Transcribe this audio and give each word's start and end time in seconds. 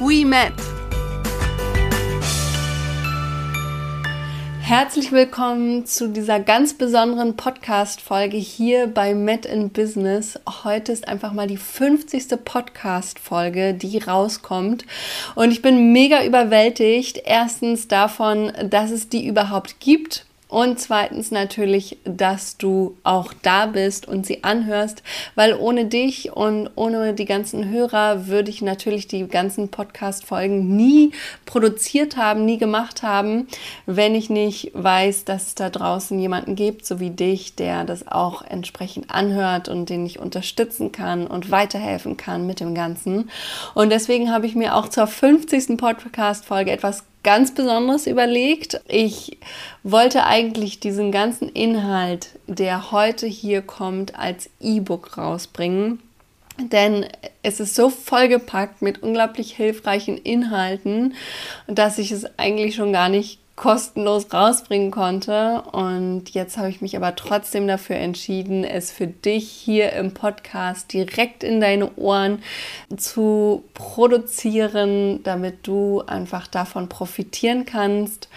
we 0.00 0.24
met. 0.24 0.52
Herzlich 4.60 5.12
willkommen 5.12 5.86
zu 5.86 6.08
dieser 6.08 6.40
ganz 6.40 6.74
besonderen 6.74 7.36
Podcast-Folge 7.36 8.36
hier 8.36 8.86
bei 8.86 9.14
Met 9.14 9.46
in 9.46 9.70
Business. 9.70 10.38
Heute 10.64 10.90
ist 10.90 11.06
einfach 11.06 11.32
mal 11.32 11.46
die 11.46 11.58
50. 11.58 12.44
Podcast-Folge, 12.44 13.74
die 13.74 13.98
rauskommt. 13.98 14.84
Und 15.34 15.52
ich 15.52 15.62
bin 15.62 15.92
mega 15.92 16.24
überwältigt. 16.24 17.20
Erstens 17.24 17.86
davon, 17.86 18.52
dass 18.68 18.90
es 18.90 19.08
die 19.08 19.26
überhaupt 19.26 19.80
gibt 19.80 20.26
und 20.54 20.78
zweitens 20.78 21.32
natürlich, 21.32 21.98
dass 22.04 22.58
du 22.58 22.96
auch 23.02 23.32
da 23.42 23.66
bist 23.66 24.06
und 24.06 24.24
sie 24.24 24.44
anhörst, 24.44 25.02
weil 25.34 25.56
ohne 25.56 25.86
dich 25.86 26.30
und 26.30 26.70
ohne 26.76 27.12
die 27.12 27.24
ganzen 27.24 27.70
Hörer 27.70 28.28
würde 28.28 28.50
ich 28.52 28.62
natürlich 28.62 29.08
die 29.08 29.26
ganzen 29.26 29.68
Podcast-Folgen 29.68 30.76
nie 30.76 31.10
produziert 31.44 32.16
haben, 32.16 32.44
nie 32.44 32.56
gemacht 32.56 33.02
haben, 33.02 33.48
wenn 33.86 34.14
ich 34.14 34.30
nicht 34.30 34.70
weiß, 34.74 35.24
dass 35.24 35.48
es 35.48 35.54
da 35.56 35.70
draußen 35.70 36.16
jemanden 36.20 36.54
gibt, 36.54 36.86
so 36.86 37.00
wie 37.00 37.10
dich, 37.10 37.56
der 37.56 37.82
das 37.82 38.06
auch 38.06 38.42
entsprechend 38.42 39.10
anhört 39.10 39.68
und 39.68 39.90
den 39.90 40.06
ich 40.06 40.20
unterstützen 40.20 40.92
kann 40.92 41.26
und 41.26 41.50
weiterhelfen 41.50 42.16
kann 42.16 42.46
mit 42.46 42.60
dem 42.60 42.76
Ganzen. 42.76 43.28
Und 43.74 43.90
deswegen 43.90 44.30
habe 44.30 44.46
ich 44.46 44.54
mir 44.54 44.76
auch 44.76 44.88
zur 44.88 45.08
50. 45.08 45.76
Podcast-Folge 45.76 46.70
etwas 46.70 47.02
ganz 47.24 47.52
Besonderes 47.52 48.06
überlegt. 48.06 48.80
Ich 48.86 49.38
wollte 49.82 50.24
eigentlich 50.24 50.78
diesen 50.78 51.10
ganzen 51.10 51.48
Inhalt, 51.48 52.28
der 52.46 52.92
heute 52.92 53.26
hier 53.26 53.62
kommt, 53.62 54.16
als 54.16 54.48
E-Book 54.60 55.18
rausbringen. 55.18 56.00
Denn 56.58 57.06
es 57.42 57.58
ist 57.58 57.74
so 57.74 57.90
vollgepackt 57.90 58.80
mit 58.80 59.02
unglaublich 59.02 59.56
hilfreichen 59.56 60.16
Inhalten, 60.16 61.14
dass 61.66 61.98
ich 61.98 62.12
es 62.12 62.26
eigentlich 62.38 62.76
schon 62.76 62.92
gar 62.92 63.08
nicht 63.08 63.40
kostenlos 63.56 64.32
rausbringen 64.32 64.90
konnte. 64.90 65.62
Und 65.72 66.30
jetzt 66.30 66.56
habe 66.56 66.70
ich 66.70 66.80
mich 66.80 66.96
aber 66.96 67.14
trotzdem 67.14 67.68
dafür 67.68 67.96
entschieden, 67.96 68.64
es 68.64 68.90
für 68.90 69.06
dich 69.06 69.48
hier 69.48 69.92
im 69.92 70.12
Podcast 70.12 70.92
direkt 70.92 71.44
in 71.44 71.60
deine 71.60 71.94
Ohren 71.96 72.42
zu 72.96 73.62
produzieren, 73.74 75.22
damit 75.22 75.66
du 75.66 76.02
einfach 76.06 76.48
davon 76.48 76.88
profitieren 76.88 77.64
kannst. 77.64 78.28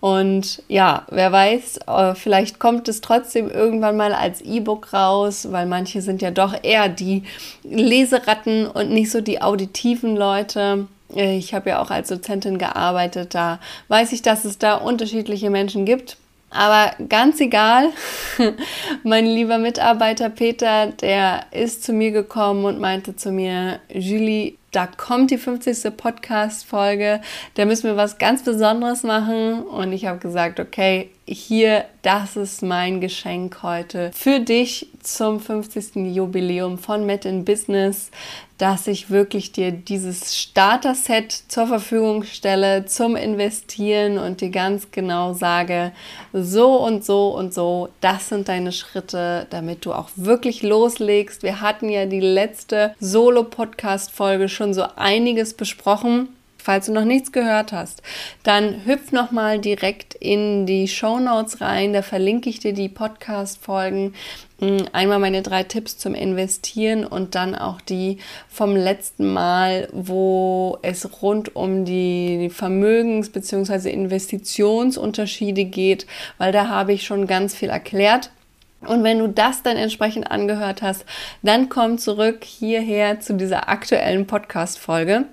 Und 0.00 0.62
ja, 0.68 1.06
wer 1.10 1.32
weiß, 1.32 1.78
äh, 1.86 2.14
vielleicht 2.14 2.58
kommt 2.58 2.86
es 2.88 3.00
trotzdem 3.00 3.50
irgendwann 3.50 3.96
mal 3.96 4.12
als 4.12 4.42
E-Book 4.42 4.92
raus, 4.92 5.48
weil 5.50 5.64
manche 5.64 6.02
sind 6.02 6.20
ja 6.20 6.30
doch 6.30 6.54
eher 6.62 6.90
die 6.90 7.22
Leseratten 7.62 8.66
und 8.66 8.90
nicht 8.90 9.10
so 9.10 9.22
die 9.22 9.40
auditiven 9.40 10.16
Leute. 10.16 10.86
Äh, 11.14 11.36
ich 11.36 11.54
habe 11.54 11.70
ja 11.70 11.82
auch 11.82 11.90
als 11.90 12.08
Dozentin 12.08 12.58
gearbeitet, 12.58 13.34
da 13.34 13.60
weiß 13.88 14.12
ich, 14.12 14.22
dass 14.22 14.44
es 14.44 14.58
da 14.58 14.74
unterschiedliche 14.74 15.50
Menschen 15.50 15.84
gibt. 15.84 16.16
Aber 16.50 16.92
ganz 17.08 17.40
egal, 17.40 17.90
mein 19.02 19.26
lieber 19.26 19.58
Mitarbeiter 19.58 20.30
Peter, 20.30 20.86
der 20.86 21.46
ist 21.50 21.82
zu 21.82 21.92
mir 21.92 22.12
gekommen 22.12 22.64
und 22.64 22.80
meinte 22.80 23.16
zu 23.16 23.30
mir, 23.30 23.80
Julie, 23.92 24.54
da 24.76 24.86
kommt 24.86 25.30
die 25.30 25.38
50. 25.38 25.96
Podcast-Folge, 25.96 27.20
da 27.54 27.64
müssen 27.64 27.84
wir 27.84 27.96
was 27.96 28.18
ganz 28.18 28.44
Besonderes 28.44 29.02
machen. 29.02 29.62
Und 29.62 29.92
ich 29.92 30.04
habe 30.06 30.18
gesagt, 30.18 30.60
okay, 30.60 31.10
hier, 31.26 31.86
das 32.02 32.36
ist 32.36 32.62
mein 32.62 33.00
Geschenk 33.00 33.62
heute 33.62 34.10
für 34.12 34.38
dich 34.38 34.88
zum 35.02 35.40
50. 35.40 36.14
Jubiläum 36.14 36.78
von 36.78 37.06
Met 37.06 37.24
in 37.24 37.44
Business, 37.44 38.10
dass 38.58 38.86
ich 38.86 39.10
wirklich 39.10 39.52
dir 39.52 39.70
dieses 39.70 40.36
Starter-Set 40.36 41.32
zur 41.48 41.66
Verfügung 41.66 42.22
stelle 42.22 42.86
zum 42.86 43.16
Investieren 43.16 44.18
und 44.18 44.40
dir 44.40 44.50
ganz 44.50 44.90
genau 44.90 45.34
sage, 45.34 45.92
so 46.32 46.76
und 46.76 47.04
so 47.04 47.28
und 47.36 47.52
so, 47.52 47.90
das 48.00 48.28
sind 48.28 48.48
deine 48.48 48.72
Schritte, 48.72 49.46
damit 49.50 49.84
du 49.84 49.92
auch 49.92 50.08
wirklich 50.16 50.62
loslegst. 50.62 51.42
Wir 51.42 51.60
hatten 51.60 51.88
ja 51.88 52.06
die 52.06 52.20
letzte 52.20 52.94
Solo-Podcast-Folge 53.00 54.48
schon 54.48 54.72
so 54.72 54.84
einiges 54.96 55.54
besprochen. 55.54 56.28
Falls 56.66 56.86
du 56.86 56.92
noch 56.92 57.04
nichts 57.04 57.30
gehört 57.30 57.70
hast, 57.70 58.02
dann 58.42 58.84
hüpf 58.86 59.12
noch 59.12 59.30
mal 59.30 59.60
direkt 59.60 60.14
in 60.14 60.66
die 60.66 60.88
Show 60.88 61.20
Notes 61.20 61.60
rein. 61.60 61.92
Da 61.92 62.02
verlinke 62.02 62.50
ich 62.50 62.58
dir 62.58 62.72
die 62.72 62.88
Podcast-Folgen. 62.88 64.14
Mm, 64.58 64.78
einmal 64.92 65.20
meine 65.20 65.42
drei 65.42 65.62
Tipps 65.62 65.96
zum 65.96 66.16
Investieren 66.16 67.06
und 67.06 67.36
dann 67.36 67.54
auch 67.54 67.80
die 67.80 68.18
vom 68.48 68.74
letzten 68.74 69.32
Mal, 69.32 69.88
wo 69.92 70.78
es 70.82 71.22
rund 71.22 71.54
um 71.54 71.84
die 71.84 72.50
Vermögens- 72.50 73.30
bzw. 73.30 73.88
Investitionsunterschiede 73.88 75.66
geht, 75.66 76.08
weil 76.36 76.50
da 76.50 76.66
habe 76.66 76.94
ich 76.94 77.06
schon 77.06 77.28
ganz 77.28 77.54
viel 77.54 77.68
erklärt. 77.68 78.32
Und 78.80 79.04
wenn 79.04 79.20
du 79.20 79.28
das 79.28 79.62
dann 79.62 79.76
entsprechend 79.76 80.32
angehört 80.32 80.82
hast, 80.82 81.04
dann 81.44 81.68
komm 81.68 81.98
zurück 81.98 82.42
hierher 82.42 83.20
zu 83.20 83.34
dieser 83.34 83.68
aktuellen 83.68 84.26
Podcast-Folge. 84.26 85.26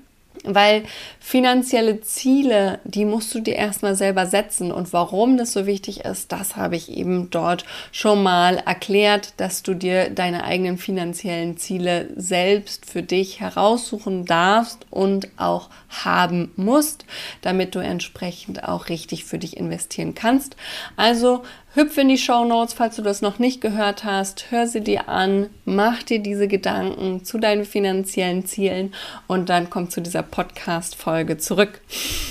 Weil 0.43 0.83
finanzielle 1.19 2.01
Ziele, 2.01 2.79
die 2.83 3.05
musst 3.05 3.33
du 3.33 3.39
dir 3.39 3.55
erstmal 3.55 3.95
selber 3.95 4.25
setzen. 4.25 4.71
Und 4.71 4.91
warum 4.91 5.37
das 5.37 5.53
so 5.53 5.65
wichtig 5.65 6.01
ist, 6.05 6.31
das 6.31 6.55
habe 6.55 6.75
ich 6.75 6.91
eben 6.91 7.29
dort 7.29 7.65
schon 7.91 8.23
mal 8.23 8.57
erklärt, 8.57 9.33
dass 9.37 9.63
du 9.63 9.73
dir 9.73 10.09
deine 10.09 10.43
eigenen 10.43 10.77
finanziellen 10.77 11.57
Ziele 11.57 12.09
selbst 12.15 12.85
für 12.85 13.03
dich 13.03 13.39
heraussuchen 13.39 14.25
darfst 14.25 14.85
und 14.89 15.29
auch 15.37 15.69
haben 15.93 16.51
musst, 16.55 17.05
damit 17.41 17.75
du 17.75 17.79
entsprechend 17.79 18.63
auch 18.63 18.89
richtig 18.89 19.23
für 19.25 19.37
dich 19.37 19.57
investieren 19.57 20.15
kannst. 20.15 20.55
Also 20.95 21.43
Hüpf 21.75 21.97
in 21.97 22.09
die 22.09 22.19
Show 22.19 22.45
Notes, 22.45 22.75
falls 22.75 22.97
du 22.97 23.01
das 23.01 23.21
noch 23.21 23.39
nicht 23.39 23.59
gehört 23.59 24.03
hast. 24.03 24.51
Hör 24.51 24.67
sie 24.67 24.81
dir 24.81 25.09
an, 25.09 25.49
mach 25.65 26.03
dir 26.03 26.19
diese 26.19 26.47
Gedanken 26.47 27.25
zu 27.25 27.39
deinen 27.39 27.65
finanziellen 27.65 28.45
Zielen 28.45 28.93
und 29.25 29.49
dann 29.49 29.71
komm 29.71 29.89
zu 29.89 29.99
dieser 29.99 30.21
Podcast-Folge 30.21 31.39
zurück. 31.39 31.81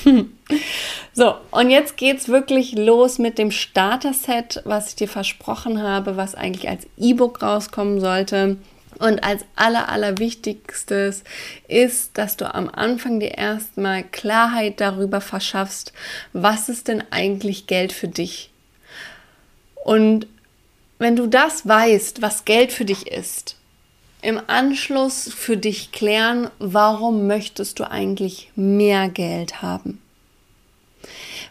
so, 1.13 1.35
und 1.51 1.71
jetzt 1.71 1.97
geht's 1.97 2.29
wirklich 2.29 2.73
los 2.77 3.19
mit 3.19 3.37
dem 3.37 3.51
Starter-Set, 3.51 4.63
was 4.65 4.91
ich 4.91 4.97
dir 4.97 5.09
versprochen 5.09 5.83
habe, 5.83 6.17
was 6.17 6.37
eigentlich 6.37 6.69
als 6.69 6.87
E-Book 6.97 7.43
rauskommen 7.43 8.01
sollte. 8.01 8.59
Und 9.03 9.25
als 9.25 9.45
aller, 9.57 9.89
allerwichtigstes 9.89 11.25
ist, 11.67 12.17
dass 12.17 12.37
du 12.37 12.55
am 12.55 12.69
Anfang 12.69 13.19
dir 13.19 13.37
erstmal 13.37 14.05
Klarheit 14.05 14.81
darüber 14.81 15.21
verschaffst, 15.21 15.93
was 16.33 16.69
ist 16.69 16.87
denn 16.87 17.03
eigentlich 17.11 17.67
Geld 17.67 17.93
für 17.93 18.07
dich? 18.07 18.51
Und 19.85 20.29
wenn 21.01 21.17
du 21.17 21.27
das 21.27 21.67
weißt, 21.67 22.23
was 22.23 22.45
Geld 22.45 22.71
für 22.71 22.85
dich 22.85 23.09
ist, 23.09 23.57
im 24.21 24.41
Anschluss 24.47 25.29
für 25.35 25.57
dich 25.57 25.91
klären, 25.91 26.49
warum 26.61 27.27
möchtest 27.27 27.81
du 27.81 27.91
eigentlich 27.91 28.53
mehr 28.55 29.09
Geld 29.09 29.63
haben? 29.63 30.01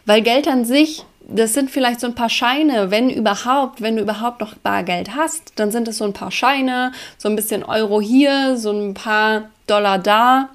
Weil 0.06 0.22
Geld 0.22 0.48
an 0.48 0.64
sich, 0.64 1.04
das 1.28 1.54
sind 1.54 1.70
vielleicht 1.70 2.00
so 2.00 2.06
ein 2.06 2.14
paar 2.14 2.28
Scheine, 2.28 2.90
wenn 2.90 3.10
überhaupt, 3.10 3.80
wenn 3.80 3.96
du 3.96 4.02
überhaupt 4.02 4.40
noch 4.40 4.54
Bargeld 4.54 5.14
hast, 5.14 5.52
dann 5.56 5.70
sind 5.70 5.88
es 5.88 5.98
so 5.98 6.04
ein 6.04 6.12
paar 6.12 6.30
Scheine, 6.30 6.92
so 7.18 7.28
ein 7.28 7.36
bisschen 7.36 7.64
Euro 7.64 8.00
hier, 8.00 8.56
so 8.56 8.72
ein 8.72 8.94
paar 8.94 9.50
Dollar 9.66 9.98
da. 9.98 10.48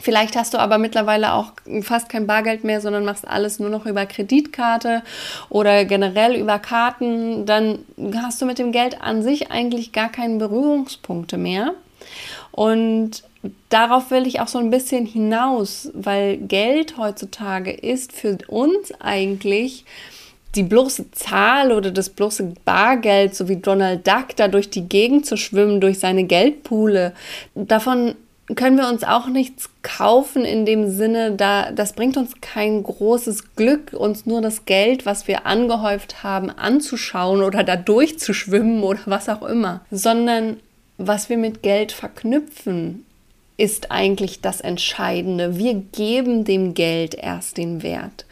Vielleicht 0.00 0.36
hast 0.36 0.54
du 0.54 0.58
aber 0.58 0.78
mittlerweile 0.78 1.34
auch 1.34 1.52
fast 1.82 2.08
kein 2.08 2.26
Bargeld 2.26 2.64
mehr, 2.64 2.80
sondern 2.80 3.04
machst 3.04 3.28
alles 3.28 3.58
nur 3.58 3.68
noch 3.68 3.86
über 3.86 4.06
Kreditkarte 4.06 5.02
oder 5.48 5.84
generell 5.84 6.34
über 6.34 6.58
Karten. 6.58 7.46
Dann 7.46 7.80
hast 8.16 8.40
du 8.40 8.46
mit 8.46 8.58
dem 8.58 8.72
Geld 8.72 9.00
an 9.00 9.22
sich 9.22 9.50
eigentlich 9.50 9.92
gar 9.92 10.10
keine 10.10 10.38
Berührungspunkte 10.38 11.36
mehr. 11.36 11.74
Und 12.50 13.22
darauf 13.68 14.10
will 14.10 14.26
ich 14.26 14.40
auch 14.40 14.48
so 14.48 14.58
ein 14.58 14.70
bisschen 14.70 15.06
hinaus, 15.06 15.90
weil 15.94 16.36
Geld 16.36 16.96
heutzutage 16.96 17.72
ist 17.72 18.12
für 18.12 18.38
uns 18.48 18.92
eigentlich 19.00 19.84
die 20.54 20.62
bloße 20.62 21.10
Zahl 21.12 21.72
oder 21.72 21.90
das 21.90 22.10
bloße 22.10 22.54
Bargeld, 22.64 23.34
so 23.34 23.48
wie 23.48 23.56
Donald 23.56 24.06
Duck 24.06 24.36
da 24.36 24.48
durch 24.48 24.68
die 24.68 24.86
Gegend 24.88 25.26
zu 25.26 25.36
schwimmen, 25.36 25.80
durch 25.80 25.98
seine 25.98 26.24
Geldpoole, 26.24 27.14
davon 27.54 28.14
können 28.54 28.76
wir 28.76 28.88
uns 28.88 29.04
auch 29.04 29.28
nichts 29.28 29.70
kaufen 29.82 30.44
in 30.44 30.66
dem 30.66 30.90
Sinne, 30.90 31.32
da 31.32 31.70
das 31.70 31.94
bringt 31.94 32.16
uns 32.16 32.40
kein 32.40 32.82
großes 32.82 33.54
Glück, 33.56 33.92
uns 33.92 34.26
nur 34.26 34.42
das 34.42 34.66
Geld, 34.66 35.06
was 35.06 35.26
wir 35.26 35.46
angehäuft 35.46 36.22
haben, 36.22 36.50
anzuschauen 36.50 37.42
oder 37.42 37.64
da 37.64 37.76
durchzuschwimmen 37.76 38.82
oder 38.82 39.00
was 39.06 39.28
auch 39.28 39.42
immer, 39.42 39.80
sondern 39.90 40.58
was 40.98 41.30
wir 41.30 41.38
mit 41.38 41.62
Geld 41.62 41.92
verknüpfen, 41.92 43.06
ist 43.56 43.90
eigentlich 43.90 44.40
das 44.40 44.60
Entscheidende. 44.60 45.58
Wir 45.58 45.74
geben 45.74 46.44
dem 46.44 46.74
Geld 46.74 47.14
erst 47.14 47.58
den 47.58 47.82
Wert. 47.82 48.26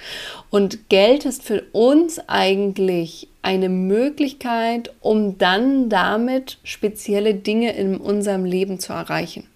Und 0.51 0.89
Geld 0.89 1.25
ist 1.25 1.43
für 1.43 1.63
uns 1.73 2.21
eigentlich 2.29 3.29
eine 3.43 3.69
Möglichkeit, 3.69 4.93
um 5.01 5.39
dann 5.39 5.89
damit 5.89 6.59
spezielle 6.65 7.35
Dinge 7.35 7.73
in 7.75 7.97
unserem 7.97 8.45
Leben 8.45 8.81
zu 8.81 8.93
erreichen. 8.93 9.47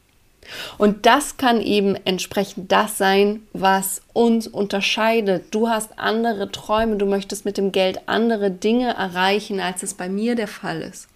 Und 0.79 1.07
das 1.07 1.37
kann 1.37 1.61
eben 1.61 1.97
entsprechend 2.05 2.71
das 2.71 2.99
sein, 2.99 3.43
was 3.53 4.03
uns 4.13 4.47
unterscheidet. 4.47 5.47
Du 5.51 5.69
hast 5.69 5.99
andere 5.99 6.51
Träume, 6.51 6.97
du 6.97 7.07
möchtest 7.07 7.45
mit 7.45 7.57
dem 7.57 7.73
Geld 7.73 8.01
andere 8.07 8.51
Dinge 8.51 8.95
erreichen, 8.95 9.61
als 9.61 9.83
es 9.83 9.95
bei 9.95 10.09
mir 10.09 10.35
der 10.35 10.49
Fall 10.49 10.83
ist. 10.83 11.09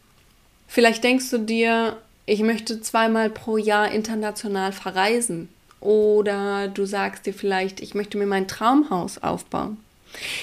Vielleicht 0.67 1.05
denkst 1.05 1.31
du 1.31 1.39
dir, 1.39 1.97
ich 2.29 2.43
möchte 2.43 2.81
zweimal 2.83 3.31
pro 3.31 3.57
Jahr 3.57 3.91
international 3.91 4.73
verreisen. 4.73 5.49
Oder 5.81 6.69
du 6.69 6.85
sagst 6.85 7.25
dir 7.25 7.33
vielleicht, 7.33 7.81
ich 7.81 7.95
möchte 7.95 8.19
mir 8.19 8.27
mein 8.27 8.49
Traumhaus 8.49 9.19
aufbauen. 9.19 9.79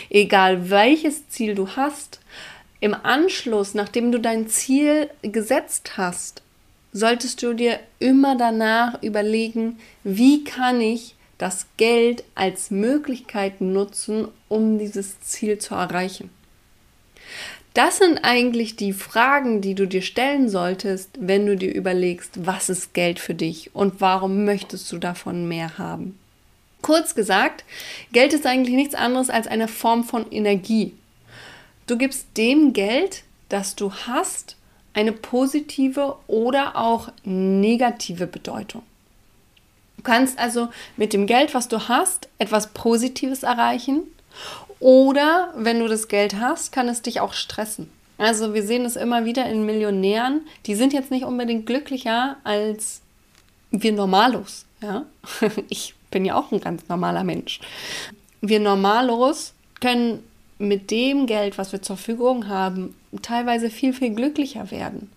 Egal 0.10 0.72
welches 0.72 1.30
Ziel 1.30 1.54
du 1.54 1.70
hast, 1.76 2.20
im 2.80 2.94
Anschluss, 2.94 3.76
nachdem 3.76 4.12
du 4.12 4.20
dein 4.20 4.48
Ziel 4.48 5.10
gesetzt 5.22 5.98
hast, 5.98 6.42
solltest 6.92 7.44
du 7.44 7.54
dir 7.54 7.80
immer 8.00 8.36
danach 8.36 9.02
überlegen, 9.04 9.80
wie 10.04 10.44
kann 10.44 10.82
ich 10.82 11.16
das 11.38 11.68
Geld 11.78 12.24
als 12.34 12.72
Möglichkeit 12.72 13.62
nutzen, 13.62 14.30
um 14.48 14.80
dieses 14.80 15.20
Ziel 15.22 15.60
zu 15.60 15.76
erreichen. 15.76 16.30
Das 17.76 17.98
sind 17.98 18.20
eigentlich 18.24 18.78
die 18.78 18.94
Fragen, 18.94 19.60
die 19.60 19.76
du 19.76 19.86
dir 19.86 20.02
stellen 20.02 20.48
solltest, 20.48 21.10
wenn 21.20 21.46
du 21.46 21.58
dir 21.58 21.76
überlegst, 21.76 22.46
was 22.46 22.70
ist 22.70 22.94
Geld 22.94 23.20
für 23.20 23.34
dich 23.34 23.76
und 23.76 24.00
warum 24.00 24.46
möchtest 24.46 24.90
du 24.94 24.98
davon 24.98 25.50
mehr 25.50 25.78
haben. 25.78 26.18
Kurz 26.82 27.16
gesagt, 27.16 27.66
Geld 28.14 28.32
ist 28.32 28.46
eigentlich 28.46 28.78
nichts 28.78 28.96
anderes 28.96 29.30
als 29.30 29.48
eine 29.48 29.68
Form 29.68 30.06
von 30.06 30.32
Energie. 30.32 30.94
Du 31.86 31.98
gibst 31.98 32.28
dem 32.38 32.72
Geld, 32.72 33.24
das 33.50 33.76
du 33.76 33.92
hast, 33.92 34.56
eine 34.94 35.12
positive 35.12 36.16
oder 36.28 36.78
auch 36.78 37.10
negative 37.26 38.26
Bedeutung. 38.26 38.84
Du 39.98 40.04
kannst 40.04 40.40
also 40.40 40.70
mit 40.96 41.12
dem 41.12 41.28
Geld, 41.28 41.54
was 41.54 41.68
du 41.68 41.90
hast, 41.90 42.30
etwas 42.40 42.68
Positives 42.68 43.44
erreichen 43.44 44.04
oder 44.80 45.54
wenn 45.56 45.80
du 45.80 45.88
das 45.88 46.08
Geld 46.08 46.40
hast, 46.40 46.72
kann 46.72 46.88
es 46.88 47.02
dich 47.02 47.20
auch 47.20 47.34
stressen. 47.34 47.90
Also 48.18 48.54
wir 48.54 48.64
sehen 48.64 48.86
es 48.86 48.96
immer 48.96 49.26
wieder 49.26 49.46
in 49.46 49.66
Millionären, 49.66 50.42
die 50.66 50.76
sind 50.76 50.94
jetzt 50.94 51.12
nicht 51.12 51.26
unbedingt 51.26 51.66
glücklicher 51.66 52.38
als 52.44 53.02
wir 53.72 53.92
Normalos. 53.92 54.66
Ja? 54.82 55.06
Ich 55.70 55.96
bin 56.12 56.24
ja 56.24 56.36
auch 56.36 56.52
ein 56.52 56.62
ganz 56.62 56.88
normaler 56.88 57.24
Mensch. 57.26 57.60
Wir 58.40 58.60
Normalos 58.60 59.54
können 59.82 60.24
mit 60.58 60.92
dem 60.92 61.26
Geld, 61.26 61.58
was 61.58 61.74
wir 61.74 61.82
zur 61.82 61.98
Verfügung 61.98 62.48
haben, 62.48 62.96
teilweise 63.22 63.70
viel, 63.70 63.92
viel 63.92 64.16
glücklicher 64.16 64.72
werden. 64.72 65.12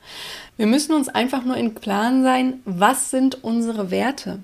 Wir 0.56 0.66
müssen 0.66 0.94
uns 0.94 1.08
einfach 1.08 1.44
nur 1.44 1.56
in 1.56 1.74
Plan 1.74 2.24
sein, 2.24 2.60
was 2.64 3.10
sind 3.10 3.44
unsere 3.44 3.92
Werte? 3.92 4.40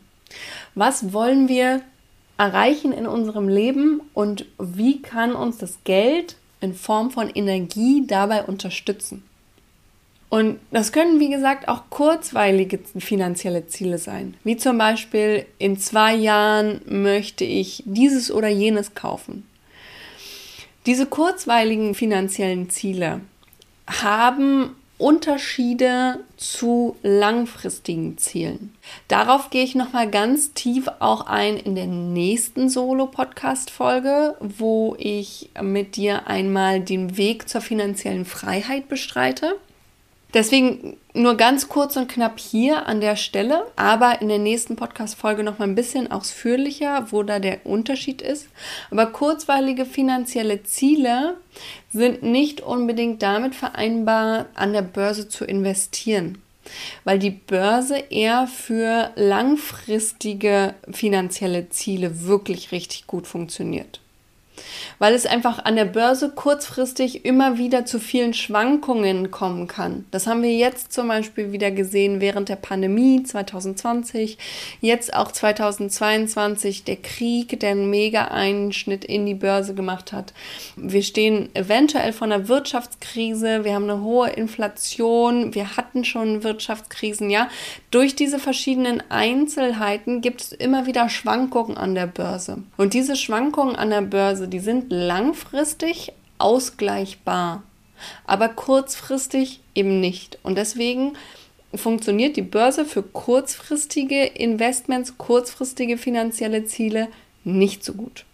Was 0.74 1.12
wollen 1.12 1.48
wir 1.48 1.80
erreichen 2.38 2.92
in 2.92 3.06
unserem 3.06 3.48
Leben 3.48 4.00
und 4.12 4.46
wie 4.58 5.00
kann 5.02 5.34
uns 5.34 5.58
das 5.58 5.78
Geld 5.84 6.36
in 6.60 6.74
Form 6.74 7.10
von 7.10 7.30
Energie 7.30 8.04
dabei 8.06 8.44
unterstützen? 8.44 9.22
Und 10.30 10.58
das 10.72 10.90
können, 10.90 11.20
wie 11.20 11.30
gesagt, 11.30 11.68
auch 11.68 11.82
kurzweilige 11.90 12.80
finanzielle 12.98 13.68
Ziele 13.68 13.98
sein. 13.98 14.34
Wie 14.42 14.56
zum 14.56 14.78
Beispiel, 14.78 15.46
in 15.58 15.78
zwei 15.78 16.12
Jahren 16.12 16.80
möchte 16.86 17.44
ich 17.44 17.84
dieses 17.86 18.32
oder 18.32 18.48
jenes 18.48 18.96
kaufen. 18.96 19.46
Diese 20.86 21.06
kurzweiligen 21.06 21.94
finanziellen 21.94 22.68
Ziele 22.68 23.20
haben 23.86 24.74
Unterschiede 24.98 26.20
zu 26.36 26.96
langfristigen 27.02 28.16
Zielen. 28.16 28.74
Darauf 29.08 29.50
gehe 29.50 29.64
ich 29.64 29.74
noch 29.74 29.92
mal 29.92 30.08
ganz 30.08 30.52
tief 30.52 30.88
auch 31.00 31.26
ein 31.26 31.56
in 31.56 31.74
der 31.74 31.86
nächsten 31.86 32.68
Solo 32.68 33.06
Podcast 33.06 33.70
Folge, 33.70 34.36
wo 34.40 34.94
ich 34.98 35.50
mit 35.60 35.96
dir 35.96 36.28
einmal 36.28 36.80
den 36.80 37.16
Weg 37.16 37.48
zur 37.48 37.60
finanziellen 37.60 38.24
Freiheit 38.24 38.88
bestreite. 38.88 39.56
Deswegen 40.34 40.96
nur 41.14 41.36
ganz 41.36 41.68
kurz 41.68 41.96
und 41.96 42.08
knapp 42.08 42.40
hier 42.40 42.86
an 42.86 43.00
der 43.00 43.14
Stelle, 43.14 43.66
aber 43.76 44.20
in 44.20 44.28
der 44.28 44.40
nächsten 44.40 44.74
Podcast-Folge 44.74 45.44
noch 45.44 45.60
mal 45.60 45.68
ein 45.68 45.76
bisschen 45.76 46.10
ausführlicher, 46.10 47.12
wo 47.12 47.22
da 47.22 47.38
der 47.38 47.64
Unterschied 47.64 48.20
ist. 48.20 48.48
Aber 48.90 49.06
kurzweilige 49.06 49.86
finanzielle 49.86 50.64
Ziele 50.64 51.36
sind 51.92 52.24
nicht 52.24 52.62
unbedingt 52.62 53.22
damit 53.22 53.54
vereinbar, 53.54 54.46
an 54.54 54.72
der 54.72 54.82
Börse 54.82 55.28
zu 55.28 55.44
investieren, 55.44 56.38
weil 57.04 57.20
die 57.20 57.30
Börse 57.30 57.96
eher 58.10 58.48
für 58.48 59.12
langfristige 59.14 60.74
finanzielle 60.90 61.70
Ziele 61.70 62.26
wirklich 62.26 62.72
richtig 62.72 63.06
gut 63.06 63.28
funktioniert 63.28 64.00
weil 64.98 65.14
es 65.14 65.26
einfach 65.26 65.64
an 65.64 65.76
der 65.76 65.84
Börse 65.84 66.30
kurzfristig 66.30 67.24
immer 67.24 67.58
wieder 67.58 67.84
zu 67.84 67.98
vielen 67.98 68.34
Schwankungen 68.34 69.30
kommen 69.30 69.68
kann. 69.68 70.04
Das 70.10 70.26
haben 70.26 70.42
wir 70.42 70.54
jetzt 70.54 70.92
zum 70.92 71.08
Beispiel 71.08 71.52
wieder 71.52 71.70
gesehen 71.70 72.20
während 72.20 72.48
der 72.48 72.56
Pandemie 72.56 73.22
2020, 73.22 74.38
jetzt 74.80 75.14
auch 75.14 75.32
2022 75.32 76.84
der 76.84 76.96
Krieg, 76.96 77.58
der 77.60 77.70
einen 77.70 77.90
Mega-Einschnitt 77.90 79.04
in 79.04 79.26
die 79.26 79.34
Börse 79.34 79.74
gemacht 79.74 80.12
hat. 80.12 80.32
Wir 80.76 81.02
stehen 81.02 81.48
eventuell 81.54 82.12
vor 82.12 82.26
einer 82.26 82.48
Wirtschaftskrise, 82.48 83.64
wir 83.64 83.74
haben 83.74 83.84
eine 83.84 84.02
hohe 84.02 84.30
Inflation, 84.30 85.54
wir 85.54 85.76
hatten 85.76 86.04
schon 86.04 86.42
Wirtschaftskrisen, 86.42 87.30
ja. 87.30 87.48
Durch 87.90 88.16
diese 88.16 88.38
verschiedenen 88.38 89.02
Einzelheiten 89.08 90.20
gibt 90.20 90.40
es 90.40 90.52
immer 90.52 90.86
wieder 90.86 91.08
Schwankungen 91.08 91.76
an 91.76 91.94
der 91.94 92.06
Börse. 92.06 92.58
Und 92.76 92.94
diese 92.94 93.16
Schwankungen 93.16 93.76
an 93.76 93.90
der 93.90 94.02
Börse, 94.02 94.43
die 94.46 94.60
sind 94.60 94.90
langfristig 94.90 96.12
ausgleichbar, 96.38 97.62
aber 98.26 98.48
kurzfristig 98.48 99.60
eben 99.74 100.00
nicht. 100.00 100.38
Und 100.42 100.56
deswegen 100.56 101.14
funktioniert 101.74 102.36
die 102.36 102.42
Börse 102.42 102.84
für 102.84 103.02
kurzfristige 103.02 104.24
Investments, 104.24 105.18
kurzfristige 105.18 105.98
finanzielle 105.98 106.64
Ziele 106.64 107.08
nicht 107.44 107.84
so 107.84 107.94
gut. 107.94 108.24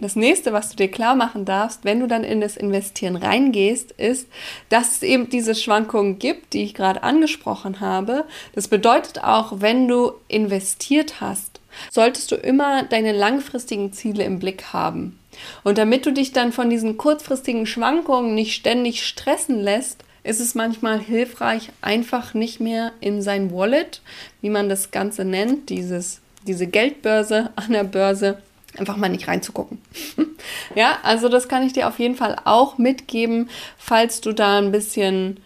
Das 0.00 0.14
nächste, 0.14 0.52
was 0.52 0.70
du 0.70 0.76
dir 0.76 0.88
klar 0.88 1.16
machen 1.16 1.44
darfst, 1.44 1.84
wenn 1.84 1.98
du 1.98 2.06
dann 2.06 2.22
in 2.22 2.40
das 2.40 2.56
Investieren 2.56 3.16
reingehst, 3.16 3.90
ist, 3.90 4.28
dass 4.68 4.92
es 4.92 5.02
eben 5.02 5.28
diese 5.28 5.56
Schwankungen 5.56 6.20
gibt, 6.20 6.52
die 6.52 6.62
ich 6.62 6.74
gerade 6.74 7.02
angesprochen 7.02 7.80
habe. 7.80 8.24
Das 8.54 8.68
bedeutet 8.68 9.24
auch, 9.24 9.60
wenn 9.60 9.88
du 9.88 10.12
investiert 10.28 11.20
hast, 11.20 11.47
solltest 11.90 12.30
du 12.30 12.36
immer 12.36 12.82
deine 12.82 13.12
langfristigen 13.12 13.92
Ziele 13.92 14.24
im 14.24 14.38
Blick 14.38 14.72
haben. 14.72 15.18
Und 15.64 15.78
damit 15.78 16.06
du 16.06 16.12
dich 16.12 16.32
dann 16.32 16.52
von 16.52 16.70
diesen 16.70 16.96
kurzfristigen 16.96 17.66
Schwankungen 17.66 18.34
nicht 18.34 18.54
ständig 18.54 19.06
stressen 19.06 19.60
lässt, 19.60 20.04
ist 20.24 20.40
es 20.40 20.54
manchmal 20.54 20.98
hilfreich, 20.98 21.70
einfach 21.80 22.34
nicht 22.34 22.60
mehr 22.60 22.92
in 23.00 23.22
sein 23.22 23.52
Wallet, 23.52 24.02
wie 24.40 24.50
man 24.50 24.68
das 24.68 24.90
Ganze 24.90 25.24
nennt, 25.24 25.70
dieses, 25.70 26.20
diese 26.46 26.66
Geldbörse 26.66 27.50
an 27.56 27.72
der 27.72 27.84
Börse, 27.84 28.38
einfach 28.76 28.96
mal 28.96 29.08
nicht 29.08 29.28
reinzugucken. 29.28 29.80
ja, 30.74 30.98
also 31.02 31.28
das 31.28 31.48
kann 31.48 31.66
ich 31.66 31.72
dir 31.72 31.88
auf 31.88 31.98
jeden 31.98 32.16
Fall 32.16 32.36
auch 32.44 32.78
mitgeben, 32.78 33.48
falls 33.78 34.20
du 34.20 34.32
da 34.32 34.58
ein 34.58 34.72
bisschen 34.72 35.40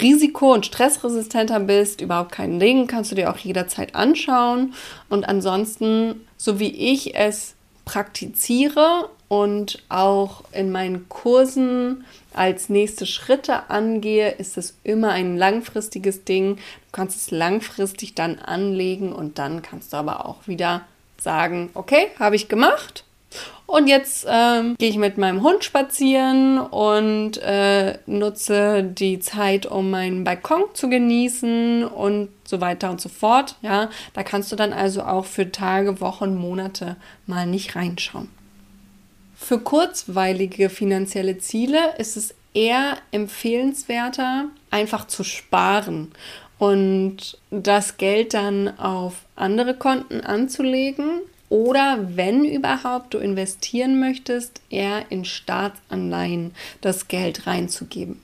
risiko- 0.00 0.52
und 0.52 0.66
stressresistenter 0.66 1.60
bist, 1.60 2.00
überhaupt 2.00 2.32
kein 2.32 2.60
Ding, 2.60 2.86
kannst 2.86 3.10
du 3.10 3.14
dir 3.14 3.30
auch 3.30 3.38
jederzeit 3.38 3.94
anschauen. 3.94 4.74
Und 5.08 5.24
ansonsten, 5.24 6.26
so 6.36 6.58
wie 6.58 6.70
ich 6.92 7.14
es 7.16 7.54
praktiziere 7.84 9.08
und 9.28 9.82
auch 9.88 10.44
in 10.52 10.70
meinen 10.70 11.08
Kursen 11.08 12.04
als 12.32 12.68
nächste 12.68 13.06
Schritte 13.06 13.70
angehe, 13.70 14.30
ist 14.30 14.56
es 14.56 14.76
immer 14.84 15.10
ein 15.10 15.36
langfristiges 15.36 16.24
Ding. 16.24 16.56
Du 16.56 16.62
kannst 16.92 17.16
es 17.16 17.30
langfristig 17.30 18.14
dann 18.14 18.38
anlegen 18.38 19.12
und 19.12 19.38
dann 19.38 19.62
kannst 19.62 19.92
du 19.92 19.96
aber 19.96 20.26
auch 20.26 20.46
wieder 20.46 20.82
sagen, 21.18 21.70
okay, 21.74 22.08
habe 22.18 22.36
ich 22.36 22.48
gemacht, 22.48 23.04
Und 23.66 23.86
jetzt 23.86 24.26
ähm, 24.28 24.76
gehe 24.78 24.90
ich 24.90 24.98
mit 24.98 25.16
meinem 25.16 25.42
Hund 25.42 25.64
spazieren 25.64 26.58
und 26.58 27.38
äh, 27.38 27.98
nutze 28.04 28.82
die 28.82 29.18
Zeit, 29.18 29.64
um 29.64 29.90
meinen 29.90 30.24
Balkon 30.24 30.64
zu 30.74 30.90
genießen 30.90 31.84
und 31.84 32.28
so 32.44 32.60
weiter 32.60 32.90
und 32.90 33.00
so 33.00 33.08
fort. 33.08 33.56
Ja, 33.62 33.88
da 34.12 34.22
kannst 34.22 34.52
du 34.52 34.56
dann 34.56 34.74
also 34.74 35.02
auch 35.02 35.24
für 35.24 35.50
Tage, 35.50 36.00
Wochen, 36.02 36.36
Monate 36.36 36.96
mal 37.26 37.46
nicht 37.46 37.74
reinschauen. 37.74 38.28
Für 39.34 39.58
kurzweilige 39.58 40.68
finanzielle 40.68 41.38
Ziele 41.38 41.96
ist 41.96 42.18
es 42.18 42.34
eher 42.52 42.98
empfehlenswerter, 43.10 44.48
einfach 44.70 45.06
zu 45.06 45.24
sparen 45.24 46.12
und 46.58 47.38
das 47.50 47.96
Geld 47.96 48.34
dann 48.34 48.78
auf 48.78 49.14
andere 49.34 49.74
Konten 49.74 50.20
anzulegen 50.20 51.22
oder 51.52 51.98
wenn 52.16 52.46
überhaupt 52.46 53.12
du 53.12 53.18
investieren 53.18 54.00
möchtest, 54.00 54.62
eher 54.70 55.04
in 55.10 55.26
Staatsanleihen 55.26 56.54
das 56.80 57.08
Geld 57.08 57.46
reinzugeben. 57.46 58.22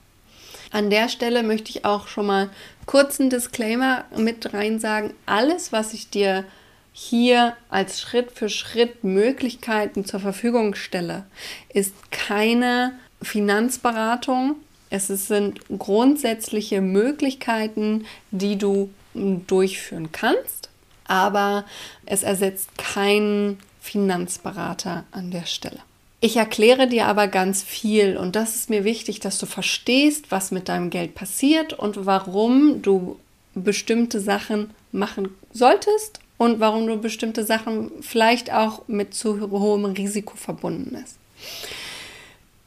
An 0.70 0.88
der 0.88 1.10
Stelle 1.10 1.42
möchte 1.42 1.68
ich 1.68 1.84
auch 1.84 2.08
schon 2.08 2.24
mal 2.24 2.48
kurz 2.86 3.20
einen 3.20 3.28
Disclaimer 3.28 4.06
mit 4.16 4.54
rein 4.54 4.80
sagen. 4.80 5.12
Alles, 5.26 5.72
was 5.72 5.92
ich 5.92 6.08
dir 6.08 6.46
hier 6.94 7.54
als 7.68 8.00
Schritt 8.00 8.32
für 8.32 8.48
Schritt 8.48 9.04
Möglichkeiten 9.04 10.06
zur 10.06 10.20
Verfügung 10.20 10.74
stelle, 10.74 11.26
ist 11.68 12.10
keine 12.10 12.94
Finanzberatung. 13.20 14.56
Es 14.88 15.08
sind 15.08 15.60
grundsätzliche 15.78 16.80
Möglichkeiten, 16.80 18.06
die 18.30 18.56
du 18.56 18.88
durchführen 19.12 20.12
kannst 20.12 20.70
aber 21.08 21.64
es 22.06 22.22
ersetzt 22.22 22.78
keinen 22.78 23.58
Finanzberater 23.80 25.04
an 25.10 25.30
der 25.30 25.46
Stelle. 25.46 25.80
Ich 26.20 26.36
erkläre 26.36 26.88
dir 26.88 27.06
aber 27.06 27.28
ganz 27.28 27.62
viel 27.62 28.16
und 28.16 28.34
das 28.36 28.54
ist 28.56 28.70
mir 28.70 28.84
wichtig, 28.84 29.20
dass 29.20 29.38
du 29.38 29.46
verstehst, 29.46 30.30
was 30.30 30.50
mit 30.50 30.68
deinem 30.68 30.90
Geld 30.90 31.14
passiert 31.14 31.72
und 31.72 32.06
warum 32.06 32.82
du 32.82 33.18
bestimmte 33.54 34.20
Sachen 34.20 34.70
machen 34.92 35.28
solltest 35.52 36.20
und 36.36 36.60
warum 36.60 36.86
du 36.86 36.96
bestimmte 36.98 37.44
Sachen 37.44 37.90
vielleicht 38.00 38.52
auch 38.52 38.82
mit 38.88 39.14
zu 39.14 39.50
hohem 39.50 39.84
Risiko 39.84 40.36
verbunden 40.36 40.96
ist. 40.96 41.18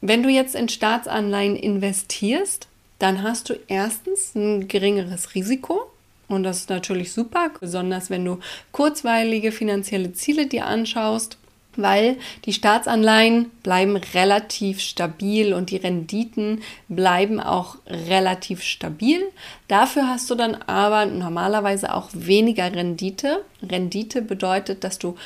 Wenn 0.00 0.22
du 0.22 0.30
jetzt 0.30 0.54
in 0.54 0.68
Staatsanleihen 0.68 1.56
investierst, 1.56 2.68
dann 2.98 3.22
hast 3.22 3.50
du 3.50 3.54
erstens 3.68 4.34
ein 4.34 4.66
geringeres 4.66 5.34
Risiko, 5.34 5.91
und 6.32 6.42
das 6.42 6.60
ist 6.60 6.70
natürlich 6.70 7.12
super, 7.12 7.50
besonders 7.60 8.10
wenn 8.10 8.24
du 8.24 8.38
kurzweilige 8.72 9.52
finanzielle 9.52 10.12
Ziele 10.12 10.46
dir 10.46 10.66
anschaust, 10.66 11.38
weil 11.76 12.16
die 12.44 12.52
Staatsanleihen 12.52 13.50
bleiben 13.62 13.96
relativ 13.96 14.80
stabil 14.80 15.54
und 15.54 15.70
die 15.70 15.76
Renditen 15.76 16.62
bleiben 16.88 17.40
auch 17.40 17.76
relativ 17.86 18.62
stabil. 18.62 19.22
Dafür 19.68 20.08
hast 20.08 20.28
du 20.30 20.34
dann 20.34 20.54
aber 20.54 21.06
normalerweise 21.06 21.94
auch 21.94 22.10
weniger 22.12 22.72
Rendite. 22.74 23.44
Rendite 23.62 24.22
bedeutet, 24.22 24.84
dass 24.84 24.98
du 24.98 25.16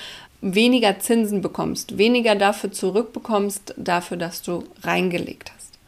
weniger 0.40 1.00
Zinsen 1.00 1.40
bekommst, 1.40 1.98
weniger 1.98 2.34
dafür 2.34 2.70
zurückbekommst, 2.70 3.74
dafür, 3.76 4.16
dass 4.16 4.42
du 4.42 4.64
reingelegt 4.82 5.52
hast. 5.52 5.78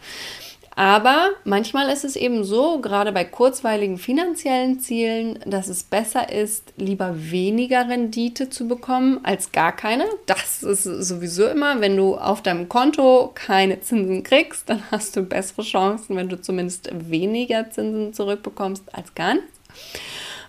Aber 0.78 1.30
manchmal 1.42 1.90
ist 1.90 2.04
es 2.04 2.14
eben 2.14 2.44
so, 2.44 2.80
gerade 2.80 3.10
bei 3.10 3.24
kurzweiligen 3.24 3.98
finanziellen 3.98 4.78
Zielen, 4.78 5.40
dass 5.44 5.66
es 5.66 5.82
besser 5.82 6.32
ist, 6.32 6.72
lieber 6.76 7.14
weniger 7.16 7.88
Rendite 7.88 8.48
zu 8.48 8.68
bekommen 8.68 9.18
als 9.24 9.50
gar 9.50 9.74
keine. 9.74 10.04
Das 10.26 10.62
ist 10.62 10.84
sowieso 10.84 11.48
immer, 11.48 11.80
wenn 11.80 11.96
du 11.96 12.14
auf 12.14 12.42
deinem 12.42 12.68
Konto 12.68 13.32
keine 13.34 13.80
Zinsen 13.80 14.22
kriegst, 14.22 14.70
dann 14.70 14.84
hast 14.92 15.16
du 15.16 15.22
bessere 15.22 15.62
Chancen, 15.62 16.14
wenn 16.14 16.28
du 16.28 16.40
zumindest 16.40 16.90
weniger 16.92 17.68
Zinsen 17.72 18.14
zurückbekommst 18.14 18.84
als 18.94 19.12
gar 19.16 19.34
nichts. 19.34 19.58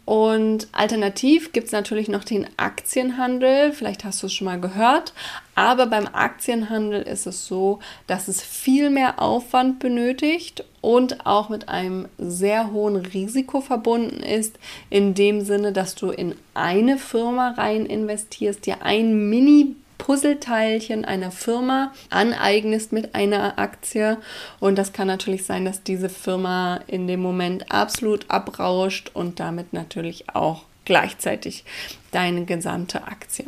Und 0.10 0.70
alternativ 0.72 1.52
gibt 1.52 1.68
es 1.68 1.72
natürlich 1.72 2.08
noch 2.08 2.24
den 2.24 2.48
Aktienhandel. 2.58 3.72
Vielleicht 3.72 4.04
hast 4.04 4.24
du 4.24 4.26
es 4.26 4.34
schon 4.34 4.46
mal 4.46 4.60
gehört. 4.60 5.14
Aber 5.54 5.86
beim 5.86 6.08
Aktienhandel 6.08 7.04
ist 7.04 7.28
es 7.28 7.46
so, 7.46 7.78
dass 8.08 8.28
es 8.28 8.42
viel 8.42 8.90
mehr 8.90 9.22
Aufwand 9.22 9.78
benötigt 9.78 10.64
und 10.82 11.28
auch 11.28 11.50
mit 11.50 11.70
einem 11.70 12.08
sehr 12.18 12.72
hohen 12.72 12.96
Risiko 12.96 13.62
verbunden 13.62 14.24
ist. 14.24 14.58
In 14.90 15.14
dem 15.14 15.42
Sinne, 15.42 15.74
dass 15.74 15.94
du 15.94 16.10
in 16.10 16.34
eine 16.56 16.98
Firma 16.98 17.52
rein 17.52 17.86
investierst, 17.86 18.66
dir 18.66 18.82
ein 18.82 19.30
Mini 19.30 19.76
Puzzleteilchen 20.00 21.06
einer 21.06 21.30
Firma 21.30 21.94
aneignest 22.10 22.92
mit 22.92 23.14
einer 23.14 23.60
Aktie. 23.60 24.18
Und 24.60 24.76
das 24.80 24.92
kann 24.92 25.06
natürlich 25.06 25.46
sein, 25.46 25.66
dass 25.66 25.84
diese 25.84 26.10
Firma 26.10 26.80
in 26.88 27.06
dem 27.06 27.22
Moment 27.22 27.72
absolut 27.72 28.26
abrauscht 28.32 29.12
und 29.14 29.40
damit 29.40 29.74
natürlich 29.74 30.34
auch 30.34 30.64
gleichzeitig 30.86 31.64
deine 32.12 32.46
gesamte 32.46 33.04
Aktie. 33.04 33.46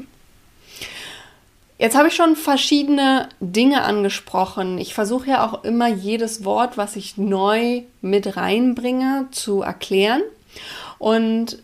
Jetzt 1.79 1.98
habe 1.98 2.10
ich 2.10 2.15
schon 2.15 2.36
verschiedene 2.36 3.27
Dinge 3.39 3.81
angesprochen. 3.81 4.77
Ich 4.77 4.93
versuche 4.93 5.31
ja 5.31 5.43
auch 5.43 5.63
immer 5.63 5.88
jedes 5.88 6.46
Wort, 6.46 6.77
was 6.77 6.96
ich 6.96 7.17
neu 7.17 7.81
mit 8.01 8.38
reinbringe, 8.38 9.29
zu 9.31 9.63
erklären. 9.63 10.22
Und 11.00 11.58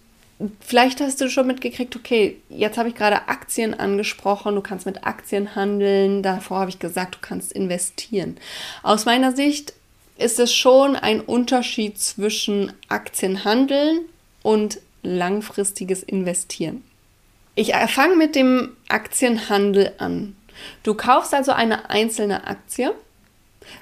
Vielleicht 0.60 1.01
hast 1.01 1.20
du 1.20 1.29
schon 1.29 1.48
mitgekriegt, 1.48 1.96
okay, 1.96 2.38
jetzt 2.50 2.77
habe 2.77 2.89
ich 2.89 2.96
gerade 2.96 3.27
Aktien 3.27 3.74
angesprochen, 3.74 4.53
du 4.53 4.62
kannst 4.62 4.86
mit 4.86 5.03
Aktien 5.03 5.56
handeln, 5.56 6.22
davor 6.22 6.60
habe 6.60 6.70
ich 6.70 6.77
gesagt, 6.77 7.15
du 7.15 7.20
kannst 7.22 7.51
investieren. 7.51 8.38
Aus 8.84 9.06
meiner 9.06 9.36
Sicht 9.36 9.74
ist 10.17 10.39
es 10.39 10.53
schon 10.53 10.96
ein 10.96 11.22
Unterschied 11.22 12.00
zwischen 12.00 12.72
Aktienhandeln 12.88 14.01
und 14.44 14.79
langfristiges 15.01 16.03
Investieren. 16.03 16.84
Ich 17.56 17.74
fange 17.88 18.15
mit 18.15 18.36
dem 18.36 18.77
Aktienhandel 18.88 19.94
an. 19.98 20.36
Du 20.84 20.94
kaufst 20.94 21.34
also 21.34 21.51
eine 21.51 21.89
einzelne 21.89 22.46
Aktie 22.46 22.94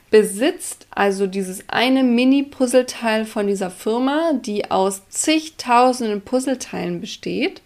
besitzt 0.10 0.88
also 0.92 1.28
dieses 1.28 1.64
eine 1.68 2.04
Mini-Puzzleteil 2.04 3.26
von 3.26 3.48
dieser 3.48 3.70
Firma, 3.70 4.34
die 4.34 4.72
aus 4.72 5.02
zigtausenden 5.10 6.22
Puzzleteilen 6.22 7.02
besteht. 7.02 7.62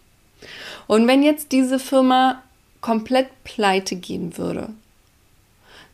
Und 0.88 1.08
wenn 1.08 1.24
jetzt 1.24 1.52
diese 1.52 1.80
Firma 1.80 2.42
komplett 2.82 3.28
pleite 3.44 3.96
gehen 3.96 4.38
würde, 4.38 4.70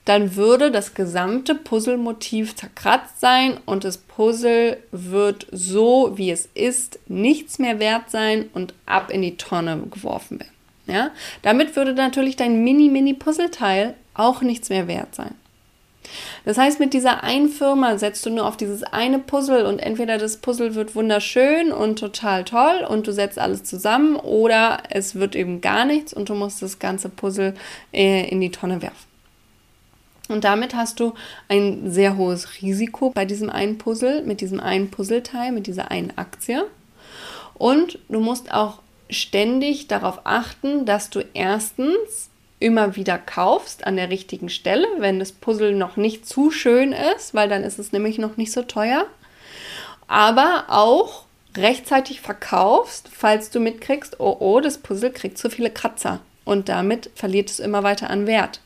dann 0.06 0.36
würde 0.36 0.70
das 0.70 0.94
gesamte 0.94 1.56
Puzzlemotiv 1.56 2.56
zerkratzt 2.56 3.20
sein 3.20 3.58
und 3.66 3.84
das 3.84 3.98
Puzzle 3.98 4.78
wird 4.92 5.48
so, 5.52 6.14
wie 6.16 6.30
es 6.30 6.48
ist, 6.54 7.00
nichts 7.08 7.58
mehr 7.58 7.80
wert 7.80 8.12
sein 8.12 8.46
und 8.54 8.76
ab 8.86 9.10
in 9.10 9.24
die 9.24 9.36
Tonne 9.36 9.82
geworfen 9.90 10.40
werden. 10.40 10.52
Ja? 10.86 11.10
Damit 11.42 11.76
würde 11.76 11.94
natürlich 11.94 12.36
dein 12.36 12.64
Mini-Mini-Puzzleteil 12.64 13.96
auch 14.14 14.42
nichts 14.42 14.70
mehr 14.70 14.88
wert 14.88 15.16
sein. 15.16 15.34
Das 16.46 16.58
heißt, 16.58 16.80
mit 16.80 16.94
dieser 16.94 17.24
einen 17.24 17.50
Firma 17.50 17.98
setzt 17.98 18.26
du 18.26 18.30
nur 18.30 18.48
auf 18.48 18.58
dieses 18.58 18.84
eine 18.84 19.20
Puzzle 19.20 19.66
und 19.66 19.80
entweder 19.80 20.18
das 20.18 20.38
Puzzle 20.38 20.76
wird 20.76 20.96
wunderschön 20.96 21.72
und 21.72 22.00
total 22.00 22.44
toll 22.44 22.86
und 22.88 23.08
du 23.08 23.14
setzt 23.14 23.40
alles 23.40 23.64
zusammen 23.64 24.16
oder 24.16 24.84
es 24.90 25.16
wird 25.16 25.36
eben 25.36 25.62
gar 25.62 25.86
nichts 25.86 26.14
und 26.14 26.30
du 26.30 26.36
musst 26.36 26.62
das 26.62 26.80
ganze 26.80 27.10
Puzzle 27.10 27.56
äh, 27.94 28.30
in 28.30 28.42
die 28.42 28.52
Tonne 28.52 28.82
werfen. 28.82 29.16
Und 30.28 30.44
damit 30.44 30.76
hast 30.76 31.00
du 31.00 31.14
ein 31.50 31.92
sehr 31.92 32.18
hohes 32.18 32.62
Risiko 32.62 33.12
bei 33.12 33.26
diesem 33.26 33.50
einen 33.50 33.78
Puzzle, 33.78 34.24
mit 34.24 34.42
diesem 34.42 34.60
einen 34.60 34.90
Puzzleteil, 34.90 35.52
mit 35.52 35.68
dieser 35.68 35.92
einen 35.92 36.18
Aktie. 36.18 36.66
Und 37.54 38.00
du 38.10 38.20
musst 38.20 38.52
auch 38.52 38.80
ständig 39.10 39.88
darauf 39.88 40.22
achten, 40.24 40.86
dass 40.86 41.10
du 41.10 41.24
erstens 41.34 42.30
immer 42.66 42.96
wieder 42.96 43.20
kaufst 43.20 43.86
an 43.86 43.96
der 43.96 44.10
richtigen 44.10 44.50
Stelle, 44.50 44.88
wenn 44.98 45.20
das 45.20 45.32
Puzzle 45.32 45.76
noch 45.76 45.98
nicht 45.98 46.26
zu 46.26 46.50
schön 46.50 46.94
ist, 46.94 47.36
weil 47.36 47.48
dann 47.48 47.62
ist 47.64 47.78
es 47.78 47.92
nämlich 47.92 48.18
noch 48.18 48.38
nicht 48.38 48.52
so 48.52 48.64
teuer. 48.64 49.06
Aber 50.08 50.66
auch 50.70 51.26
rechtzeitig 51.56 52.22
verkaufst, 52.22 53.08
falls 53.16 53.52
du 53.52 53.60
mitkriegst, 53.60 54.20
oh 54.20 54.38
oh, 54.40 54.62
das 54.62 54.80
Puzzle 54.80 55.12
kriegt 55.12 55.38
zu 55.38 55.52
viele 55.52 55.70
Kratzer 55.70 56.22
und 56.44 56.68
damit 56.68 57.12
verliert 57.14 57.52
es 57.52 57.60
immer 57.60 57.84
weiter 57.84 58.10
an 58.10 58.26
Wert. 58.26 58.62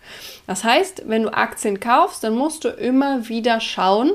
Das 0.48 0.64
heißt, 0.64 1.04
wenn 1.08 1.24
du 1.24 1.34
Aktien 1.34 1.82
kaufst, 1.82 2.24
dann 2.24 2.36
musst 2.36 2.64
du 2.64 2.70
immer 2.70 3.28
wieder 3.28 3.60
schauen, 3.60 4.14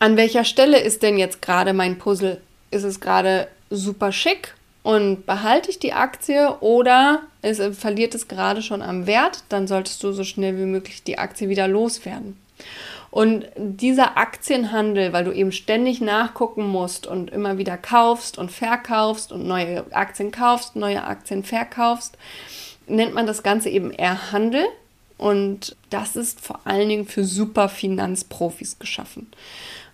an 0.00 0.16
welcher 0.16 0.44
Stelle 0.44 0.80
ist 0.80 1.04
denn 1.04 1.16
jetzt 1.16 1.40
gerade 1.40 1.74
mein 1.74 1.96
Puzzle? 1.96 2.40
Ist 2.72 2.82
es 2.82 2.98
gerade 2.98 3.46
super 3.70 4.10
schick 4.10 4.54
und 4.82 5.26
behalte 5.26 5.70
ich 5.70 5.78
die 5.78 5.92
Aktie 5.92 6.58
oder 6.58 7.22
es 7.42 7.58
äh, 7.58 7.72
verliert 7.72 8.14
es 8.14 8.28
gerade 8.28 8.62
schon 8.62 8.80
am 8.80 9.06
Wert, 9.06 9.44
dann 9.48 9.66
solltest 9.66 10.02
du 10.02 10.12
so 10.12 10.24
schnell 10.24 10.56
wie 10.56 10.64
möglich 10.64 11.02
die 11.02 11.18
Aktie 11.18 11.48
wieder 11.48 11.68
loswerden. 11.68 12.36
Und 13.10 13.44
dieser 13.56 14.16
Aktienhandel, 14.16 15.12
weil 15.12 15.24
du 15.24 15.32
eben 15.32 15.52
ständig 15.52 16.00
nachgucken 16.00 16.66
musst 16.66 17.06
und 17.06 17.30
immer 17.30 17.58
wieder 17.58 17.76
kaufst 17.76 18.38
und 18.38 18.50
verkaufst 18.50 19.32
und 19.32 19.46
neue 19.46 19.84
Aktien 19.92 20.30
kaufst, 20.30 20.76
neue 20.76 21.04
Aktien 21.04 21.44
verkaufst, 21.44 22.16
nennt 22.86 23.12
man 23.12 23.26
das 23.26 23.42
Ganze 23.42 23.68
eben 23.68 23.90
eher 23.90 24.32
Handel. 24.32 24.64
Und 25.18 25.76
das 25.90 26.16
ist 26.16 26.40
vor 26.40 26.60
allen 26.64 26.88
Dingen 26.88 27.06
für 27.06 27.24
super 27.24 27.68
Finanzprofis 27.68 28.78
geschaffen. 28.78 29.30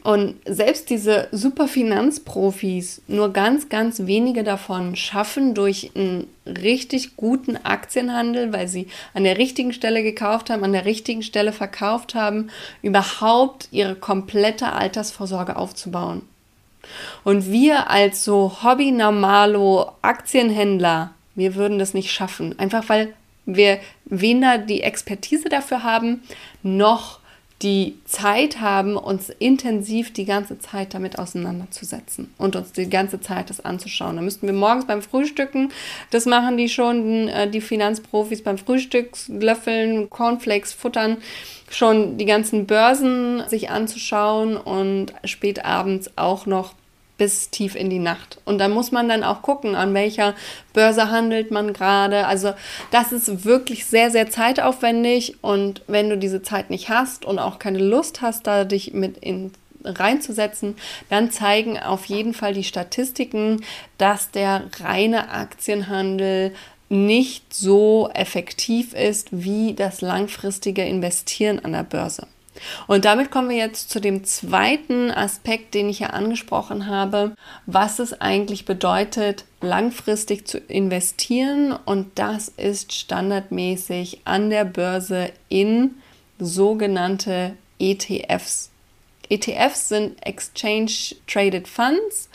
Und 0.08 0.36
selbst 0.46 0.88
diese 0.88 1.28
super 1.32 1.68
Finanzprofis, 1.68 3.02
nur 3.08 3.34
ganz, 3.34 3.68
ganz 3.68 4.06
wenige 4.06 4.42
davon 4.42 4.96
schaffen 4.96 5.52
durch 5.52 5.90
einen 5.94 6.28
richtig 6.46 7.18
guten 7.18 7.58
Aktienhandel, 7.58 8.50
weil 8.50 8.68
sie 8.68 8.86
an 9.12 9.24
der 9.24 9.36
richtigen 9.36 9.74
Stelle 9.74 10.02
gekauft 10.02 10.48
haben, 10.48 10.64
an 10.64 10.72
der 10.72 10.86
richtigen 10.86 11.22
Stelle 11.22 11.52
verkauft 11.52 12.14
haben, 12.14 12.48
überhaupt 12.80 13.68
ihre 13.70 13.96
komplette 13.96 14.72
Altersvorsorge 14.72 15.56
aufzubauen. 15.56 16.22
Und 17.22 17.52
wir 17.52 17.90
als 17.90 18.24
so 18.24 18.62
Hobby-Normalo-Aktienhändler, 18.62 21.10
wir 21.34 21.54
würden 21.54 21.78
das 21.78 21.92
nicht 21.92 22.12
schaffen. 22.12 22.58
Einfach 22.58 22.88
weil 22.88 23.12
wir 23.44 23.78
weder 24.06 24.56
die 24.56 24.80
Expertise 24.80 25.50
dafür 25.50 25.82
haben, 25.82 26.22
noch 26.62 27.18
die 27.62 27.98
Zeit 28.04 28.60
haben, 28.60 28.96
uns 28.96 29.30
intensiv 29.30 30.12
die 30.12 30.24
ganze 30.24 30.58
Zeit 30.60 30.94
damit 30.94 31.18
auseinanderzusetzen 31.18 32.32
und 32.38 32.54
uns 32.54 32.70
die 32.72 32.88
ganze 32.88 33.20
Zeit 33.20 33.50
das 33.50 33.64
anzuschauen. 33.64 34.16
Da 34.16 34.22
müssten 34.22 34.46
wir 34.46 34.54
morgens 34.54 34.86
beim 34.86 35.02
Frühstücken, 35.02 35.72
das 36.10 36.24
machen 36.24 36.56
die 36.56 36.68
schon, 36.68 37.26
äh, 37.28 37.50
die 37.50 37.60
Finanzprofis 37.60 38.44
beim 38.44 38.58
Frühstückslöffeln, 38.58 40.08
Cornflakes 40.08 40.72
futtern, 40.72 41.16
schon 41.68 42.16
die 42.16 42.26
ganzen 42.26 42.66
Börsen 42.66 43.42
sich 43.48 43.70
anzuschauen 43.70 44.56
und 44.56 45.12
spät 45.24 45.64
abends 45.64 46.10
auch 46.16 46.46
noch 46.46 46.74
bis 47.18 47.50
tief 47.50 47.74
in 47.74 47.90
die 47.90 47.98
Nacht. 47.98 48.40
Und 48.44 48.58
da 48.58 48.68
muss 48.68 48.92
man 48.92 49.08
dann 49.08 49.24
auch 49.24 49.42
gucken, 49.42 49.74
an 49.74 49.92
welcher 49.92 50.34
Börse 50.72 51.10
handelt 51.10 51.50
man 51.50 51.72
gerade. 51.72 52.26
Also 52.26 52.54
das 52.90 53.12
ist 53.12 53.44
wirklich 53.44 53.84
sehr, 53.84 54.10
sehr 54.10 54.30
zeitaufwendig. 54.30 55.36
Und 55.42 55.82
wenn 55.86 56.08
du 56.08 56.16
diese 56.16 56.42
Zeit 56.42 56.70
nicht 56.70 56.88
hast 56.88 57.24
und 57.24 57.38
auch 57.38 57.58
keine 57.58 57.78
Lust 57.80 58.22
hast, 58.22 58.46
da 58.46 58.64
dich 58.64 58.94
mit 58.94 59.18
in 59.18 59.52
reinzusetzen, 59.84 60.76
dann 61.08 61.30
zeigen 61.30 61.78
auf 61.78 62.06
jeden 62.06 62.34
Fall 62.34 62.54
die 62.54 62.64
Statistiken, 62.64 63.64
dass 63.96 64.30
der 64.30 64.64
reine 64.80 65.30
Aktienhandel 65.30 66.52
nicht 66.88 67.52
so 67.52 68.08
effektiv 68.14 68.94
ist 68.94 69.28
wie 69.30 69.74
das 69.74 70.00
langfristige 70.00 70.84
Investieren 70.84 71.58
an 71.60 71.72
der 71.72 71.82
Börse. 71.82 72.26
Und 72.86 73.04
damit 73.04 73.30
kommen 73.30 73.48
wir 73.48 73.56
jetzt 73.56 73.90
zu 73.90 74.00
dem 74.00 74.24
zweiten 74.24 75.10
Aspekt, 75.10 75.74
den 75.74 75.88
ich 75.88 76.00
ja 76.00 76.08
angesprochen 76.08 76.86
habe, 76.86 77.34
was 77.66 77.98
es 77.98 78.20
eigentlich 78.20 78.64
bedeutet, 78.64 79.44
langfristig 79.60 80.46
zu 80.46 80.58
investieren. 80.58 81.72
Und 81.72 82.18
das 82.18 82.48
ist 82.48 82.92
standardmäßig 82.92 84.22
an 84.24 84.50
der 84.50 84.64
Börse 84.64 85.32
in 85.48 85.96
sogenannte 86.38 87.56
ETFs. 87.78 88.70
ETFs 89.28 89.88
sind 89.88 90.24
Exchange 90.26 91.16
Traded 91.26 91.68
Funds. 91.68 92.28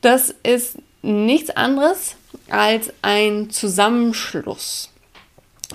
Das 0.00 0.34
ist 0.42 0.78
nichts 1.02 1.50
anderes 1.50 2.16
als 2.48 2.92
ein 3.02 3.50
Zusammenschluss 3.50 4.90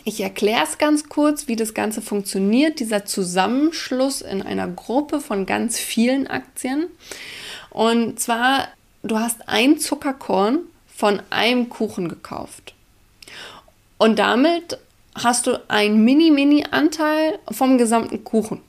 ich 0.03 0.21
erkläre 0.21 0.63
es 0.63 0.77
ganz 0.77 1.10
kurz, 1.10 1.48
wie 1.48 1.55
das 1.55 1.74
Ganze 1.74 2.01
funktioniert, 2.01 2.79
dieser 2.79 3.05
Zusammenschluss 3.05 4.21
in 4.21 4.41
einer 4.41 4.67
Gruppe 4.67 5.19
von 5.19 5.45
ganz 5.45 5.77
vielen 5.77 6.27
Aktien. 6.27 6.88
Und 7.69 8.19
zwar, 8.19 8.67
du 9.03 9.19
hast 9.19 9.48
ein 9.48 9.79
Zuckerkorn 9.79 10.60
von 10.88 11.21
einem 11.29 11.69
Kuchen 11.69 12.10
gekauft. 12.10 12.74
Und 13.98 14.17
damit 14.17 14.79
hast 15.15 15.48
du 15.48 15.62
einen 15.69 16.03
Mini-Mini-Anteil 16.03 17.39
vom 17.51 17.77
gesamten 17.77 18.24
Kuchen. 18.24 18.62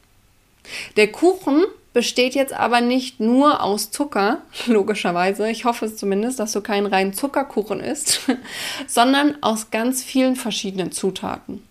Der 0.96 1.10
Kuchen 1.10 1.64
besteht 1.92 2.34
jetzt 2.34 2.52
aber 2.52 2.80
nicht 2.80 3.20
nur 3.20 3.62
aus 3.62 3.90
Zucker, 3.90 4.42
logischerweise, 4.66 5.50
ich 5.50 5.64
hoffe 5.64 5.86
es 5.86 5.96
zumindest, 5.96 6.38
dass 6.38 6.52
du 6.52 6.60
keinen 6.60 6.86
reinen 6.86 7.12
Zuckerkuchen 7.12 7.80
isst, 7.80 8.20
sondern 8.86 9.42
aus 9.42 9.70
ganz 9.70 10.02
vielen 10.02 10.36
verschiedenen 10.36 10.92
Zutaten. 10.92 11.62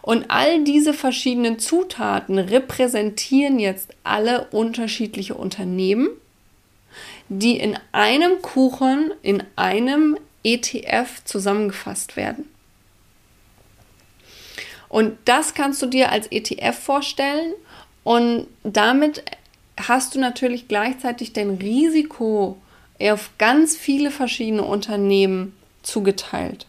Und 0.00 0.30
all 0.30 0.64
diese 0.64 0.94
verschiedenen 0.94 1.58
Zutaten 1.58 2.38
repräsentieren 2.38 3.58
jetzt 3.58 3.90
alle 4.02 4.46
unterschiedliche 4.50 5.34
Unternehmen, 5.34 6.08
die 7.28 7.58
in 7.58 7.78
einem 7.92 8.40
Kuchen, 8.40 9.12
in 9.22 9.42
einem 9.56 10.16
ETF 10.42 11.22
zusammengefasst 11.24 12.16
werden. 12.16 12.48
Und 14.88 15.18
das 15.26 15.52
kannst 15.52 15.82
du 15.82 15.86
dir 15.86 16.10
als 16.10 16.28
ETF 16.28 16.78
vorstellen 16.78 17.52
und 18.08 18.46
damit 18.62 19.22
hast 19.76 20.14
du 20.14 20.18
natürlich 20.18 20.66
gleichzeitig 20.66 21.34
dein 21.34 21.50
Risiko 21.50 22.56
auf 22.98 23.32
ganz 23.36 23.76
viele 23.76 24.10
verschiedene 24.10 24.64
Unternehmen 24.64 25.54
zugeteilt. 25.82 26.64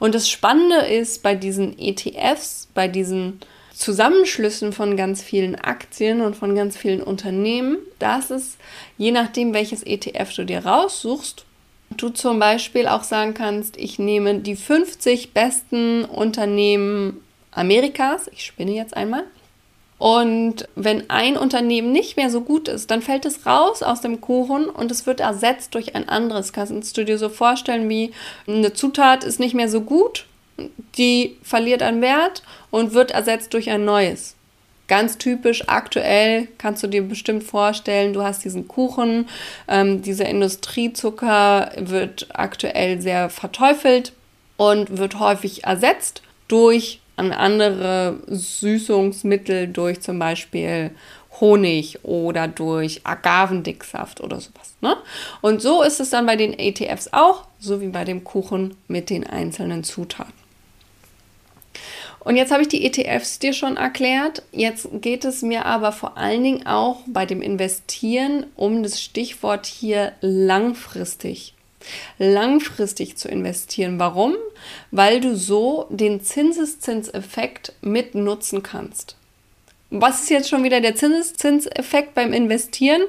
Und 0.00 0.12
das 0.16 0.28
Spannende 0.28 0.84
ist 0.86 1.22
bei 1.22 1.36
diesen 1.36 1.78
ETFs, 1.78 2.66
bei 2.74 2.88
diesen 2.88 3.38
Zusammenschlüssen 3.72 4.72
von 4.72 4.96
ganz 4.96 5.22
vielen 5.22 5.54
Aktien 5.54 6.20
und 6.20 6.34
von 6.34 6.56
ganz 6.56 6.76
vielen 6.76 7.00
Unternehmen, 7.00 7.76
dass 8.00 8.30
es, 8.30 8.56
je 8.98 9.12
nachdem, 9.12 9.54
welches 9.54 9.84
ETF 9.84 10.34
du 10.34 10.44
dir 10.44 10.66
raussuchst, 10.66 11.44
du 11.90 12.08
zum 12.08 12.40
Beispiel 12.40 12.88
auch 12.88 13.04
sagen 13.04 13.34
kannst, 13.34 13.76
ich 13.76 14.00
nehme 14.00 14.40
die 14.40 14.56
50 14.56 15.32
besten 15.32 16.04
Unternehmen 16.04 17.22
Amerikas, 17.52 18.28
ich 18.32 18.44
spinne 18.44 18.72
jetzt 18.72 18.96
einmal, 18.96 19.22
und 20.02 20.68
wenn 20.74 21.10
ein 21.10 21.36
Unternehmen 21.36 21.92
nicht 21.92 22.16
mehr 22.16 22.28
so 22.28 22.40
gut 22.40 22.66
ist, 22.66 22.90
dann 22.90 23.02
fällt 23.02 23.24
es 23.24 23.46
raus 23.46 23.84
aus 23.84 24.00
dem 24.00 24.20
Kuchen 24.20 24.64
und 24.64 24.90
es 24.90 25.06
wird 25.06 25.20
ersetzt 25.20 25.76
durch 25.76 25.94
ein 25.94 26.08
anderes. 26.08 26.52
Kannst 26.52 26.98
du 26.98 27.04
dir 27.04 27.18
so 27.18 27.28
vorstellen, 27.28 27.88
wie 27.88 28.10
eine 28.48 28.72
Zutat 28.72 29.22
ist 29.22 29.38
nicht 29.38 29.54
mehr 29.54 29.68
so 29.68 29.80
gut, 29.82 30.26
die 30.98 31.36
verliert 31.44 31.84
an 31.84 32.00
Wert 32.00 32.42
und 32.72 32.94
wird 32.94 33.12
ersetzt 33.12 33.54
durch 33.54 33.70
ein 33.70 33.84
neues. 33.84 34.34
Ganz 34.88 35.18
typisch 35.18 35.68
aktuell 35.68 36.48
kannst 36.58 36.82
du 36.82 36.88
dir 36.88 37.02
bestimmt 37.02 37.44
vorstellen, 37.44 38.12
du 38.12 38.24
hast 38.24 38.44
diesen 38.44 38.66
Kuchen, 38.66 39.28
ähm, 39.68 40.02
dieser 40.02 40.28
Industriezucker 40.28 41.70
wird 41.76 42.26
aktuell 42.32 43.00
sehr 43.00 43.30
verteufelt 43.30 44.14
und 44.56 44.98
wird 44.98 45.20
häufig 45.20 45.62
ersetzt 45.62 46.22
durch 46.48 47.01
andere 47.16 48.18
Süßungsmittel 48.26 49.68
durch 49.68 50.00
zum 50.00 50.18
Beispiel 50.18 50.92
Honig 51.40 52.04
oder 52.04 52.48
durch 52.48 53.00
Agavendicksaft 53.04 54.20
oder 54.20 54.40
sowas. 54.40 54.74
Ne? 54.80 54.96
Und 55.40 55.62
so 55.62 55.82
ist 55.82 56.00
es 56.00 56.10
dann 56.10 56.26
bei 56.26 56.36
den 56.36 56.58
ETFs 56.58 57.08
auch, 57.12 57.46
so 57.58 57.80
wie 57.80 57.88
bei 57.88 58.04
dem 58.04 58.24
Kuchen 58.24 58.76
mit 58.88 59.10
den 59.10 59.26
einzelnen 59.26 59.84
Zutaten. 59.84 60.32
Und 62.20 62.36
jetzt 62.36 62.52
habe 62.52 62.62
ich 62.62 62.68
die 62.68 62.84
ETFs 62.84 63.40
dir 63.40 63.52
schon 63.52 63.76
erklärt. 63.76 64.42
Jetzt 64.52 64.88
geht 65.00 65.24
es 65.24 65.42
mir 65.42 65.66
aber 65.66 65.90
vor 65.90 66.16
allen 66.16 66.44
Dingen 66.44 66.66
auch 66.66 67.00
bei 67.06 67.26
dem 67.26 67.42
Investieren 67.42 68.46
um 68.54 68.82
das 68.82 69.00
Stichwort 69.00 69.66
hier 69.66 70.12
langfristig 70.20 71.54
langfristig 72.18 73.16
zu 73.16 73.28
investieren. 73.28 73.98
Warum? 73.98 74.34
Weil 74.90 75.20
du 75.20 75.36
so 75.36 75.86
den 75.90 76.22
Zinseszinseffekt 76.22 77.72
mit 77.80 78.14
nutzen 78.14 78.62
kannst. 78.62 79.16
Was 79.90 80.22
ist 80.22 80.30
jetzt 80.30 80.48
schon 80.48 80.64
wieder 80.64 80.80
der 80.80 80.94
Zinseszinseffekt 80.94 82.14
beim 82.14 82.32
Investieren? 82.32 83.02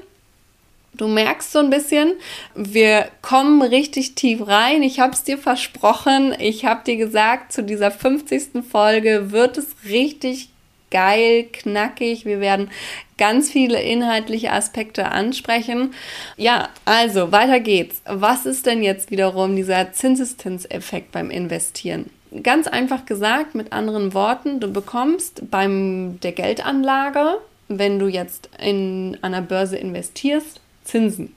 Du 0.96 1.08
merkst 1.08 1.52
so 1.52 1.60
ein 1.60 1.72
bisschen, 1.72 2.14
wir 2.54 3.10
kommen 3.22 3.64
richtig 3.64 4.14
tief 4.14 4.46
rein. 4.46 4.84
Ich 4.84 5.00
habe 5.00 5.14
es 5.14 5.24
dir 5.24 5.40
versprochen. 5.40 6.36
Ich 6.38 6.66
habe 6.66 6.84
dir 6.84 6.98
gesagt, 6.98 7.52
zu 7.52 7.64
dieser 7.64 7.90
50. 7.90 8.64
Folge 8.70 9.32
wird 9.32 9.58
es 9.58 9.68
richtig 9.86 10.50
geil, 10.94 11.48
knackig. 11.52 12.24
Wir 12.24 12.40
werden 12.40 12.70
ganz 13.18 13.52
viele 13.52 13.82
inhaltliche 13.82 14.54
Aspekte 14.54 15.12
ansprechen. 15.12 15.94
Ja, 16.38 16.70
also 16.86 17.34
weiter 17.34 17.60
geht's. 17.60 18.02
Was 18.06 18.46
ist 18.46 18.66
denn 18.66 18.82
jetzt 18.82 19.12
wiederum 19.12 19.58
dieser 19.58 19.92
Zinseszinseffekt 19.92 21.12
beim 21.12 21.30
Investieren? 21.30 22.10
Ganz 22.42 22.68
einfach 22.68 23.06
gesagt, 23.06 23.56
mit 23.56 23.74
anderen 23.74 24.14
Worten, 24.14 24.60
du 24.60 24.72
bekommst 24.72 25.52
beim 25.52 26.20
der 26.22 26.32
Geldanlage, 26.32 27.40
wenn 27.68 28.00
du 28.00 28.08
jetzt 28.08 28.50
in 28.60 29.18
einer 29.22 29.42
Börse 29.42 29.78
investierst, 29.78 30.62
Zinsen. 30.84 31.36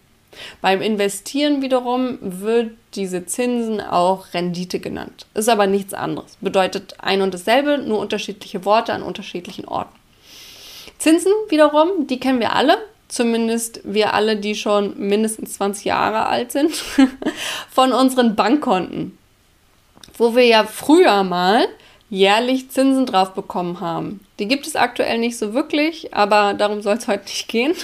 Beim 0.61 0.83
Investieren 0.83 1.63
wiederum 1.63 2.19
wird 2.21 2.73
diese 2.95 3.27
Zinsen 3.27 3.81
auch 3.81 4.35
Rendite 4.35 4.81
genannt. 4.81 5.27
Ist 5.35 5.49
aber 5.49 5.67
nichts 5.67 5.95
anderes. 5.95 6.37
Bedeutet 6.41 6.95
ein 6.99 7.23
und 7.23 7.35
dasselbe, 7.35 7.79
nur 7.79 7.99
unterschiedliche 7.99 8.65
Worte 8.65 8.93
an 8.93 9.03
unterschiedlichen 9.03 9.67
Orten. 9.67 9.95
Zinsen 10.99 11.33
wiederum, 11.49 12.07
die 12.07 12.21
kennen 12.21 12.41
wir 12.41 12.55
alle. 12.55 12.79
Zumindest 13.09 13.81
wir 13.85 14.15
alle, 14.15 14.37
die 14.37 14.57
schon 14.57 14.99
mindestens 14.99 15.55
20 15.55 15.85
Jahre 15.85 16.27
alt 16.27 16.51
sind, 16.51 16.75
von 17.71 17.93
unseren 17.93 18.35
Bankkonten. 18.35 19.17
wo 20.19 20.35
wir 20.35 20.45
ja 20.47 20.65
früher 20.65 21.23
mal 21.23 21.69
jährlich 22.09 22.71
Zinsen 22.71 23.07
drauf 23.07 23.35
bekommen 23.35 23.81
haben. 23.81 24.21
Die 24.39 24.47
gibt 24.47 24.67
es 24.67 24.77
aktuell 24.77 25.19
nicht 25.19 25.39
so 25.39 25.55
wirklich, 25.55 26.15
aber 26.15 26.55
darum 26.55 26.83
soll 26.83 26.97
es 26.97 27.09
heute 27.09 27.25
nicht 27.25 27.49
gehen. 27.49 27.75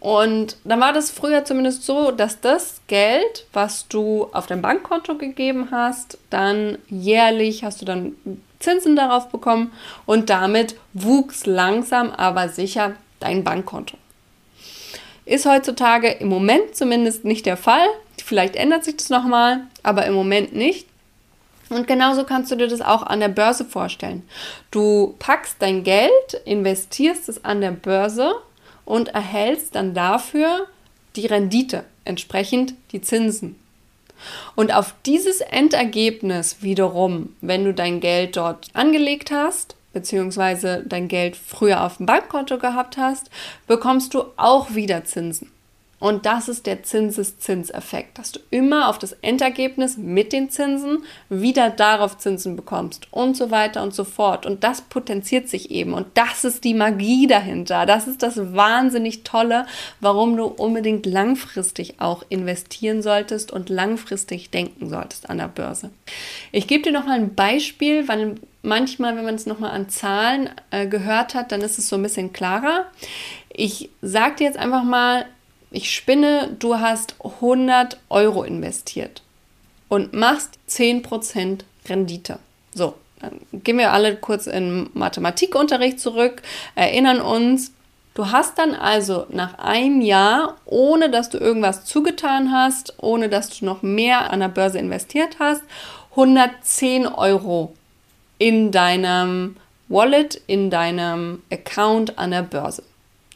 Und 0.00 0.56
dann 0.64 0.80
war 0.80 0.92
das 0.92 1.10
früher 1.10 1.44
zumindest 1.44 1.84
so, 1.84 2.10
dass 2.10 2.40
das 2.40 2.80
Geld, 2.86 3.46
was 3.52 3.88
du 3.88 4.28
auf 4.32 4.46
dein 4.46 4.62
Bankkonto 4.62 5.16
gegeben 5.16 5.68
hast, 5.70 6.18
dann 6.30 6.78
jährlich 6.88 7.64
hast 7.64 7.80
du 7.82 7.84
dann 7.84 8.16
Zinsen 8.58 8.96
darauf 8.96 9.28
bekommen 9.28 9.72
und 10.06 10.30
damit 10.30 10.76
wuchs 10.94 11.44
langsam 11.44 12.10
aber 12.10 12.48
sicher 12.48 12.94
dein 13.20 13.44
Bankkonto. 13.44 13.96
Ist 15.26 15.44
heutzutage 15.44 16.08
im 16.08 16.28
Moment 16.28 16.74
zumindest 16.74 17.24
nicht 17.24 17.46
der 17.46 17.56
Fall. 17.56 17.86
Vielleicht 18.24 18.56
ändert 18.56 18.84
sich 18.84 18.96
das 18.96 19.10
nochmal, 19.10 19.62
aber 19.82 20.06
im 20.06 20.14
Moment 20.14 20.54
nicht. 20.54 20.86
Und 21.68 21.86
genauso 21.86 22.24
kannst 22.24 22.50
du 22.50 22.56
dir 22.56 22.68
das 22.68 22.80
auch 22.80 23.02
an 23.02 23.20
der 23.20 23.28
Börse 23.28 23.64
vorstellen. 23.64 24.22
Du 24.70 25.14
packst 25.18 25.56
dein 25.58 25.82
Geld, 25.82 26.34
investierst 26.44 27.28
es 27.28 27.44
an 27.44 27.60
der 27.60 27.72
Börse 27.72 28.34
und 28.84 29.08
erhältst 29.08 29.74
dann 29.74 29.94
dafür 29.94 30.66
die 31.16 31.26
Rendite, 31.26 31.84
entsprechend 32.04 32.74
die 32.92 33.00
Zinsen. 33.00 33.56
Und 34.54 34.72
auf 34.72 34.94
dieses 35.04 35.40
Endergebnis 35.40 36.62
wiederum, 36.62 37.34
wenn 37.40 37.64
du 37.64 37.74
dein 37.74 38.00
Geld 38.00 38.36
dort 38.36 38.68
angelegt 38.72 39.30
hast, 39.30 39.76
beziehungsweise 39.92 40.84
dein 40.86 41.08
Geld 41.08 41.36
früher 41.36 41.82
auf 41.82 41.98
dem 41.98 42.06
Bankkonto 42.06 42.58
gehabt 42.58 42.96
hast, 42.96 43.30
bekommst 43.66 44.14
du 44.14 44.24
auch 44.36 44.74
wieder 44.74 45.04
Zinsen. 45.04 45.50
Und 45.98 46.26
das 46.26 46.48
ist 46.48 46.66
der 46.66 46.82
Zinseszinseffekt, 46.82 48.18
dass 48.18 48.32
du 48.32 48.40
immer 48.50 48.90
auf 48.90 48.98
das 48.98 49.12
Endergebnis 49.22 49.96
mit 49.96 50.32
den 50.32 50.50
Zinsen 50.50 51.04
wieder 51.30 51.70
darauf 51.70 52.18
Zinsen 52.18 52.54
bekommst 52.54 53.08
und 53.10 53.34
so 53.34 53.50
weiter 53.50 53.82
und 53.82 53.94
so 53.94 54.04
fort. 54.04 54.44
Und 54.44 54.62
das 54.62 54.82
potenziert 54.82 55.48
sich 55.48 55.70
eben. 55.70 55.94
Und 55.94 56.06
das 56.12 56.44
ist 56.44 56.64
die 56.64 56.74
Magie 56.74 57.26
dahinter. 57.26 57.86
Das 57.86 58.06
ist 58.06 58.22
das 58.22 58.54
wahnsinnig 58.54 59.24
Tolle, 59.24 59.66
warum 60.00 60.36
du 60.36 60.44
unbedingt 60.44 61.06
langfristig 61.06 61.94
auch 61.98 62.24
investieren 62.28 63.00
solltest 63.00 63.50
und 63.50 63.70
langfristig 63.70 64.50
denken 64.50 64.90
solltest 64.90 65.30
an 65.30 65.38
der 65.38 65.48
Börse. 65.48 65.90
Ich 66.52 66.66
gebe 66.66 66.82
dir 66.82 66.92
noch 66.92 67.06
mal 67.06 67.18
ein 67.18 67.34
Beispiel, 67.34 68.06
weil 68.06 68.34
manchmal, 68.60 69.16
wenn 69.16 69.24
man 69.24 69.36
es 69.36 69.46
noch 69.46 69.60
mal 69.60 69.70
an 69.70 69.88
Zahlen 69.88 70.50
äh, 70.70 70.86
gehört 70.86 71.34
hat, 71.34 71.52
dann 71.52 71.62
ist 71.62 71.78
es 71.78 71.88
so 71.88 71.96
ein 71.96 72.02
bisschen 72.02 72.34
klarer. 72.34 72.84
Ich 73.48 73.88
sage 74.02 74.36
dir 74.36 74.44
jetzt 74.44 74.58
einfach 74.58 74.84
mal, 74.84 75.24
ich 75.76 75.94
spinne, 75.94 76.56
du 76.58 76.78
hast 76.78 77.16
100 77.22 77.98
Euro 78.08 78.44
investiert 78.44 79.20
und 79.88 80.14
machst 80.14 80.58
10% 80.70 81.60
Rendite. 81.86 82.38
So, 82.74 82.94
dann 83.20 83.40
gehen 83.52 83.76
wir 83.76 83.92
alle 83.92 84.16
kurz 84.16 84.46
in 84.46 84.88
Mathematikunterricht 84.94 86.00
zurück, 86.00 86.42
erinnern 86.74 87.20
uns, 87.20 87.72
Du 88.14 88.30
hast 88.30 88.58
dann 88.58 88.74
also 88.74 89.26
nach 89.28 89.58
einem 89.58 90.00
Jahr, 90.00 90.56
ohne 90.64 91.10
dass 91.10 91.28
du 91.28 91.36
irgendwas 91.36 91.84
zugetan 91.84 92.50
hast, 92.50 92.94
ohne 92.96 93.28
dass 93.28 93.50
du 93.50 93.66
noch 93.66 93.82
mehr 93.82 94.30
an 94.30 94.40
der 94.40 94.48
Börse 94.48 94.78
investiert 94.78 95.36
hast, 95.38 95.60
110 96.12 97.06
Euro 97.08 97.74
in 98.38 98.72
deinem 98.72 99.56
Wallet, 99.88 100.40
in 100.46 100.70
deinem 100.70 101.42
Account 101.52 102.18
an 102.18 102.30
der 102.30 102.40
Börse. 102.40 102.84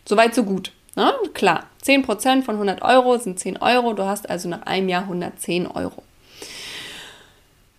Soweit, 0.07 0.35
so 0.35 0.45
gut. 0.45 0.73
Ne? 0.97 1.13
klar, 1.35 1.67
10% 1.85 2.43
von 2.43 2.57
100 2.57 2.83
Euro 2.83 3.19
sind 3.19 3.39
10 3.39 3.57
Euro, 3.59 3.95
du 3.95 4.05
hast 4.05 4.29
also 4.29 4.49
nach 4.49 4.63
einem 4.63 4.89
Jahr 4.89 5.03
110 5.03 5.67
Euro. 5.67 6.03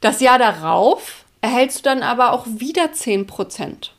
Das 0.02 0.20
Jahr 0.20 0.40
darauf 0.40 1.26
erhältst 1.42 1.80
du 1.80 1.84
dann 1.84 2.04
aber 2.04 2.34
auch 2.34 2.48
wieder 2.48 2.86
10%, 2.86 3.90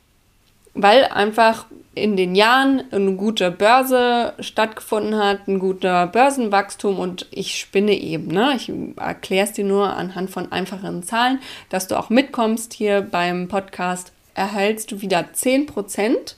weil 0.74 1.04
einfach 1.04 1.66
in 1.94 2.16
den 2.16 2.34
Jahren 2.34 2.84
eine 2.90 3.12
gute 3.12 3.50
Börse 3.50 4.32
stattgefunden 4.40 5.16
hat, 5.16 5.46
ein 5.46 5.58
guter 5.58 6.06
Börsenwachstum 6.06 6.98
und 6.98 7.26
ich 7.30 7.58
spinne 7.58 7.92
eben. 7.92 8.28
Ne? 8.28 8.54
Ich 8.56 8.72
erkläre 8.96 9.46
es 9.46 9.52
dir 9.52 9.64
nur 9.64 9.94
anhand 9.94 10.30
von 10.30 10.50
einfachen 10.50 11.02
Zahlen, 11.02 11.38
dass 11.68 11.88
du 11.88 11.98
auch 11.98 12.08
mitkommst 12.08 12.72
hier 12.72 13.02
beim 13.02 13.48
Podcast, 13.48 14.12
erhältst 14.34 14.90
du 14.90 15.02
wieder 15.02 15.26
10% 15.34 16.36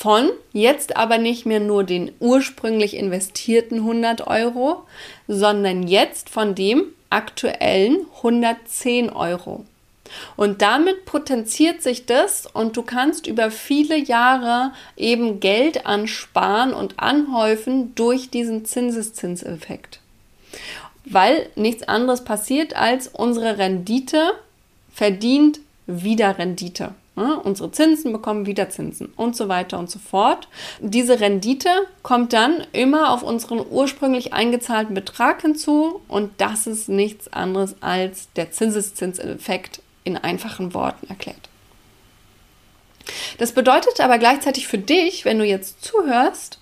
von 0.00 0.30
jetzt 0.54 0.96
aber 0.96 1.18
nicht 1.18 1.44
mehr 1.44 1.60
nur 1.60 1.84
den 1.84 2.10
ursprünglich 2.20 2.96
investierten 2.96 3.80
100 3.80 4.26
Euro, 4.26 4.84
sondern 5.28 5.86
jetzt 5.86 6.30
von 6.30 6.54
dem 6.54 6.84
aktuellen 7.10 8.06
110 8.16 9.10
Euro. 9.10 9.66
Und 10.38 10.62
damit 10.62 11.04
potenziert 11.04 11.82
sich 11.82 12.06
das 12.06 12.46
und 12.46 12.78
du 12.78 12.82
kannst 12.82 13.26
über 13.26 13.50
viele 13.50 13.98
Jahre 13.98 14.72
eben 14.96 15.38
Geld 15.38 15.84
ansparen 15.84 16.72
und 16.72 16.98
anhäufen 16.98 17.94
durch 17.94 18.30
diesen 18.30 18.64
Zinseszinseffekt. 18.64 20.00
Weil 21.04 21.50
nichts 21.56 21.86
anderes 21.86 22.24
passiert 22.24 22.74
als 22.74 23.06
unsere 23.08 23.58
Rendite 23.58 24.32
verdient 24.94 25.60
wieder 25.86 26.38
Rendite. 26.38 26.94
Ja, 27.20 27.34
unsere 27.34 27.70
Zinsen 27.70 28.12
bekommen 28.12 28.46
wieder 28.46 28.70
Zinsen 28.70 29.12
und 29.14 29.36
so 29.36 29.48
weiter 29.48 29.78
und 29.78 29.90
so 29.90 29.98
fort. 29.98 30.48
Diese 30.80 31.20
Rendite 31.20 31.68
kommt 32.02 32.32
dann 32.32 32.66
immer 32.72 33.12
auf 33.12 33.22
unseren 33.22 33.62
ursprünglich 33.68 34.32
eingezahlten 34.32 34.94
Betrag 34.94 35.42
hinzu 35.42 36.00
und 36.08 36.32
das 36.38 36.66
ist 36.66 36.88
nichts 36.88 37.30
anderes 37.30 37.76
als 37.82 38.32
der 38.36 38.52
Zinseszinseffekt 38.52 39.82
in 40.04 40.16
einfachen 40.16 40.72
Worten 40.72 41.08
erklärt. 41.08 41.50
Das 43.36 43.52
bedeutet 43.52 44.00
aber 44.00 44.16
gleichzeitig 44.16 44.66
für 44.66 44.78
dich, 44.78 45.26
wenn 45.26 45.38
du 45.38 45.44
jetzt 45.44 45.84
zuhörst, 45.84 46.58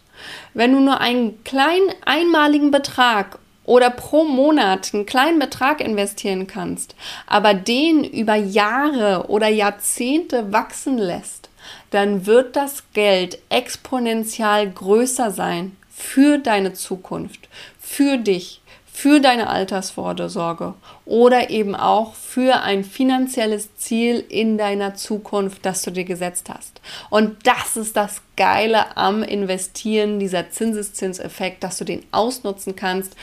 wenn 0.55 0.73
du 0.73 0.81
nur 0.81 1.01
einen 1.01 1.45
kleinen 1.45 1.93
einmaligen 2.05 2.73
Betrag 2.73 3.39
oder 3.69 3.91
pro 3.91 4.25
Monat 4.25 4.95
einen 4.95 5.05
kleinen 5.05 5.39
Betrag 5.39 5.83
investieren 5.83 6.47
kannst, 6.47 6.97
aber 7.27 7.53
den 7.53 8.03
über 8.03 8.35
Jahre 8.35 9.27
oder 9.29 9.49
Jahrzehnte 9.49 10.53
wachsen 10.53 10.97
lässt, 10.97 11.51
dann 11.91 12.25
wird 12.25 12.57
das 12.57 12.85
Geld 12.95 13.39
exponentiell 13.51 14.71
größer 14.71 15.31
sein 15.31 15.77
für 15.91 16.39
deine 16.39 16.73
Zukunft, 16.73 17.49
für 17.79 18.17
dich, 18.17 18.63
für 18.99 19.21
deine 19.21 19.49
Altersvorsorge 19.49 20.75
oder 21.05 21.51
eben 21.51 21.77
auch 21.77 22.15
für 22.15 22.63
ein 22.63 22.83
finanzielles 22.83 23.77
Ziel 23.77 24.25
in 24.29 24.59
deiner 24.59 24.97
Zukunft, 24.97 25.65
das 25.65 25.83
du 25.83 25.93
dir 25.93 26.03
gesetzt 26.03 26.49
hast. 26.49 26.81
Und 27.09 27.47
das 27.47 27.77
ist 27.77 27.97
das 27.97 28.23
Geile 28.37 28.97
am 28.97 29.23
Investieren, 29.23 30.19
dieser 30.19 30.51
Zinseszinseffekt, 30.51 31.63
dass 31.63 31.79
du 31.79 31.85
den 31.85 32.05
ausnutzen 32.11 32.75
kannst. 32.75 33.15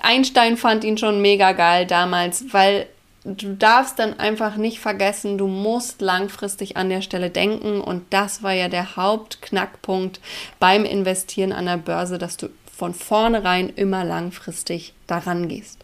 Einstein 0.00 0.56
fand 0.56 0.82
ihn 0.82 0.96
schon 0.96 1.20
mega 1.20 1.52
geil 1.52 1.84
damals, 1.84 2.46
weil 2.54 2.86
du 3.24 3.54
darfst 3.54 3.98
dann 3.98 4.18
einfach 4.18 4.56
nicht 4.56 4.80
vergessen, 4.80 5.36
du 5.36 5.46
musst 5.46 6.00
langfristig 6.00 6.78
an 6.78 6.88
der 6.88 7.02
Stelle 7.02 7.28
denken 7.28 7.82
und 7.82 8.04
das 8.14 8.42
war 8.42 8.52
ja 8.54 8.68
der 8.68 8.96
Hauptknackpunkt 8.96 10.20
beim 10.58 10.86
Investieren 10.86 11.52
an 11.52 11.66
der 11.66 11.76
Börse, 11.76 12.16
dass 12.16 12.38
du 12.38 12.48
von 12.78 12.94
vornherein 12.94 13.70
immer 13.74 14.04
langfristig 14.04 14.94
daran 15.08 15.48
gehst. 15.48 15.80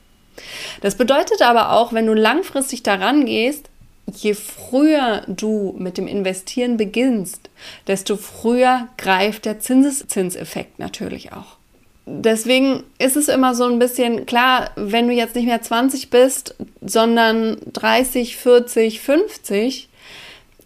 Das 0.81 0.95
bedeutet 0.95 1.43
aber 1.43 1.73
auch, 1.73 1.93
wenn 1.93 2.07
du 2.07 2.15
langfristig 2.15 2.85
daran 2.85 3.27
gehst, 3.27 3.69
je 4.13 4.35
früher 4.35 5.23
du 5.27 5.75
mit 5.77 5.99
dem 5.99 6.07
Investieren 6.07 6.77
beginnst, 6.77 7.51
desto 7.89 8.17
früher 8.17 8.89
greift 8.97 9.45
der 9.45 9.59
Zinseszinseffekt 9.59 10.79
natürlich 10.79 11.33
auch. 11.33 11.57
Deswegen 12.07 12.85
ist 12.99 13.17
es 13.17 13.29
immer 13.29 13.55
so 13.57 13.65
ein 13.65 13.81
bisschen 13.81 14.25
klar, 14.25 14.71
wenn 14.77 15.09
du 15.09 15.15
jetzt 15.15 15.35
nicht 15.35 15.47
mehr 15.47 15.63
20 15.63 16.11
bist, 16.11 16.55
sondern 16.81 17.57
30, 17.73 18.37
40, 18.37 19.01
50, 19.01 19.89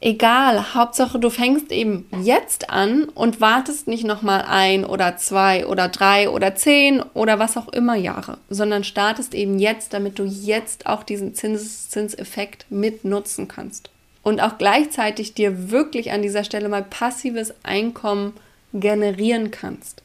egal, 0.01 0.75
Hauptsache 0.75 1.19
du 1.19 1.31
fängst 1.31 1.73
eben 1.73 2.09
jetzt 2.23 2.71
an 2.71 3.05
und 3.05 3.41
wartest 3.41 3.89
nicht 3.89 4.05
nochmal 4.05 4.45
ein 4.49 4.85
oder 4.85 5.17
zwei 5.17 5.67
oder 5.67 5.89
drei 5.89 6.29
oder 6.29 6.55
zehn 6.55 7.03
oder 7.15 7.39
was 7.39 7.57
auch 7.57 7.69
immer 7.69 7.97
Jahre, 7.97 8.39
sondern 8.49 8.85
startest 8.85 9.35
eben 9.35 9.59
jetzt, 9.59 9.93
damit 9.93 10.19
du 10.19 10.25
jetzt 10.25 10.87
auch 10.87 11.03
diesen 11.03 11.35
Zins 11.35 11.89
Zinseffekt 11.89 12.67
mitnutzen 12.71 13.49
kannst. 13.49 13.91
Und 14.23 14.41
auch 14.41 14.59
gleichzeitig 14.59 15.35
dir 15.35 15.71
wirklich 15.71 16.13
an 16.13 16.23
dieser 16.23 16.45
Stelle 16.45 16.69
mal 16.69 16.83
passives 16.83 17.55
Einkommen 17.63 18.35
generieren 18.73 19.51
kannst. 19.51 20.03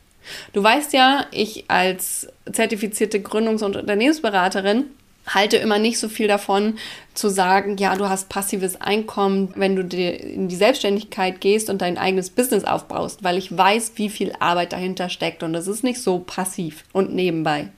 Du 0.53 0.63
weißt 0.63 0.93
ja, 0.93 1.25
ich 1.31 1.65
als 1.67 2.29
zertifizierte 2.51 3.19
Gründungs- 3.19 3.63
und 3.63 3.75
Unternehmensberaterin 3.75 4.85
halte 5.27 5.57
immer 5.57 5.79
nicht 5.79 5.99
so 5.99 6.09
viel 6.09 6.27
davon 6.27 6.77
zu 7.13 7.29
sagen, 7.29 7.77
ja, 7.77 7.95
du 7.95 8.09
hast 8.09 8.29
passives 8.29 8.81
Einkommen, 8.81 9.53
wenn 9.55 9.75
du 9.75 9.81
in 9.81 10.47
die 10.47 10.55
Selbstständigkeit 10.55 11.39
gehst 11.41 11.69
und 11.69 11.81
dein 11.81 11.97
eigenes 11.97 12.29
Business 12.29 12.63
aufbaust, 12.63 13.23
weil 13.23 13.37
ich 13.37 13.55
weiß, 13.55 13.93
wie 13.95 14.09
viel 14.09 14.33
Arbeit 14.39 14.73
dahinter 14.73 15.09
steckt 15.09 15.43
und 15.43 15.55
es 15.55 15.67
ist 15.67 15.83
nicht 15.83 16.01
so 16.01 16.19
passiv 16.19 16.83
und 16.91 17.13
nebenbei. 17.13 17.69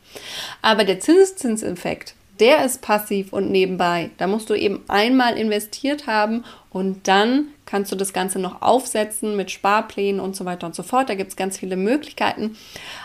Aber 0.61 0.83
der 0.83 0.99
Zinseszinseffekt, 0.99 2.15
der 2.39 2.65
ist 2.65 2.81
passiv 2.81 3.31
und 3.31 3.51
nebenbei. 3.51 4.09
Da 4.17 4.27
musst 4.27 4.49
du 4.49 4.55
eben 4.55 4.83
einmal 4.87 5.37
investiert 5.37 6.07
haben 6.07 6.43
und 6.69 7.07
dann 7.07 7.47
kannst 7.65 7.91
du 7.91 7.95
das 7.95 8.11
Ganze 8.11 8.39
noch 8.39 8.61
aufsetzen 8.61 9.35
mit 9.35 9.51
Sparplänen 9.51 10.19
und 10.19 10.35
so 10.35 10.45
weiter 10.45 10.67
und 10.67 10.75
so 10.75 10.83
fort. 10.83 11.09
Da 11.09 11.15
gibt 11.15 11.29
es 11.29 11.37
ganz 11.37 11.57
viele 11.57 11.77
Möglichkeiten. 11.77 12.57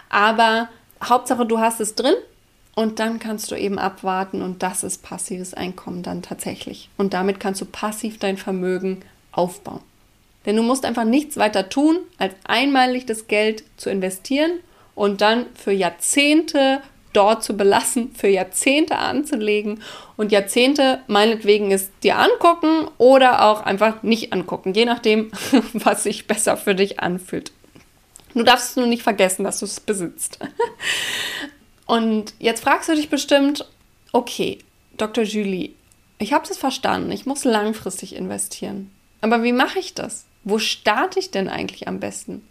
Aber 0.09 0.69
Hauptsache, 1.03 1.47
du 1.47 1.61
hast 1.61 1.81
es 1.81 1.95
drin 1.95 2.15
und 2.81 2.99
dann 2.99 3.19
kannst 3.19 3.51
du 3.51 3.57
eben 3.57 3.79
abwarten 3.79 4.41
und 4.41 4.63
das 4.63 4.85
ist 4.85 5.03
passives 5.03 5.53
Einkommen 5.53 6.03
dann 6.03 6.23
tatsächlich. 6.23 6.89
Und 6.97 7.13
damit 7.13 7.39
kannst 7.39 7.61
du 7.61 7.67
passiv 7.67 8.19
dein 8.19 8.39
Vermögen 8.39 9.03
aufbauen. 9.33 9.83
Denn 10.47 10.57
du 10.57 10.63
musst 10.63 10.87
einfach 10.87 11.05
nichts 11.05 11.37
weiter 11.37 11.69
tun, 11.69 11.99
als 12.17 12.35
einmalig 12.45 13.05
das 13.05 13.27
Geld 13.27 13.65
zu 13.77 13.91
investieren 13.91 14.53
und 14.95 15.21
dann 15.21 15.45
für 15.55 15.73
Jahrzehnte 15.73 16.81
dort 17.13 17.45
zu 17.45 17.55
belassen, 17.55 18.15
für 18.15 18.29
Jahrzehnte 18.29 18.97
anzulegen 18.97 19.83
und 20.17 20.33
Jahrzehnte 20.33 21.01
meinetwegen 21.07 21.73
es 21.73 21.91
dir 22.03 22.17
angucken 22.17 22.89
oder 22.97 23.45
auch 23.45 23.61
einfach 23.61 24.03
nicht 24.03 24.33
angucken, 24.33 24.73
je 24.73 24.87
nachdem, 24.87 25.31
was 25.75 26.05
sich 26.05 26.27
besser 26.27 26.57
für 26.57 26.75
dich 26.75 26.99
anfühlt. 26.99 27.53
Du 28.33 28.43
darfst 28.43 28.79
nur 28.79 28.87
nicht 28.87 29.03
vergessen, 29.03 29.45
dass 29.45 29.59
du 29.59 29.67
es 29.67 29.81
besitzt. 29.81 30.39
Und 31.91 32.35
jetzt 32.39 32.63
fragst 32.63 32.89
du 32.89 32.95
dich 32.95 33.09
bestimmt, 33.09 33.67
okay, 34.13 34.59
Dr. 34.97 35.25
Julie, 35.25 35.73
ich 36.19 36.33
habe 36.33 36.49
es 36.49 36.57
verstanden, 36.57 37.11
ich 37.11 37.27
muss 37.27 37.43
langfristig 37.43 38.15
investieren. 38.15 38.93
Aber 39.23 39.43
wie 39.43 39.51
mache 39.51 39.81
ich 39.81 39.93
das? 39.93 40.25
Wo 40.45 40.61
starte 40.61 41.19
ich 41.19 41.33
denn 41.33 41.49
eigentlich 41.49 41.89
am 41.89 41.99
besten? 41.99 42.47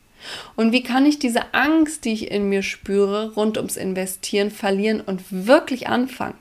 Und 0.57 0.73
wie 0.73 0.83
kann 0.83 1.05
ich 1.05 1.19
diese 1.19 1.53
Angst, 1.53 2.03
die 2.03 2.11
ich 2.11 2.29
in 2.29 2.49
mir 2.49 2.63
spüre, 2.63 3.33
rund 3.33 3.55
ums 3.55 3.77
Investieren 3.77 4.51
verlieren 4.51 4.99
und 4.99 5.23
wirklich 5.29 5.87
anfangen? 5.87 6.35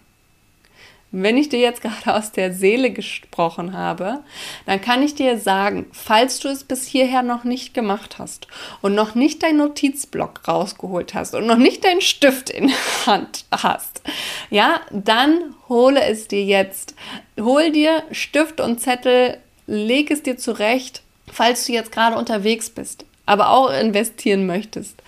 Wenn 1.10 1.36
ich 1.36 1.48
dir 1.48 1.58
jetzt 1.58 1.82
gerade 1.82 2.14
aus 2.14 2.32
der 2.32 2.52
Seele 2.52 2.90
gesprochen 2.90 3.76
habe, 3.76 4.20
dann 4.66 4.80
kann 4.80 5.02
ich 5.02 5.14
dir 5.14 5.38
sagen, 5.38 5.86
falls 5.92 6.40
du 6.40 6.48
es 6.48 6.64
bis 6.64 6.86
hierher 6.86 7.22
noch 7.22 7.44
nicht 7.44 7.74
gemacht 7.74 8.18
hast 8.18 8.46
und 8.82 8.94
noch 8.94 9.14
nicht 9.14 9.42
dein 9.42 9.56
Notizblock 9.56 10.46
rausgeholt 10.46 11.14
hast 11.14 11.34
und 11.34 11.46
noch 11.46 11.56
nicht 11.56 11.84
deinen 11.84 12.00
Stift 12.00 12.50
in 12.50 12.68
der 12.68 13.06
Hand 13.06 13.44
hast, 13.50 14.02
ja, 14.50 14.80
dann 14.90 15.54
hole 15.68 16.02
es 16.02 16.28
dir 16.28 16.44
jetzt. 16.44 16.94
Hol 17.38 17.72
dir 17.72 18.02
Stift 18.10 18.60
und 18.60 18.80
Zettel, 18.80 19.38
leg 19.66 20.10
es 20.10 20.22
dir 20.22 20.36
zurecht, 20.36 21.02
falls 21.30 21.66
du 21.66 21.72
jetzt 21.72 21.92
gerade 21.92 22.16
unterwegs 22.16 22.70
bist 22.70 23.04
aber 23.28 23.50
auch 23.50 23.70
investieren 23.70 24.46
möchtest, 24.46 25.02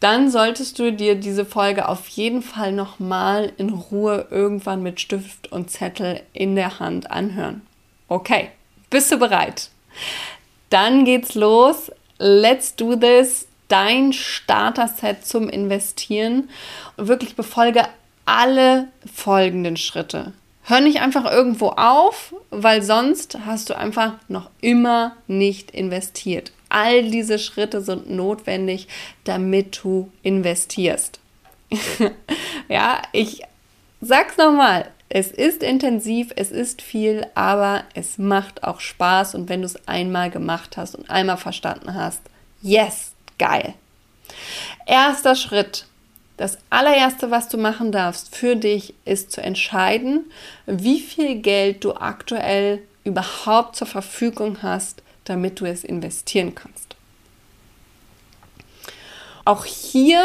dann 0.00 0.30
solltest 0.30 0.78
du 0.78 0.92
dir 0.92 1.14
diese 1.14 1.44
Folge 1.44 1.88
auf 1.88 2.06
jeden 2.08 2.42
Fall 2.42 2.72
nochmal 2.72 3.52
in 3.56 3.70
Ruhe 3.70 4.26
irgendwann 4.30 4.82
mit 4.82 5.00
Stift 5.00 5.50
und 5.52 5.70
Zettel 5.70 6.20
in 6.32 6.54
der 6.54 6.78
Hand 6.78 7.10
anhören. 7.10 7.62
Okay, 8.08 8.50
bist 8.90 9.10
du 9.10 9.18
bereit? 9.18 9.70
Dann 10.70 11.04
geht's 11.04 11.34
los. 11.34 11.90
Let's 12.18 12.76
do 12.76 12.96
this. 12.96 13.48
Dein 13.68 14.12
Starter-Set 14.12 15.26
zum 15.26 15.48
Investieren. 15.48 16.50
Und 16.96 17.08
wirklich 17.08 17.34
befolge 17.34 17.86
alle 18.26 18.88
folgenden 19.12 19.76
Schritte. 19.76 20.32
Hör 20.62 20.80
nicht 20.80 21.00
einfach 21.00 21.30
irgendwo 21.30 21.68
auf, 21.68 22.34
weil 22.50 22.82
sonst 22.82 23.38
hast 23.46 23.70
du 23.70 23.76
einfach 23.76 24.14
noch 24.28 24.50
immer 24.60 25.16
nicht 25.28 25.70
investiert. 25.70 26.52
All 26.76 27.08
diese 27.08 27.38
Schritte 27.38 27.80
sind 27.80 28.10
notwendig, 28.10 28.86
damit 29.24 29.80
du 29.82 30.12
investierst. 30.22 31.20
ja, 32.68 33.00
ich 33.12 33.40
sag's 34.02 34.36
nochmal. 34.36 34.90
Es 35.08 35.30
ist 35.30 35.62
intensiv, 35.62 36.34
es 36.36 36.50
ist 36.50 36.82
viel, 36.82 37.26
aber 37.34 37.84
es 37.94 38.18
macht 38.18 38.62
auch 38.62 38.80
Spaß. 38.80 39.36
Und 39.36 39.48
wenn 39.48 39.62
du 39.62 39.66
es 39.66 39.88
einmal 39.88 40.30
gemacht 40.30 40.76
hast 40.76 40.96
und 40.96 41.08
einmal 41.08 41.38
verstanden 41.38 41.94
hast, 41.94 42.20
yes, 42.60 43.12
geil. 43.38 43.72
Erster 44.84 45.34
Schritt. 45.34 45.86
Das 46.36 46.58
allererste, 46.68 47.30
was 47.30 47.48
du 47.48 47.56
machen 47.56 47.90
darfst 47.90 48.36
für 48.36 48.54
dich, 48.54 48.92
ist 49.06 49.32
zu 49.32 49.40
entscheiden, 49.40 50.30
wie 50.66 51.00
viel 51.00 51.36
Geld 51.36 51.84
du 51.84 51.94
aktuell 51.94 52.82
überhaupt 53.02 53.76
zur 53.76 53.86
Verfügung 53.86 54.58
hast, 54.62 55.02
damit 55.26 55.60
du 55.60 55.66
es 55.66 55.84
investieren 55.84 56.54
kannst. 56.54 56.96
Auch 59.44 59.64
hier 59.64 60.22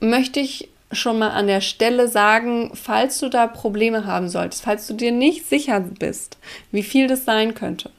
möchte 0.00 0.40
ich 0.40 0.68
schon 0.90 1.18
mal 1.18 1.30
an 1.30 1.46
der 1.46 1.60
Stelle 1.60 2.08
sagen, 2.08 2.70
falls 2.74 3.18
du 3.18 3.28
da 3.28 3.46
Probleme 3.46 4.06
haben 4.06 4.28
solltest, 4.28 4.62
falls 4.62 4.86
du 4.86 4.94
dir 4.94 5.12
nicht 5.12 5.46
sicher 5.46 5.80
bist, 5.80 6.38
wie 6.72 6.82
viel 6.82 7.06
das 7.06 7.24
sein 7.24 7.54
könnte, 7.54 7.90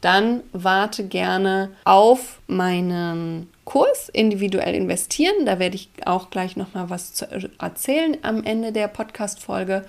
dann 0.00 0.42
warte 0.52 1.06
gerne 1.06 1.70
auf 1.84 2.40
meinen 2.46 3.50
Kurs 3.64 4.08
individuell 4.08 4.74
investieren. 4.74 5.44
Da 5.44 5.58
werde 5.58 5.76
ich 5.76 5.90
auch 6.04 6.30
gleich 6.30 6.56
noch 6.56 6.74
mal 6.74 6.88
was 6.90 7.22
erzählen 7.58 8.16
am 8.22 8.44
Ende 8.44 8.72
der 8.72 8.88
Podcast 8.88 9.42
Folge 9.42 9.84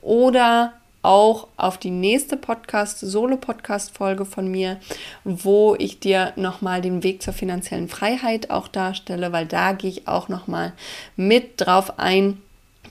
oder 0.00 0.74
auch 1.02 1.48
auf 1.56 1.78
die 1.78 1.90
nächste 1.90 2.36
Podcast, 2.36 3.00
Solo-Podcast-Folge 3.00 4.24
von 4.24 4.48
mir, 4.48 4.78
wo 5.24 5.74
ich 5.78 5.98
dir 5.98 6.32
nochmal 6.36 6.80
den 6.80 7.02
Weg 7.02 7.22
zur 7.22 7.32
finanziellen 7.32 7.88
Freiheit 7.88 8.50
auch 8.50 8.68
darstelle, 8.68 9.32
weil 9.32 9.46
da 9.46 9.72
gehe 9.72 9.90
ich 9.90 10.08
auch 10.08 10.28
nochmal 10.28 10.72
mit 11.16 11.60
drauf 11.60 11.98
ein, 11.98 12.40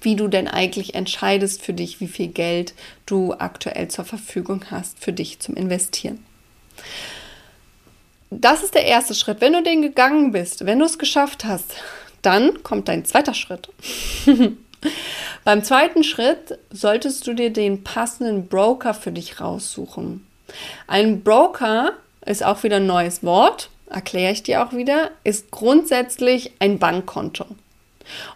wie 0.02 0.16
du 0.16 0.28
denn 0.28 0.48
eigentlich 0.48 0.96
entscheidest 0.96 1.62
für 1.62 1.74
dich, 1.74 2.02
wie 2.02 2.08
viel 2.08 2.28
Geld 2.28 2.74
du 3.06 3.34
aktuell 3.34 3.88
zur 3.88 4.06
Verfügung 4.06 4.66
hast 4.72 5.00
für 5.00 5.14
dich 5.14 5.40
zum 5.40 5.56
Investieren. 5.56 6.24
Das 8.30 8.64
ist 8.64 8.76
der 8.76 8.86
erste 8.86 9.14
Schritt. 9.14 9.42
Wenn 9.42 9.54
du 9.54 9.62
den 9.62 9.82
gegangen 9.82 10.32
bist, 10.32 10.66
wenn 10.66 10.80
du 10.80 10.86
es 10.86 10.98
geschafft 10.98 11.46
hast, 11.46 11.76
dann 12.22 12.64
kommt 12.64 12.88
dein 12.88 13.06
zweiter 13.06 13.34
Schritt. 13.34 13.70
Beim 15.44 15.64
zweiten 15.64 16.04
Schritt 16.04 16.58
solltest 16.72 17.28
du 17.28 17.34
dir 17.34 17.52
den 17.52 17.84
passenden 17.84 18.48
Broker 18.48 18.94
für 18.94 19.12
dich 19.12 19.40
raussuchen. 19.40 20.26
Ein 20.88 21.24
Broker 21.24 21.94
ist 22.26 22.44
auch 22.44 22.64
wieder 22.64 22.78
ein 22.78 22.86
neues 22.86 23.24
Wort, 23.24 23.70
erkläre 23.90 24.32
ich 24.32 24.44
dir 24.44 24.64
auch 24.64 24.74
wieder, 24.74 25.12
ist 25.24 25.52
grundsätzlich 25.52 26.54
ein 26.60 26.80
Bankkonto. 26.80 27.46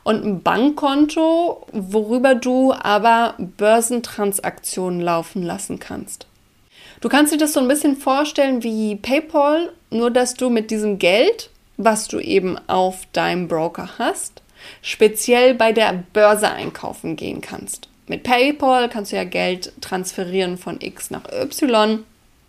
Und 0.04 0.24
ein 0.24 0.42
Bankkonto, 0.42 1.66
worüber 1.72 2.36
du 2.36 2.74
aber 2.74 3.36
Börsentransaktionen 3.38 5.02
laufen 5.02 5.44
lassen 5.44 5.80
kannst. 5.80 6.28
Du 7.02 7.10
kannst 7.10 7.34
dir 7.34 7.38
das 7.38 7.54
so 7.54 7.60
ein 7.60 7.68
bisschen 7.68 7.98
vorstellen 7.98 8.64
wie 8.64 8.96
PayPal, 8.96 9.72
nur 9.90 10.12
dass 10.12 10.34
du 10.34 10.50
mit 10.50 10.72
diesem 10.72 10.98
Geld, 10.98 11.50
was 11.78 12.08
du 12.08 12.20
eben 12.20 12.58
auf 12.68 13.06
deinem 13.12 13.48
Broker 13.48 13.90
hast, 14.00 14.42
speziell 14.82 15.56
bei 15.56 15.72
der 15.72 16.04
Börse 16.14 16.50
einkaufen 16.50 17.16
gehen 17.16 17.42
kannst. 17.42 17.90
Mit 18.08 18.24
PayPal 18.24 18.90
kannst 18.90 19.12
du 19.12 19.16
ja 19.16 19.24
Geld 19.24 19.74
transferieren 19.82 20.58
von 20.58 20.80
X 20.80 21.10
nach 21.10 21.32
Y, 21.32 22.04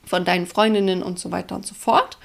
von 0.04 0.24
deinen 0.24 0.46
Freundinnen 0.46 1.02
und 1.02 1.18
so 1.18 1.30
weiter 1.32 1.54
und 1.54 1.66
so 1.66 1.74
fort. 1.74 2.18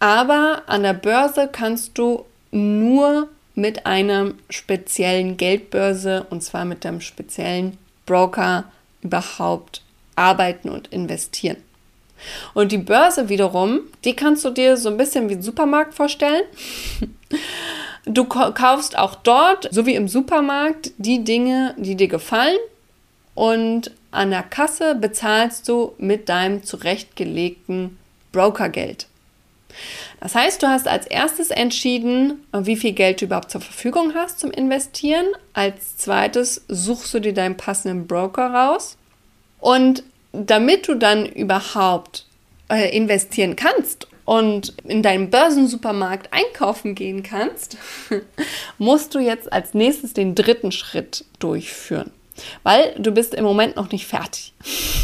Aber 0.00 0.62
an 0.66 0.82
der 0.82 0.94
Börse 0.94 1.48
kannst 1.50 1.98
du 1.98 2.24
nur 2.50 3.28
mit 3.54 3.86
einer 3.86 4.32
speziellen 4.50 5.36
Geldbörse 5.36 6.26
und 6.30 6.42
zwar 6.42 6.64
mit 6.64 6.84
einem 6.84 7.00
speziellen 7.00 7.78
Broker 8.06 8.64
überhaupt 9.02 9.82
arbeiten 10.16 10.68
und 10.70 10.88
investieren. 10.88 11.58
Und 12.54 12.72
die 12.72 12.78
Börse 12.78 13.28
wiederum, 13.28 13.80
die 14.04 14.14
kannst 14.14 14.44
du 14.44 14.50
dir 14.50 14.76
so 14.76 14.88
ein 14.88 14.96
bisschen 14.96 15.28
wie 15.28 15.40
Supermarkt 15.40 15.94
vorstellen. 15.94 16.42
Du 18.06 18.24
kaufst 18.24 18.98
auch 18.98 19.14
dort, 19.14 19.68
so 19.72 19.86
wie 19.86 19.94
im 19.94 20.08
Supermarkt, 20.08 20.92
die 20.98 21.24
Dinge, 21.24 21.74
die 21.78 21.94
dir 21.94 22.08
gefallen 22.08 22.58
und 23.34 23.90
an 24.10 24.30
der 24.30 24.42
Kasse 24.42 24.94
bezahlst 24.94 25.68
du 25.68 25.94
mit 25.98 26.28
deinem 26.28 26.62
zurechtgelegten 26.62 27.98
Brokergeld. 28.30 29.06
Das 30.20 30.34
heißt, 30.34 30.62
du 30.62 30.68
hast 30.68 30.86
als 30.86 31.06
erstes 31.06 31.50
entschieden, 31.50 32.44
wie 32.52 32.76
viel 32.76 32.92
Geld 32.92 33.20
du 33.20 33.24
überhaupt 33.24 33.50
zur 33.50 33.60
Verfügung 33.60 34.14
hast 34.14 34.38
zum 34.38 34.52
Investieren. 34.52 35.26
Als 35.52 35.96
zweites 35.96 36.64
suchst 36.68 37.12
du 37.12 37.20
dir 37.20 37.34
deinen 37.34 37.56
passenden 37.56 38.06
Broker 38.06 38.52
raus. 38.52 38.96
Und 39.58 40.04
damit 40.32 40.86
du 40.86 40.94
dann 40.94 41.26
überhaupt 41.26 42.26
äh, 42.68 42.96
investieren 42.96 43.56
kannst 43.56 44.06
und 44.24 44.74
in 44.84 45.02
deinem 45.02 45.30
Börsensupermarkt 45.30 46.32
einkaufen 46.32 46.94
gehen 46.94 47.22
kannst, 47.22 47.76
musst 48.78 49.14
du 49.14 49.18
jetzt 49.18 49.52
als 49.52 49.74
nächstes 49.74 50.14
den 50.14 50.34
dritten 50.34 50.72
Schritt 50.72 51.24
durchführen. 51.38 52.10
Weil 52.62 52.94
du 52.98 53.12
bist 53.12 53.34
im 53.34 53.44
Moment 53.44 53.76
noch 53.76 53.92
nicht 53.92 54.06
fertig. 54.06 54.54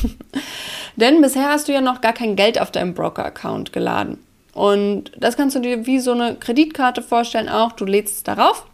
Denn 0.97 1.21
bisher 1.21 1.49
hast 1.49 1.69
du 1.69 1.73
ja 1.73 1.81
noch 1.81 2.01
gar 2.01 2.13
kein 2.13 2.35
Geld 2.35 2.61
auf 2.61 2.73
deinem 2.73 2.95
Broker-Account 2.95 3.73
geladen. 3.73 4.19
Und 4.53 5.13
das 5.17 5.37
kannst 5.37 5.55
du 5.55 5.61
dir 5.61 5.87
wie 5.87 6.01
so 6.01 6.13
eine 6.13 6.35
Kreditkarte 6.35 7.03
vorstellen 7.03 7.49
auch. 7.49 7.73
Du 7.73 7.85
lädst 7.85 8.17
es 8.17 8.23
darauf 8.25 8.67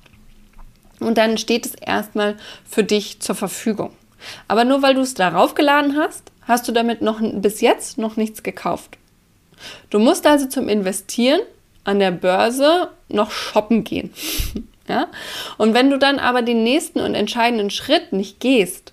und 1.01 1.19
dann 1.19 1.37
steht 1.37 1.67
es 1.67 1.75
erstmal 1.75 2.37
für 2.69 2.83
dich 2.83 3.21
zur 3.21 3.35
Verfügung. 3.35 3.91
Aber 4.49 4.65
nur 4.65 4.83
weil 4.83 4.95
du 4.95 5.03
es 5.03 5.15
darauf 5.15 5.55
geladen 5.55 5.97
hast, 5.97 6.33
hast 6.43 6.67
du 6.67 6.73
damit 6.73 7.03
noch 7.03 7.21
bis 7.21 7.61
jetzt 7.61 7.99
noch 7.99 8.17
nichts 8.17 8.43
gekauft. 8.43 8.97
Du 9.91 9.99
musst 9.99 10.27
also 10.27 10.47
zum 10.47 10.69
Investieren 10.69 11.41
an 11.85 11.99
der 11.99 12.11
Börse 12.11 12.91
noch 13.09 13.31
shoppen 13.31 13.85
gehen. 13.85 14.13
ja? 14.89 15.09
Und 15.59 15.75
wenn 15.75 15.91
du 15.91 15.99
dann 15.99 16.19
aber 16.19 16.43
den 16.43 16.63
nächsten 16.63 17.01
und 17.01 17.15
entscheidenden 17.15 17.71
Schritt 17.71 18.13
nicht 18.13 18.41
gehst, 18.41 18.93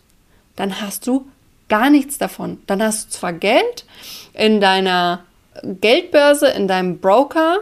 dann 0.55 0.81
hast 0.81 1.07
du 1.07 1.27
gar 1.69 1.89
nichts 1.89 2.17
davon. 2.17 2.59
Dann 2.67 2.81
hast 2.83 3.07
du 3.07 3.09
zwar 3.11 3.33
Geld 3.33 3.85
in 4.33 4.61
deiner 4.61 5.23
Geldbörse, 5.63 6.47
in 6.47 6.67
deinem 6.67 6.99
Broker, 6.99 7.59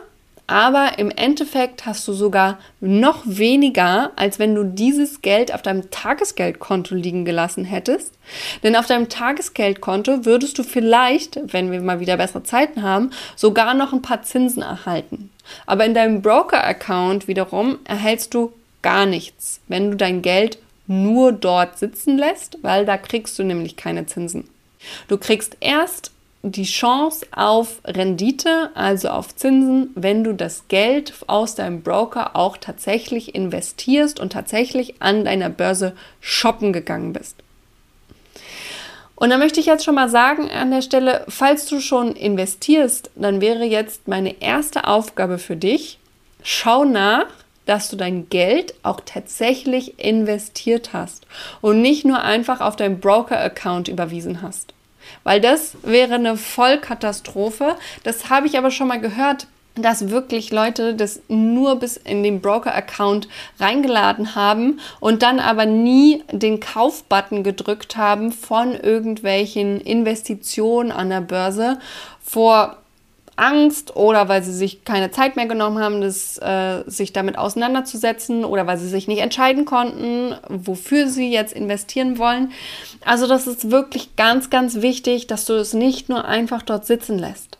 aber 0.47 0.99
im 0.99 1.11
Endeffekt 1.11 1.85
hast 1.85 2.07
du 2.07 2.13
sogar 2.13 2.59
noch 2.79 3.21
weniger, 3.25 4.11
als 4.15 4.39
wenn 4.39 4.55
du 4.55 4.63
dieses 4.63 5.21
Geld 5.21 5.53
auf 5.53 5.61
deinem 5.61 5.89
Tagesgeldkonto 5.91 6.95
liegen 6.95 7.25
gelassen 7.25 7.63
hättest. 7.63 8.13
Denn 8.63 8.75
auf 8.75 8.85
deinem 8.85 9.09
Tagesgeldkonto 9.09 10.25
würdest 10.25 10.57
du 10.59 10.63
vielleicht, 10.63 11.39
wenn 11.53 11.71
wir 11.71 11.81
mal 11.81 11.99
wieder 11.99 12.17
bessere 12.17 12.43
Zeiten 12.43 12.83
haben, 12.83 13.11
sogar 13.35 13.73
noch 13.73 13.93
ein 13.93 14.01
paar 14.01 14.23
Zinsen 14.23 14.61
erhalten. 14.61 15.31
Aber 15.65 15.85
in 15.85 15.93
deinem 15.93 16.21
Broker-Account 16.21 17.27
wiederum 17.27 17.79
erhältst 17.85 18.33
du 18.33 18.51
gar 18.81 19.05
nichts, 19.05 19.61
wenn 19.67 19.91
du 19.91 19.97
dein 19.97 20.21
Geld 20.21 20.57
nur 20.87 21.31
dort 21.31 21.77
sitzen 21.77 22.17
lässt, 22.17 22.57
weil 22.61 22.85
da 22.85 22.97
kriegst 22.97 23.39
du 23.39 23.43
nämlich 23.43 23.77
keine 23.77 24.05
Zinsen. 24.05 24.49
Du 25.07 25.17
kriegst 25.17 25.57
erst 25.59 26.11
die 26.43 26.63
Chance 26.63 27.25
auf 27.31 27.81
Rendite, 27.85 28.71
also 28.73 29.09
auf 29.09 29.35
Zinsen, 29.35 29.91
wenn 29.95 30.23
du 30.23 30.33
das 30.33 30.67
Geld 30.67 31.13
aus 31.27 31.55
deinem 31.55 31.83
Broker 31.83 32.35
auch 32.35 32.57
tatsächlich 32.57 33.35
investierst 33.35 34.19
und 34.19 34.33
tatsächlich 34.33 35.01
an 35.01 35.25
deiner 35.25 35.49
Börse 35.49 35.93
shoppen 36.19 36.73
gegangen 36.73 37.13
bist. 37.13 37.35
Und 39.15 39.29
da 39.29 39.37
möchte 39.37 39.59
ich 39.59 39.67
jetzt 39.67 39.85
schon 39.85 39.93
mal 39.93 40.09
sagen 40.09 40.49
an 40.49 40.71
der 40.71 40.81
Stelle, 40.81 41.25
falls 41.27 41.67
du 41.67 41.79
schon 41.79 42.15
investierst, 42.15 43.11
dann 43.13 43.39
wäre 43.39 43.65
jetzt 43.65 44.07
meine 44.07 44.41
erste 44.41 44.87
Aufgabe 44.87 45.37
für 45.37 45.55
dich, 45.55 45.99
schau 46.41 46.85
nach, 46.85 47.27
dass 47.67 47.89
du 47.89 47.95
dein 47.97 48.29
Geld 48.29 48.73
auch 48.81 48.99
tatsächlich 49.05 49.99
investiert 49.99 50.93
hast 50.93 51.27
und 51.61 51.83
nicht 51.83 52.03
nur 52.03 52.23
einfach 52.23 52.61
auf 52.61 52.75
deinem 52.75 52.99
Broker-Account 52.99 53.89
überwiesen 53.89 54.41
hast 54.41 54.73
weil 55.23 55.41
das 55.41 55.75
wäre 55.83 56.15
eine 56.15 56.37
Vollkatastrophe. 56.37 57.75
Das 58.03 58.29
habe 58.29 58.47
ich 58.47 58.57
aber 58.57 58.71
schon 58.71 58.87
mal 58.87 58.99
gehört, 58.99 59.47
dass 59.75 60.09
wirklich 60.09 60.51
Leute 60.51 60.95
das 60.95 61.21
nur 61.29 61.77
bis 61.77 61.95
in 61.95 62.23
den 62.23 62.41
Broker-Account 62.41 63.29
reingeladen 63.59 64.35
haben 64.35 64.79
und 64.99 65.23
dann 65.23 65.39
aber 65.39 65.65
nie 65.65 66.23
den 66.31 66.59
Kaufbutton 66.59 67.43
gedrückt 67.43 67.95
haben 67.95 68.31
von 68.31 68.73
irgendwelchen 68.73 69.79
Investitionen 69.79 70.91
an 70.91 71.09
der 71.09 71.21
Börse 71.21 71.79
vor 72.21 72.80
Angst 73.35 73.95
oder 73.95 74.27
weil 74.29 74.43
sie 74.43 74.53
sich 74.53 74.83
keine 74.83 75.11
Zeit 75.11 75.35
mehr 75.35 75.47
genommen 75.47 75.79
haben, 75.79 76.01
das, 76.01 76.37
äh, 76.37 76.83
sich 76.85 77.13
damit 77.13 77.37
auseinanderzusetzen 77.37 78.45
oder 78.45 78.67
weil 78.67 78.77
sie 78.77 78.87
sich 78.87 79.07
nicht 79.07 79.19
entscheiden 79.19 79.65
konnten, 79.65 80.35
wofür 80.47 81.07
sie 81.07 81.31
jetzt 81.31 81.53
investieren 81.53 82.17
wollen. 82.17 82.51
Also 83.05 83.27
das 83.27 83.47
ist 83.47 83.71
wirklich 83.71 84.15
ganz, 84.15 84.49
ganz 84.49 84.81
wichtig, 84.81 85.27
dass 85.27 85.45
du 85.45 85.53
es 85.53 85.73
nicht 85.73 86.09
nur 86.09 86.25
einfach 86.25 86.61
dort 86.61 86.85
sitzen 86.85 87.17
lässt. 87.17 87.57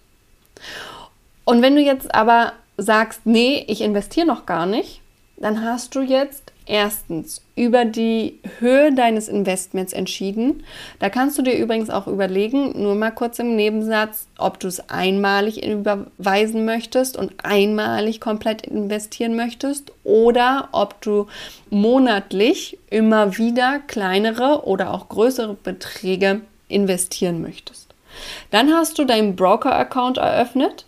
Und 1.46 1.62
wenn 1.62 1.76
du 1.76 1.82
jetzt 1.82 2.14
aber 2.14 2.54
sagst, 2.78 3.22
nee, 3.26 3.66
ich 3.68 3.82
investiere 3.82 4.28
noch 4.28 4.46
gar 4.46 4.66
nicht, 4.66 5.02
dann 5.38 5.64
hast 5.64 5.96
du 5.96 6.02
jetzt 6.02 6.40
erstens 6.65 7.41
über 7.56 7.86
die 7.86 8.39
Höhe 8.60 8.93
deines 8.93 9.28
Investments 9.28 9.93
entschieden. 9.93 10.63
Da 11.00 11.10
kannst 11.10 11.38
du 11.38 11.41
dir 11.41 11.58
übrigens 11.58 11.89
auch 11.89 12.08
überlegen, 12.08 12.82
nur 12.82 12.95
mal 12.95 13.12
kurz 13.12 13.39
im 13.39 13.56
Nebensatz, 13.56 14.28
ob 14.38 14.60
du 14.60 14.67
es 14.67 14.89
einmalig 14.89 15.65
überweisen 15.65 16.65
möchtest 16.65 17.17
und 17.17 17.34
einmalig 17.43 18.19
komplett 18.19 18.65
investieren 18.65 19.36
möchtest 19.36 19.91
oder 20.04 20.69
ob 20.71 21.02
du 21.02 21.28
monatlich 21.69 22.78
immer 22.89 23.38
wieder 23.38 23.80
kleinere 23.88 24.65
oder 24.65 24.93
auch 24.93 25.10
größere 25.10 25.56
Beträge 25.56 26.41
investieren 26.67 27.41
möchtest. 27.41 27.93
Dann 28.50 28.74
hast 28.74 29.00
du 29.00 29.06
deinen 29.06 29.36
Broker-Account 29.36 30.17
eröffnet 30.17 30.86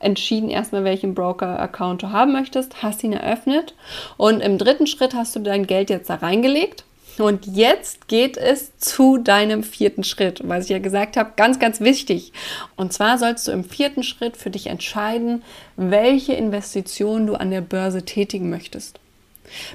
entschieden 0.00 0.50
erstmal, 0.50 0.84
welchen 0.84 1.14
Broker-Account 1.14 2.02
du 2.02 2.10
haben 2.10 2.32
möchtest, 2.32 2.82
hast 2.82 3.04
ihn 3.04 3.12
eröffnet 3.12 3.74
und 4.16 4.40
im 4.40 4.58
dritten 4.58 4.86
Schritt 4.86 5.14
hast 5.14 5.36
du 5.36 5.40
dein 5.40 5.66
Geld 5.66 5.90
jetzt 5.90 6.10
da 6.10 6.16
reingelegt. 6.16 6.84
Und 7.18 7.46
jetzt 7.46 8.08
geht 8.08 8.38
es 8.38 8.78
zu 8.78 9.18
deinem 9.18 9.62
vierten 9.62 10.04
Schritt, 10.04 10.40
was 10.44 10.64
ich 10.64 10.70
ja 10.70 10.78
gesagt 10.78 11.18
habe, 11.18 11.32
ganz, 11.36 11.58
ganz 11.58 11.80
wichtig. 11.80 12.32
Und 12.76 12.94
zwar 12.94 13.18
sollst 13.18 13.46
du 13.46 13.52
im 13.52 13.64
vierten 13.64 14.02
Schritt 14.02 14.38
für 14.38 14.48
dich 14.48 14.68
entscheiden, 14.68 15.42
welche 15.76 16.32
Investition 16.32 17.26
du 17.26 17.34
an 17.34 17.50
der 17.50 17.60
Börse 17.60 18.04
tätigen 18.04 18.48
möchtest. 18.48 19.00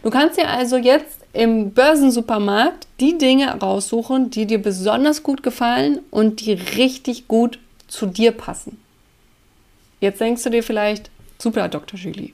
Du 0.01 0.09
kannst 0.09 0.39
dir 0.39 0.49
also 0.49 0.77
jetzt 0.77 1.19
im 1.33 1.71
Börsensupermarkt 1.71 2.87
die 2.99 3.17
Dinge 3.17 3.59
raussuchen, 3.59 4.29
die 4.29 4.45
dir 4.45 4.61
besonders 4.61 5.21
gut 5.21 5.43
gefallen 5.43 5.99
und 6.09 6.41
die 6.41 6.53
richtig 6.53 7.27
gut 7.27 7.59
zu 7.87 8.05
dir 8.05 8.31
passen. 8.31 8.79
Jetzt 10.05 10.21
denkst 10.21 10.43
du 10.43 10.51
dir 10.51 10.61
vielleicht, 10.61 11.09
super, 11.39 11.67
Dr. 11.67 11.99
Julie. 11.99 12.33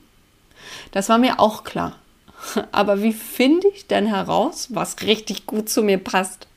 Das 0.90 1.08
war 1.08 1.16
mir 1.16 1.40
auch 1.40 1.64
klar. 1.64 1.96
Aber 2.70 3.02
wie 3.02 3.14
finde 3.14 3.66
ich 3.68 3.86
denn 3.86 4.04
heraus, 4.04 4.68
was 4.74 5.00
richtig 5.00 5.46
gut 5.46 5.70
zu 5.70 5.82
mir 5.82 5.96
passt? 5.96 6.48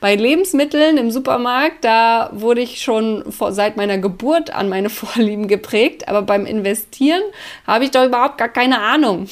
Bei 0.00 0.16
Lebensmitteln 0.16 0.98
im 0.98 1.12
Supermarkt, 1.12 1.84
da 1.84 2.30
wurde 2.32 2.62
ich 2.62 2.82
schon 2.82 3.30
vor, 3.30 3.52
seit 3.52 3.76
meiner 3.76 3.98
Geburt 3.98 4.50
an 4.50 4.68
meine 4.68 4.90
Vorlieben 4.90 5.46
geprägt, 5.46 6.08
aber 6.08 6.22
beim 6.22 6.46
Investieren 6.46 7.22
habe 7.64 7.84
ich 7.84 7.92
doch 7.92 8.04
überhaupt 8.04 8.36
gar 8.36 8.48
keine 8.48 8.80
Ahnung. 8.80 9.28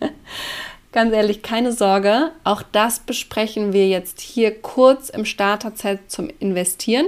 Ganz 0.90 1.14
ehrlich, 1.14 1.42
keine 1.42 1.70
Sorge, 1.70 2.32
auch 2.42 2.62
das 2.72 2.98
besprechen 2.98 3.72
wir 3.72 3.86
jetzt 3.86 4.20
hier 4.20 4.60
kurz 4.60 5.10
im 5.10 5.26
Starter-Set 5.26 6.10
zum 6.10 6.28
Investieren. 6.40 7.06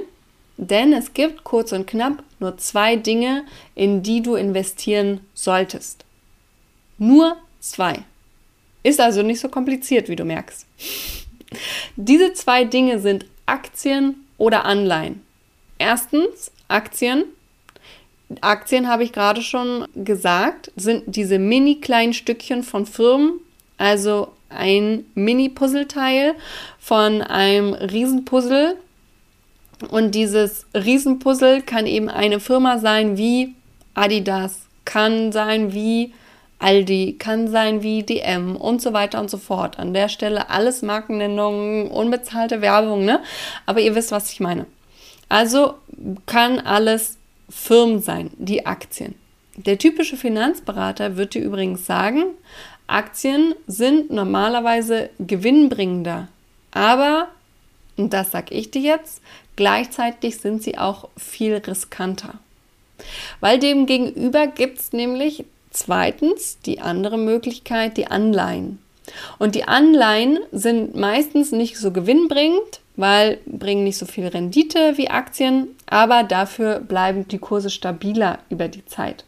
Denn 0.59 0.93
es 0.93 1.13
gibt 1.13 1.43
kurz 1.43 1.73
und 1.73 1.87
knapp 1.89 2.23
nur 2.41 2.59
zwei 2.59 2.97
Dinge, 2.97 3.45
in 3.75 4.03
die 4.03 4.23
du 4.23 4.35
investieren 4.35 5.21
solltest. 5.35 6.05
Nur 6.99 7.37
zwei. 7.61 8.01
Ist 8.83 9.01
also 9.01 9.23
nicht 9.23 9.41
so 9.41 9.49
kompliziert, 9.49 10.09
wie 10.09 10.17
du 10.17 10.25
merkst. 10.25 10.67
Diese 11.97 12.33
zwei 12.33 12.65
Dinge 12.65 13.01
sind 13.01 13.27
Aktien 13.47 14.27
oder 14.37 14.65
Anleihen. 14.65 15.23
Erstens 15.79 16.51
Aktien. 16.69 17.25
Aktien 18.41 18.89
habe 18.89 19.05
ich 19.05 19.13
gerade 19.13 19.43
schon 19.43 19.87
gesagt, 19.95 20.71
sind 20.77 21.05
diese 21.07 21.39
mini 21.39 21.77
kleinen 21.81 22.13
Stückchen 22.13 22.63
von 22.63 22.85
Firmen, 22.85 23.41
also 23.79 24.33
ein 24.51 25.07
Mini-Puzzleteil 25.15 26.35
von 26.79 27.23
einem 27.23 27.75
Riesenpuzzle, 27.75 28.77
und 29.91 30.15
dieses 30.15 30.67
Riesenpuzzle 30.75 31.63
kann 31.63 31.87
eben 31.87 32.09
eine 32.09 32.41
Firma 32.41 32.79
sein 32.79 33.17
wie 33.17 33.55
Adidas, 33.95 34.61
kann 34.85 35.33
sein 35.33 35.73
wie 35.73 36.13
Aldi, 36.59 37.17
kann 37.19 37.49
sein 37.49 37.83
wie 37.83 38.03
DM 38.03 38.57
und 38.57 38.83
so 38.83 38.93
weiter 38.93 39.21
und 39.21 39.31
so 39.31 39.39
fort. 39.39 39.79
An 39.79 39.95
der 39.95 40.09
Stelle 40.09 40.51
alles 40.51 40.83
Markennennungen, 40.83 41.89
unbezahlte 41.89 42.61
Werbung, 42.61 43.05
ne? 43.05 43.21
Aber 43.67 43.81
ihr 43.81 43.95
wisst, 43.95 44.11
was 44.11 44.33
ich 44.33 44.41
meine. 44.41 44.67
Also 45.29 45.75
kann 46.27 46.59
alles 46.59 47.17
Firmen 47.49 48.01
sein, 48.01 48.31
die 48.39 48.67
Aktien. 48.67 49.15
Der 49.57 49.79
typische 49.79 50.17
Finanzberater 50.17 51.17
wird 51.17 51.35
dir 51.35 51.43
übrigens 51.43 51.87
sagen, 51.87 52.25
Aktien 52.87 53.55
sind 53.67 54.11
normalerweise 54.11 55.11
gewinnbringender. 55.19 56.29
Aber, 56.71 57.29
und 57.97 58.13
das 58.13 58.31
sage 58.31 58.55
ich 58.55 58.71
dir 58.71 58.83
jetzt, 58.83 59.21
Gleichzeitig 59.59 60.37
sind 60.37 60.63
sie 60.63 60.79
auch 60.79 61.09
viel 61.17 61.57
riskanter. 61.57 62.35
Weil 63.41 63.59
dem 63.59 63.87
gegenüber 63.87 64.47
gibt 64.47 64.79
es 64.79 64.93
nämlich 64.93 65.47
zweitens 65.73 66.61
die 66.61 66.79
andere 66.79 67.19
Möglichkeit, 67.19 67.97
die 67.97 68.07
Anleihen. 68.07 68.79
Und 69.41 69.57
die 69.57 69.65
Anleihen 69.65 70.39
sind 70.53 70.95
meistens 70.95 71.51
nicht 71.51 71.77
so 71.77 71.91
gewinnbringend, 71.91 72.79
weil 72.95 73.41
bringen 73.47 73.83
nicht 73.83 73.99
so 73.99 74.07
viel 74.07 74.29
Rendite 74.29 74.97
wie 74.97 75.11
Aktien, 75.11 75.75
aber 75.87 76.23
dafür 76.23 76.79
bleiben 76.79 77.27
die 77.27 77.39
Kurse 77.39 77.71
stabiler 77.71 78.39
über 78.51 78.69
die 78.69 78.87
Zeit. 78.87 79.25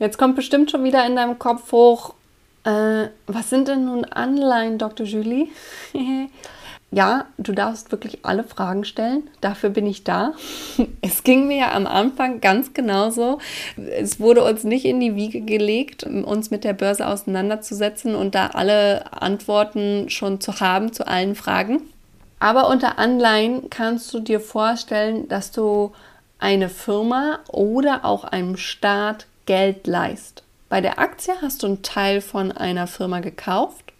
Jetzt 0.00 0.18
kommt 0.18 0.34
bestimmt 0.34 0.72
schon 0.72 0.82
wieder 0.82 1.06
in 1.06 1.14
deinem 1.14 1.38
Kopf 1.38 1.70
hoch, 1.70 2.14
äh, 2.64 3.06
was 3.28 3.50
sind 3.50 3.68
denn 3.68 3.84
nun 3.84 4.04
Anleihen, 4.04 4.78
Dr. 4.78 5.06
Julie? 5.06 5.46
ja, 6.94 7.26
du 7.38 7.52
darfst 7.52 7.90
wirklich 7.90 8.20
alle 8.24 8.44
Fragen 8.44 8.84
stellen. 8.84 9.28
Dafür 9.40 9.70
bin 9.70 9.86
ich 9.86 10.04
da. 10.04 10.32
Es 11.00 11.24
ging 11.24 11.48
mir 11.48 11.56
ja 11.56 11.72
am 11.72 11.86
Anfang 11.86 12.40
ganz 12.40 12.72
genauso. 12.72 13.38
Es 13.76 14.20
wurde 14.20 14.44
uns 14.44 14.64
nicht 14.64 14.84
in 14.84 15.00
die 15.00 15.16
Wiege 15.16 15.40
gelegt, 15.40 16.04
uns 16.04 16.50
mit 16.50 16.62
der 16.62 16.72
Börse 16.72 17.06
auseinanderzusetzen 17.06 18.14
und 18.14 18.34
da 18.34 18.48
alle 18.48 19.12
Antworten 19.12 20.08
schon 20.08 20.40
zu 20.40 20.60
haben 20.60 20.92
zu 20.92 21.06
allen 21.06 21.34
Fragen. 21.34 21.82
Aber 22.38 22.68
unter 22.68 22.98
Anleihen 22.98 23.70
kannst 23.70 24.14
du 24.14 24.20
dir 24.20 24.38
vorstellen, 24.38 25.26
dass 25.28 25.50
du 25.50 25.92
eine 26.38 26.68
Firma 26.68 27.40
oder 27.48 28.04
auch 28.04 28.24
einem 28.24 28.56
Staat 28.56 29.26
Geld 29.46 29.86
leist. 29.86 30.42
Bei 30.68 30.80
der 30.80 30.98
Aktie 30.98 31.34
hast 31.42 31.62
du 31.62 31.66
einen 31.66 31.82
Teil 31.82 32.20
von 32.20 32.52
einer 32.52 32.86
Firma 32.86 33.20
gekauft. 33.20 33.92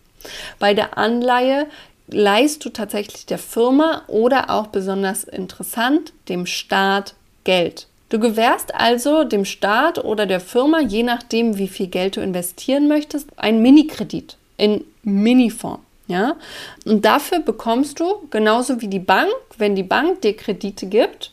Bei 0.58 0.74
der 0.74 0.96
Anleihe 0.96 1.66
leist 2.08 2.64
du 2.64 2.70
tatsächlich 2.70 3.26
der 3.26 3.38
Firma 3.38 4.02
oder 4.06 4.50
auch 4.50 4.68
besonders 4.68 5.24
interessant 5.24 6.12
dem 6.28 6.46
Staat 6.46 7.14
Geld. 7.44 7.86
Du 8.08 8.18
gewährst 8.20 8.74
also 8.74 9.24
dem 9.24 9.44
Staat 9.44 10.02
oder 10.02 10.26
der 10.26 10.40
Firma, 10.40 10.80
je 10.80 11.02
nachdem, 11.02 11.58
wie 11.58 11.68
viel 11.68 11.88
Geld 11.88 12.16
du 12.16 12.20
investieren 12.20 12.86
möchtest, 12.86 13.28
einen 13.38 13.62
Minikredit 13.62 14.36
in 14.56 14.84
Miniform. 15.02 15.80
Ja? 16.06 16.36
Und 16.84 17.04
dafür 17.04 17.40
bekommst 17.40 18.00
du, 18.00 18.28
genauso 18.30 18.80
wie 18.80 18.88
die 18.88 18.98
Bank, 18.98 19.32
wenn 19.58 19.74
die 19.74 19.82
Bank 19.82 20.20
dir 20.20 20.36
Kredite 20.36 20.86
gibt, 20.86 21.32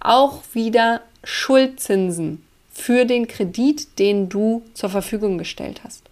auch 0.00 0.40
wieder 0.52 1.02
Schuldzinsen 1.24 2.44
für 2.72 3.04
den 3.04 3.28
Kredit, 3.28 3.98
den 3.98 4.28
du 4.28 4.62
zur 4.74 4.90
Verfügung 4.90 5.38
gestellt 5.38 5.80
hast. 5.84 6.04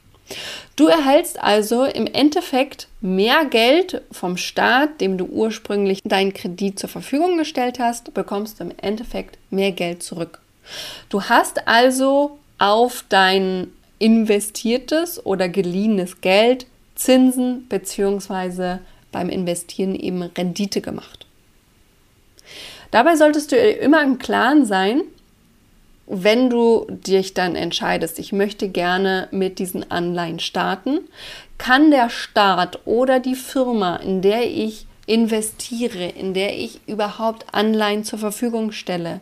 Du 0.76 0.86
erhältst 0.86 1.40
also 1.40 1.84
im 1.84 2.06
Endeffekt 2.06 2.88
mehr 3.00 3.44
Geld 3.44 4.02
vom 4.10 4.36
Staat, 4.36 5.00
dem 5.00 5.18
du 5.18 5.26
ursprünglich 5.26 6.00
deinen 6.04 6.32
Kredit 6.32 6.78
zur 6.78 6.88
Verfügung 6.88 7.36
gestellt 7.36 7.78
hast, 7.78 8.14
bekommst 8.14 8.58
du 8.58 8.64
im 8.64 8.72
Endeffekt 8.80 9.38
mehr 9.50 9.72
Geld 9.72 10.02
zurück. 10.02 10.40
Du 11.08 11.22
hast 11.22 11.68
also 11.68 12.38
auf 12.58 13.04
dein 13.08 13.68
investiertes 13.98 15.24
oder 15.24 15.48
geliehenes 15.48 16.20
Geld 16.20 16.66
Zinsen 16.94 17.66
bzw. 17.68 18.78
beim 19.10 19.28
Investieren 19.28 19.94
eben 19.94 20.22
Rendite 20.22 20.80
gemacht. 20.80 21.26
Dabei 22.90 23.16
solltest 23.16 23.52
du 23.52 23.56
immer 23.56 24.02
im 24.02 24.18
Klaren 24.18 24.66
sein, 24.66 25.02
wenn 26.14 26.50
du 26.50 26.86
dich 26.90 27.32
dann 27.32 27.56
entscheidest, 27.56 28.18
ich 28.18 28.32
möchte 28.32 28.68
gerne 28.68 29.28
mit 29.30 29.58
diesen 29.58 29.90
Anleihen 29.90 30.40
starten, 30.40 31.00
kann 31.56 31.90
der 31.90 32.10
Staat 32.10 32.80
oder 32.84 33.18
die 33.18 33.34
Firma, 33.34 33.96
in 33.96 34.20
der 34.20 34.44
ich 34.44 34.86
investiere, 35.06 36.08
in 36.08 36.34
der 36.34 36.58
ich 36.58 36.80
überhaupt 36.86 37.46
Anleihen 37.52 38.04
zur 38.04 38.18
Verfügung 38.18 38.72
stelle. 38.72 39.20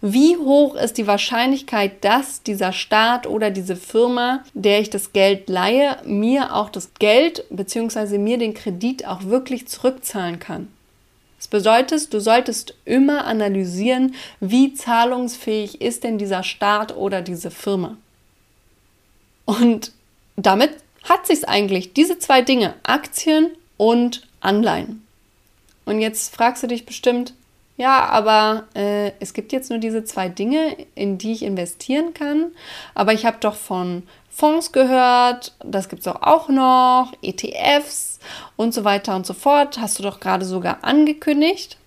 Wie 0.00 0.36
hoch 0.36 0.74
ist 0.74 0.98
die 0.98 1.06
Wahrscheinlichkeit, 1.06 2.04
dass 2.04 2.42
dieser 2.42 2.72
Staat 2.72 3.28
oder 3.28 3.50
diese 3.50 3.76
Firma, 3.76 4.42
der 4.52 4.80
ich 4.80 4.90
das 4.90 5.12
Geld 5.12 5.48
leihe, 5.48 5.96
mir 6.04 6.56
auch 6.56 6.70
das 6.70 6.90
Geld 6.98 7.44
bzw. 7.50 8.18
mir 8.18 8.36
den 8.36 8.52
Kredit 8.52 9.06
auch 9.06 9.24
wirklich 9.24 9.68
zurückzahlen 9.68 10.40
kann? 10.40 10.68
Das 11.52 11.62
bedeutet, 11.64 12.14
du 12.14 12.18
solltest 12.18 12.74
immer 12.86 13.26
analysieren, 13.26 14.14
wie 14.40 14.72
zahlungsfähig 14.72 15.82
ist 15.82 16.02
denn 16.02 16.16
dieser 16.16 16.42
Staat 16.42 16.96
oder 16.96 17.20
diese 17.20 17.50
Firma. 17.50 17.98
Und 19.44 19.92
damit 20.36 20.70
hat 21.04 21.26
sich 21.26 21.46
eigentlich 21.46 21.92
diese 21.92 22.18
zwei 22.18 22.40
Dinge, 22.40 22.72
Aktien 22.84 23.50
und 23.76 24.26
Anleihen. 24.40 25.06
Und 25.84 26.00
jetzt 26.00 26.34
fragst 26.34 26.62
du 26.62 26.68
dich 26.68 26.86
bestimmt, 26.86 27.34
ja, 27.76 28.06
aber 28.06 28.64
äh, 28.74 29.12
es 29.20 29.34
gibt 29.34 29.52
jetzt 29.52 29.68
nur 29.68 29.78
diese 29.78 30.04
zwei 30.04 30.30
Dinge, 30.30 30.74
in 30.94 31.18
die 31.18 31.32
ich 31.32 31.42
investieren 31.42 32.14
kann. 32.14 32.52
Aber 32.94 33.12
ich 33.12 33.26
habe 33.26 33.36
doch 33.40 33.56
von 33.56 34.04
Fonds 34.34 34.72
gehört, 34.72 35.52
das 35.62 35.88
gibt 35.90 36.00
es 36.00 36.08
auch 36.08 36.48
noch, 36.48 37.12
ETFs 37.20 38.18
und 38.56 38.72
so 38.72 38.82
weiter 38.82 39.14
und 39.14 39.26
so 39.26 39.34
fort. 39.34 39.78
Hast 39.78 39.98
du 39.98 40.02
doch 40.02 40.20
gerade 40.20 40.44
sogar 40.44 40.78
angekündigt. 40.82 41.76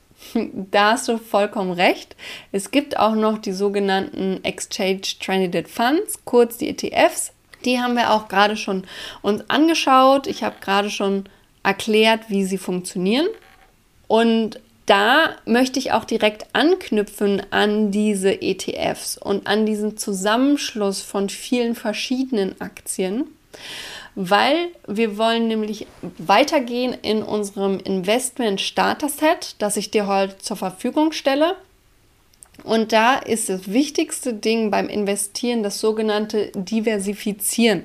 Da 0.72 0.92
hast 0.92 1.08
du 1.08 1.18
vollkommen 1.18 1.72
recht. 1.72 2.16
Es 2.52 2.72
gibt 2.72 2.98
auch 2.98 3.16
noch 3.16 3.38
die 3.38 3.52
sogenannten 3.52 4.44
Exchange 4.44 5.02
Traded 5.20 5.68
Funds, 5.68 6.20
kurz 6.26 6.58
die 6.58 6.70
ETFs. 6.70 7.32
Die 7.64 7.80
haben 7.80 7.96
wir 7.96 8.12
auch 8.12 8.28
gerade 8.28 8.58
schon 8.58 8.86
uns 9.22 9.48
angeschaut. 9.50 10.28
Ich 10.28 10.44
habe 10.44 10.56
gerade 10.62 10.90
schon 10.90 11.26
erklärt, 11.64 12.30
wie 12.30 12.44
sie 12.44 12.58
funktionieren. 12.58 13.28
Und 14.08 14.60
da 14.86 15.36
möchte 15.46 15.80
ich 15.80 15.92
auch 15.92 16.06
direkt 16.06 16.46
anknüpfen 16.54 17.42
an 17.52 17.92
diese 17.92 18.42
ETFs 18.42 19.18
und 19.18 19.48
an 19.48 19.66
diesen 19.66 19.98
Zusammenschluss 19.98 21.02
von 21.02 21.30
vielen 21.30 21.76
verschiedenen 21.76 22.60
Aktien, 22.62 23.26
weil 24.14 24.68
wir 24.88 25.18
wollen 25.18 25.48
nämlich 25.48 25.88
weitergehen 26.18 26.96
in 27.02 27.24
unserem 27.24 27.80
Investment 27.80 28.62
Starter 28.62 29.10
Set, 29.10 29.56
das 29.58 29.76
ich 29.78 29.92
dir 29.92 30.08
heute 30.08 30.38
zur 30.38 30.58
Verfügung 30.58 31.12
stelle. 31.12 31.56
Und 32.64 32.94
da 32.94 33.18
ist 33.18 33.50
das 33.50 33.72
wichtigste 33.72 34.34
Ding 34.34 34.72
beim 34.72 34.88
Investieren 34.88 35.64
das 35.64 35.80
sogenannte 35.80 36.52
Diversifizieren. 36.56 37.84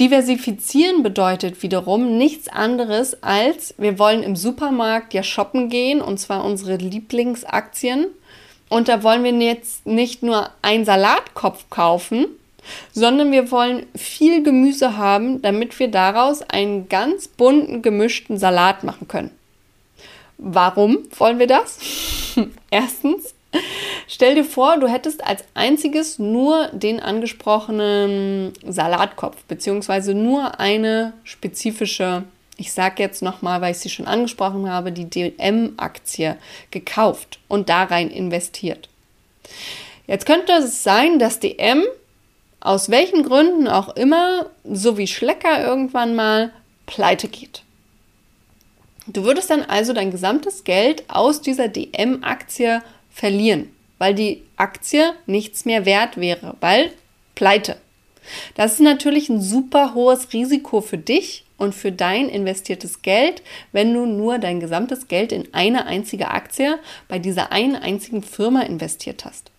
Diversifizieren 0.00 1.04
bedeutet 1.04 1.62
wiederum 1.62 2.18
nichts 2.18 2.48
anderes 2.48 3.22
als, 3.22 3.74
wir 3.78 3.98
wollen 3.98 4.24
im 4.24 4.34
Supermarkt 4.34 5.14
ja 5.14 5.22
shoppen 5.22 5.68
gehen 5.68 6.00
und 6.00 6.18
zwar 6.18 6.44
unsere 6.44 6.76
Lieblingsaktien. 6.76 8.06
Und 8.68 8.88
da 8.88 9.04
wollen 9.04 9.22
wir 9.22 9.32
jetzt 9.32 9.86
nicht 9.86 10.22
nur 10.22 10.50
einen 10.62 10.84
Salatkopf 10.84 11.70
kaufen, 11.70 12.26
sondern 12.92 13.30
wir 13.30 13.52
wollen 13.52 13.86
viel 13.94 14.42
Gemüse 14.42 14.96
haben, 14.96 15.42
damit 15.42 15.78
wir 15.78 15.88
daraus 15.88 16.42
einen 16.42 16.88
ganz 16.88 17.28
bunten, 17.28 17.82
gemischten 17.82 18.38
Salat 18.38 18.82
machen 18.82 19.06
können. 19.06 19.30
Warum 20.38 20.98
wollen 21.16 21.38
wir 21.38 21.46
das? 21.46 21.78
Erstens, 22.70 23.33
Stell 24.06 24.34
dir 24.34 24.44
vor, 24.44 24.78
du 24.78 24.88
hättest 24.88 25.24
als 25.24 25.44
einziges 25.54 26.18
nur 26.18 26.68
den 26.72 27.00
angesprochenen 27.00 28.52
Salatkopf, 28.66 29.42
beziehungsweise 29.44 30.14
nur 30.14 30.60
eine 30.60 31.14
spezifische, 31.24 32.24
ich 32.56 32.72
sage 32.72 33.02
jetzt 33.02 33.22
nochmal, 33.22 33.60
weil 33.60 33.72
ich 33.72 33.78
sie 33.78 33.90
schon 33.90 34.06
angesprochen 34.06 34.70
habe, 34.70 34.92
die 34.92 35.08
DM-Aktie 35.08 36.36
gekauft 36.70 37.38
und 37.48 37.68
da 37.68 37.84
rein 37.84 38.10
investiert. 38.10 38.88
Jetzt 40.06 40.26
könnte 40.26 40.52
es 40.52 40.82
sein, 40.82 41.18
dass 41.18 41.40
DM 41.40 41.82
aus 42.60 42.90
welchen 42.90 43.22
Gründen 43.22 43.68
auch 43.68 43.94
immer, 43.96 44.46
so 44.64 44.96
wie 44.96 45.06
Schlecker 45.06 45.64
irgendwann 45.64 46.14
mal, 46.14 46.50
pleite 46.86 47.28
geht. 47.28 47.62
Du 49.06 49.24
würdest 49.24 49.50
dann 49.50 49.62
also 49.62 49.92
dein 49.92 50.10
gesamtes 50.10 50.64
Geld 50.64 51.04
aus 51.08 51.42
dieser 51.42 51.68
DM-Aktie 51.68 52.82
verlieren, 53.14 53.70
weil 53.98 54.14
die 54.14 54.42
Aktie 54.56 55.14
nichts 55.26 55.64
mehr 55.64 55.86
wert 55.86 56.16
wäre, 56.18 56.56
weil 56.60 56.90
pleite. 57.34 57.76
Das 58.54 58.74
ist 58.74 58.80
natürlich 58.80 59.28
ein 59.28 59.40
super 59.40 59.94
hohes 59.94 60.32
Risiko 60.32 60.80
für 60.80 60.98
dich 60.98 61.44
und 61.56 61.74
für 61.74 61.92
dein 61.92 62.28
investiertes 62.28 63.02
Geld, 63.02 63.42
wenn 63.72 63.94
du 63.94 64.06
nur 64.06 64.38
dein 64.38 64.60
gesamtes 64.60 65.08
Geld 65.08 65.30
in 65.30 65.52
eine 65.54 65.86
einzige 65.86 66.30
Aktie 66.30 66.78
bei 67.06 67.18
dieser 67.18 67.52
einen 67.52 67.76
einzigen 67.76 68.22
Firma 68.22 68.62
investiert 68.62 69.24
hast. 69.24 69.50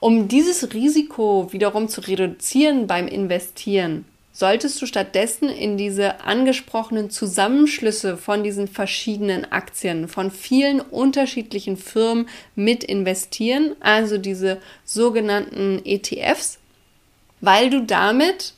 Um 0.00 0.28
dieses 0.28 0.72
Risiko 0.72 1.52
wiederum 1.52 1.88
zu 1.88 2.00
reduzieren 2.00 2.86
beim 2.86 3.06
Investieren, 3.06 4.06
solltest 4.32 4.80
du 4.80 4.86
stattdessen 4.86 5.48
in 5.48 5.76
diese 5.76 6.22
angesprochenen 6.22 7.10
Zusammenschlüsse 7.10 8.16
von 8.16 8.42
diesen 8.42 8.66
verschiedenen 8.66 9.50
Aktien, 9.52 10.08
von 10.08 10.30
vielen 10.30 10.80
unterschiedlichen 10.80 11.76
Firmen 11.76 12.28
mit 12.54 12.82
investieren, 12.82 13.76
also 13.80 14.18
diese 14.18 14.58
sogenannten 14.84 15.82
ETFs, 15.84 16.58
weil 17.40 17.70
du 17.70 17.82
damit 17.82 18.54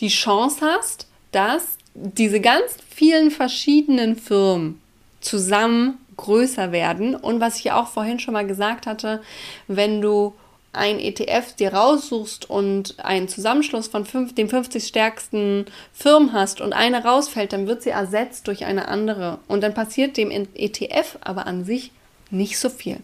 die 0.00 0.08
Chance 0.08 0.60
hast, 0.62 1.06
dass 1.32 1.76
diese 1.94 2.40
ganz 2.40 2.76
vielen 2.88 3.30
verschiedenen 3.30 4.16
Firmen 4.16 4.80
zusammen 5.20 5.98
größer 6.16 6.72
werden. 6.72 7.14
Und 7.14 7.40
was 7.40 7.58
ich 7.58 7.72
auch 7.72 7.88
vorhin 7.88 8.20
schon 8.20 8.34
mal 8.34 8.46
gesagt 8.46 8.86
hatte, 8.86 9.22
wenn 9.66 10.00
du 10.00 10.34
ein 10.72 11.00
ETF 11.00 11.54
dir 11.54 11.72
raussuchst 11.72 12.48
und 12.48 12.94
einen 12.98 13.28
Zusammenschluss 13.28 13.88
von 13.88 14.04
fünf, 14.04 14.34
den 14.34 14.48
50 14.48 14.86
stärksten 14.86 15.66
Firmen 15.92 16.32
hast 16.32 16.60
und 16.60 16.72
eine 16.72 17.04
rausfällt, 17.04 17.52
dann 17.52 17.66
wird 17.66 17.82
sie 17.82 17.90
ersetzt 17.90 18.46
durch 18.46 18.64
eine 18.64 18.88
andere. 18.88 19.38
Und 19.48 19.62
dann 19.62 19.74
passiert 19.74 20.16
dem 20.16 20.30
ETF 20.30 21.18
aber 21.20 21.46
an 21.46 21.64
sich 21.64 21.90
nicht 22.30 22.58
so 22.58 22.68
viel. 22.68 22.98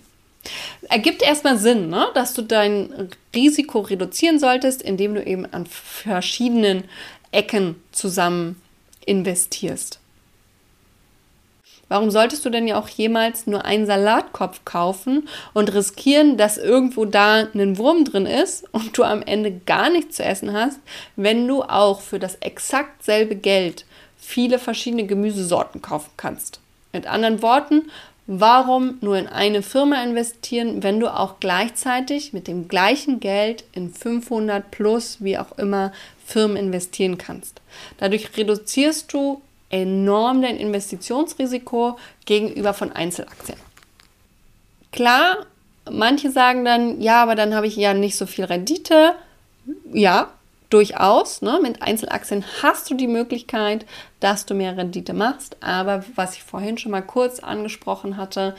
Ergibt 0.89 1.23
erstmal 1.23 1.57
Sinn, 1.57 1.89
ne? 1.89 2.09
dass 2.15 2.35
du 2.35 2.43
dein 2.43 3.09
Risiko 3.35 3.81
reduzieren 3.81 4.39
solltest, 4.39 4.83
indem 4.83 5.15
du 5.15 5.25
eben 5.25 5.47
an 5.47 5.67
verschiedenen 5.67 6.85
Ecken 7.33 7.77
zusammen 7.93 8.61
investierst. 9.07 10.01
Warum 11.95 12.11
solltest 12.11 12.45
du 12.45 12.51
denn 12.51 12.67
ja 12.67 12.77
auch 12.77 12.89
jemals 12.89 13.47
nur 13.47 13.65
einen 13.65 13.87
Salatkopf 13.87 14.65
kaufen 14.65 15.29
und 15.53 15.73
riskieren, 15.73 16.37
dass 16.37 16.59
irgendwo 16.59 17.05
da 17.05 17.47
ein 17.55 17.79
Wurm 17.79 18.05
drin 18.05 18.27
ist 18.27 18.65
und 18.73 18.99
du 18.99 19.05
am 19.05 19.23
Ende 19.23 19.53
gar 19.53 19.91
nichts 19.91 20.17
zu 20.17 20.25
essen 20.25 20.53
hast, 20.53 20.81
wenn 21.15 21.47
du 21.47 21.63
auch 21.63 22.01
für 22.01 22.19
das 22.19 22.35
exakt 22.41 23.05
selbe 23.05 23.37
Geld 23.37 23.85
viele 24.19 24.59
verschiedene 24.59 25.07
Gemüsesorten 25.07 25.83
kaufen 25.83 26.11
kannst? 26.17 26.59
Mit 26.93 27.07
anderen 27.07 27.43
Worten, 27.43 27.83
warum 28.27 28.99
nur 29.01 29.17
in 29.17 29.29
eine 29.29 29.63
Firma 29.63 30.03
investieren, 30.03 30.83
wenn 30.83 30.99
du 30.99 31.07
auch 31.17 31.39
gleichzeitig 31.39 32.33
mit 32.33 32.49
dem 32.49 32.67
gleichen 32.67 33.21
Geld 33.21 33.63
in 33.71 33.95
500 33.95 34.69
plus, 34.73 35.19
wie 35.21 35.39
auch 35.39 35.57
immer, 35.59 35.93
Firmen 36.27 36.57
investieren 36.57 37.19
kannst. 37.19 37.61
Dadurch 37.99 38.37
reduzierst 38.37 39.13
du 39.13 39.43
enorm 39.75 40.41
dein 40.41 40.57
Investitionsrisiko 40.57 41.99
gegenüber 42.27 42.75
von 42.75 42.93
Einzelaktien. 42.93 43.59
Klar, 44.93 45.47
manche 45.91 46.31
sagen 46.31 46.65
dann, 46.65 47.01
ja, 47.01 47.21
aber 47.21 47.35
dann 47.35 47.55
habe 47.55 47.67
ich 47.67 47.75
ja 47.75 47.93
nicht 47.93 48.17
so 48.17 48.27
viel 48.27 48.45
Rendite. 48.45 49.17
Ja, 49.93 50.31
durchaus. 50.71 51.43
Ne? 51.43 51.59
Mit 51.61 51.83
Einzelaktien 51.83 52.45
hast 52.63 52.89
du 52.89 52.95
die 52.95 53.09
Möglichkeit, 53.09 53.85
dass 54.21 54.47
du 54.47 54.55
mehr 54.55 54.77
Rendite 54.77 55.13
machst. 55.13 55.57
Aber 55.61 56.05
was 56.15 56.37
ich 56.37 56.45
vorhin 56.45 56.79
schon 56.79 56.93
mal 56.93 57.03
kurz 57.03 57.41
angesprochen 57.41 58.17
hatte, 58.17 58.55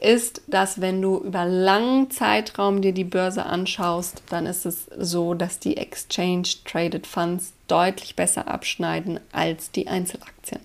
ist, 0.00 0.42
dass 0.46 0.80
wenn 0.80 1.00
du 1.02 1.18
über 1.18 1.44
langen 1.44 2.10
Zeitraum 2.10 2.82
dir 2.82 2.92
die 2.92 3.04
Börse 3.04 3.44
anschaust, 3.44 4.22
dann 4.30 4.46
ist 4.46 4.66
es 4.66 4.86
so, 4.98 5.34
dass 5.34 5.58
die 5.58 5.76
Exchange 5.76 6.48
Traded 6.64 7.06
Funds 7.06 7.52
deutlich 7.68 8.16
besser 8.16 8.48
abschneiden 8.48 9.20
als 9.32 9.70
die 9.70 9.88
Einzelaktien. 9.88 10.60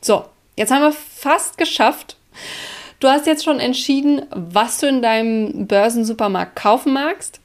So, 0.00 0.24
jetzt 0.56 0.70
haben 0.70 0.82
wir 0.82 0.92
fast 0.92 1.58
geschafft. 1.58 2.16
Du 3.00 3.08
hast 3.08 3.26
jetzt 3.26 3.44
schon 3.44 3.60
entschieden, 3.60 4.26
was 4.30 4.78
du 4.78 4.86
in 4.86 5.02
deinem 5.02 5.66
Börsensupermarkt 5.66 6.56
kaufen 6.56 6.92
magst. 6.92 7.40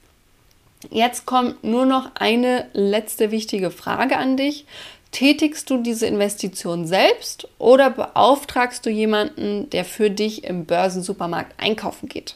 Jetzt 0.91 1.25
kommt 1.25 1.63
nur 1.63 1.85
noch 1.85 2.11
eine 2.15 2.67
letzte 2.73 3.31
wichtige 3.31 3.71
Frage 3.71 4.17
an 4.17 4.37
dich. 4.37 4.65
Tätigst 5.15 5.69
du 5.69 5.77
diese 5.77 6.07
Investition 6.07 6.85
selbst 6.85 7.47
oder 7.57 7.89
beauftragst 7.89 8.85
du 8.85 8.89
jemanden, 8.89 9.69
der 9.69 9.85
für 9.85 10.09
dich 10.09 10.43
im 10.43 10.65
Börsensupermarkt 10.65 11.57
einkaufen 11.57 12.09
geht? 12.09 12.35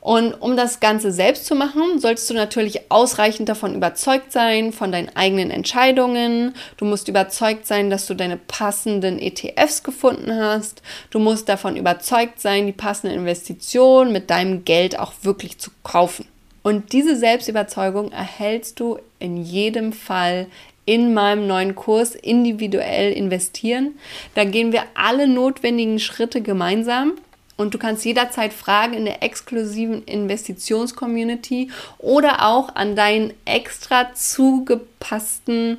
Und 0.00 0.32
um 0.40 0.56
das 0.56 0.80
Ganze 0.80 1.12
selbst 1.12 1.44
zu 1.44 1.54
machen, 1.54 1.98
solltest 1.98 2.30
du 2.30 2.32
natürlich 2.32 2.90
ausreichend 2.90 3.50
davon 3.50 3.74
überzeugt 3.74 4.32
sein, 4.32 4.72
von 4.72 4.92
deinen 4.92 5.14
eigenen 5.14 5.50
Entscheidungen. 5.50 6.54
Du 6.78 6.86
musst 6.86 7.06
überzeugt 7.06 7.66
sein, 7.66 7.90
dass 7.90 8.06
du 8.06 8.14
deine 8.14 8.38
passenden 8.38 9.18
ETFs 9.18 9.82
gefunden 9.82 10.34
hast. 10.34 10.80
Du 11.10 11.18
musst 11.18 11.50
davon 11.50 11.76
überzeugt 11.76 12.40
sein, 12.40 12.64
die 12.64 12.72
passende 12.72 13.14
Investition 13.14 14.10
mit 14.10 14.30
deinem 14.30 14.64
Geld 14.64 14.98
auch 14.98 15.12
wirklich 15.20 15.58
zu 15.58 15.70
kaufen. 15.82 16.24
Und 16.62 16.92
diese 16.92 17.16
Selbstüberzeugung 17.16 18.12
erhältst 18.12 18.80
du 18.80 18.98
in 19.18 19.42
jedem 19.42 19.92
Fall 19.92 20.46
in 20.84 21.14
meinem 21.14 21.46
neuen 21.46 21.74
Kurs 21.74 22.14
individuell 22.14 23.12
investieren. 23.12 23.98
Da 24.34 24.44
gehen 24.44 24.72
wir 24.72 24.84
alle 24.94 25.28
notwendigen 25.28 25.98
Schritte 25.98 26.40
gemeinsam. 26.40 27.14
Und 27.56 27.74
du 27.74 27.78
kannst 27.78 28.06
jederzeit 28.06 28.54
Fragen 28.54 28.94
in 28.94 29.04
der 29.04 29.22
exklusiven 29.22 30.02
Investitionscommunity 30.04 31.70
oder 31.98 32.46
auch 32.46 32.74
an 32.74 32.96
deinen 32.96 33.34
extra 33.44 34.14
zugepassten 34.14 35.76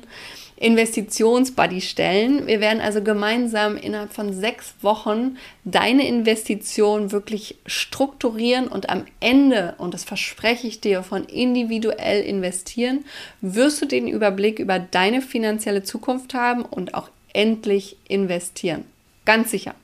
Investitionsbuddy 0.62 1.80
stellen. 1.80 2.46
Wir 2.46 2.60
werden 2.60 2.80
also 2.80 3.02
gemeinsam 3.02 3.76
innerhalb 3.76 4.12
von 4.12 4.32
sechs 4.32 4.74
Wochen 4.80 5.36
deine 5.64 6.06
Investition 6.06 7.10
wirklich 7.10 7.56
strukturieren 7.66 8.68
und 8.68 8.88
am 8.88 9.04
Ende, 9.18 9.74
und 9.78 9.92
das 9.92 10.04
verspreche 10.04 10.68
ich 10.68 10.80
dir, 10.80 11.02
von 11.02 11.24
individuell 11.24 12.22
investieren, 12.22 13.04
wirst 13.40 13.82
du 13.82 13.86
den 13.86 14.06
Überblick 14.06 14.60
über 14.60 14.78
deine 14.78 15.20
finanzielle 15.20 15.82
Zukunft 15.82 16.32
haben 16.32 16.62
und 16.62 16.94
auch 16.94 17.08
endlich 17.32 17.96
investieren. 18.06 18.84
Ganz 19.24 19.50
sicher. 19.50 19.74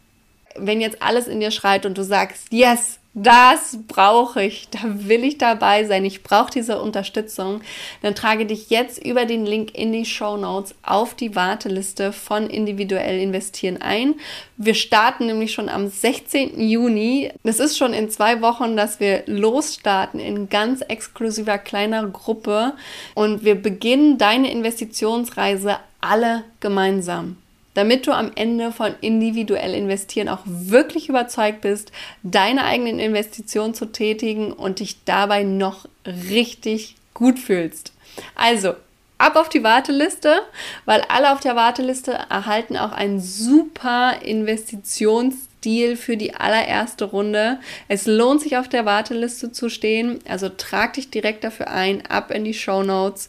Wenn 0.57 0.81
jetzt 0.81 1.03
alles 1.03 1.27
in 1.27 1.41
dir 1.41 1.51
schreit 1.51 1.87
und 1.87 1.99
du 1.99 2.05
sagst, 2.05 2.53
yes, 2.53 3.01
das 3.23 3.79
brauche 3.87 4.43
ich, 4.43 4.69
da 4.71 4.79
will 4.85 5.25
ich 5.25 5.39
dabei 5.39 5.85
sein, 5.85 6.05
ich 6.05 6.23
brauche 6.23 6.51
diese 6.51 6.81
Unterstützung, 6.81 7.61
dann 8.03 8.15
trage 8.15 8.47
dich 8.47 8.71
jetzt 8.71 9.05
über 9.05 9.25
den 9.25 9.45
Link 9.45 9.75
in 9.75 9.93
die 9.93 10.05
Show 10.05 10.37
Notes 10.37 10.75
auf 10.83 11.15
die 11.15 11.35
Warteliste 11.35 12.13
von 12.13 12.49
individuell 12.49 13.19
investieren 13.19 13.81
ein. 13.83 14.15
Wir 14.57 14.75
starten 14.75 15.27
nämlich 15.27 15.53
schon 15.53 15.69
am 15.69 15.89
16. 15.89 16.61
Juni. 16.61 17.31
Es 17.43 17.61
ist 17.61 17.77
schon 17.77 17.93
in 17.93 18.11
zwei 18.11 18.41
Wochen, 18.41 18.77
dass 18.77 19.01
wir 19.01 19.25
losstarten 19.27 20.21
in 20.21 20.49
ganz 20.49 20.81
exklusiver 20.83 21.59
kleiner 21.59 22.07
Gruppe 22.07 22.75
und 23.15 23.45
wir 23.45 23.55
beginnen 23.55 24.19
deine 24.19 24.51
Investitionsreise 24.51 25.77
alle 26.01 26.45
gemeinsam 26.61 27.37
damit 27.79 28.09
du 28.09 28.13
am 28.13 28.33
Ende 28.35 28.73
von 28.73 28.97
individuell 29.03 29.73
investieren 29.73 30.29
auch 30.29 30.41
wirklich 30.45 31.09
überzeugt 31.09 31.61
bist, 31.61 31.93
deine 32.25 32.65
eigenen 32.65 32.99
Investitionen 32.99 33.73
zu 33.73 33.87
tätigen 33.87 34.53
und 34.53 34.81
dich 34.81 35.05
dabei 35.05 35.45
noch 35.45 35.87
richtig 36.05 36.97
gut 37.15 37.39
fühlst. 37.39 37.93
Also, 38.35 38.75
ab 39.19 39.37
auf 39.37 39.49
die 39.49 39.63
Warteliste, 39.63 40.43
weil 40.87 41.03
alle 41.03 41.33
auf 41.33 41.39
der 41.39 41.55
Warteliste 41.55 42.19
erhalten 42.29 42.77
auch 42.77 42.91
einen 42.91 43.21
super 43.21 44.23
Investitionsdeal 44.23 45.95
für 45.95 46.17
die 46.17 46.35
allererste 46.35 47.05
Runde. 47.05 47.61
Es 47.87 48.07
lohnt 48.07 48.41
sich 48.41 48.57
auf 48.57 48.69
der 48.69 48.87
Warteliste 48.87 49.53
zu 49.53 49.69
stehen, 49.69 50.19
also 50.29 50.49
trag 50.49 50.95
dich 50.95 51.11
direkt 51.11 51.45
dafür 51.45 51.69
ein, 51.69 52.05
ab 52.07 52.33
in 52.33 52.43
die 52.43 52.55
Show 52.55 52.83
Notes 52.83 53.29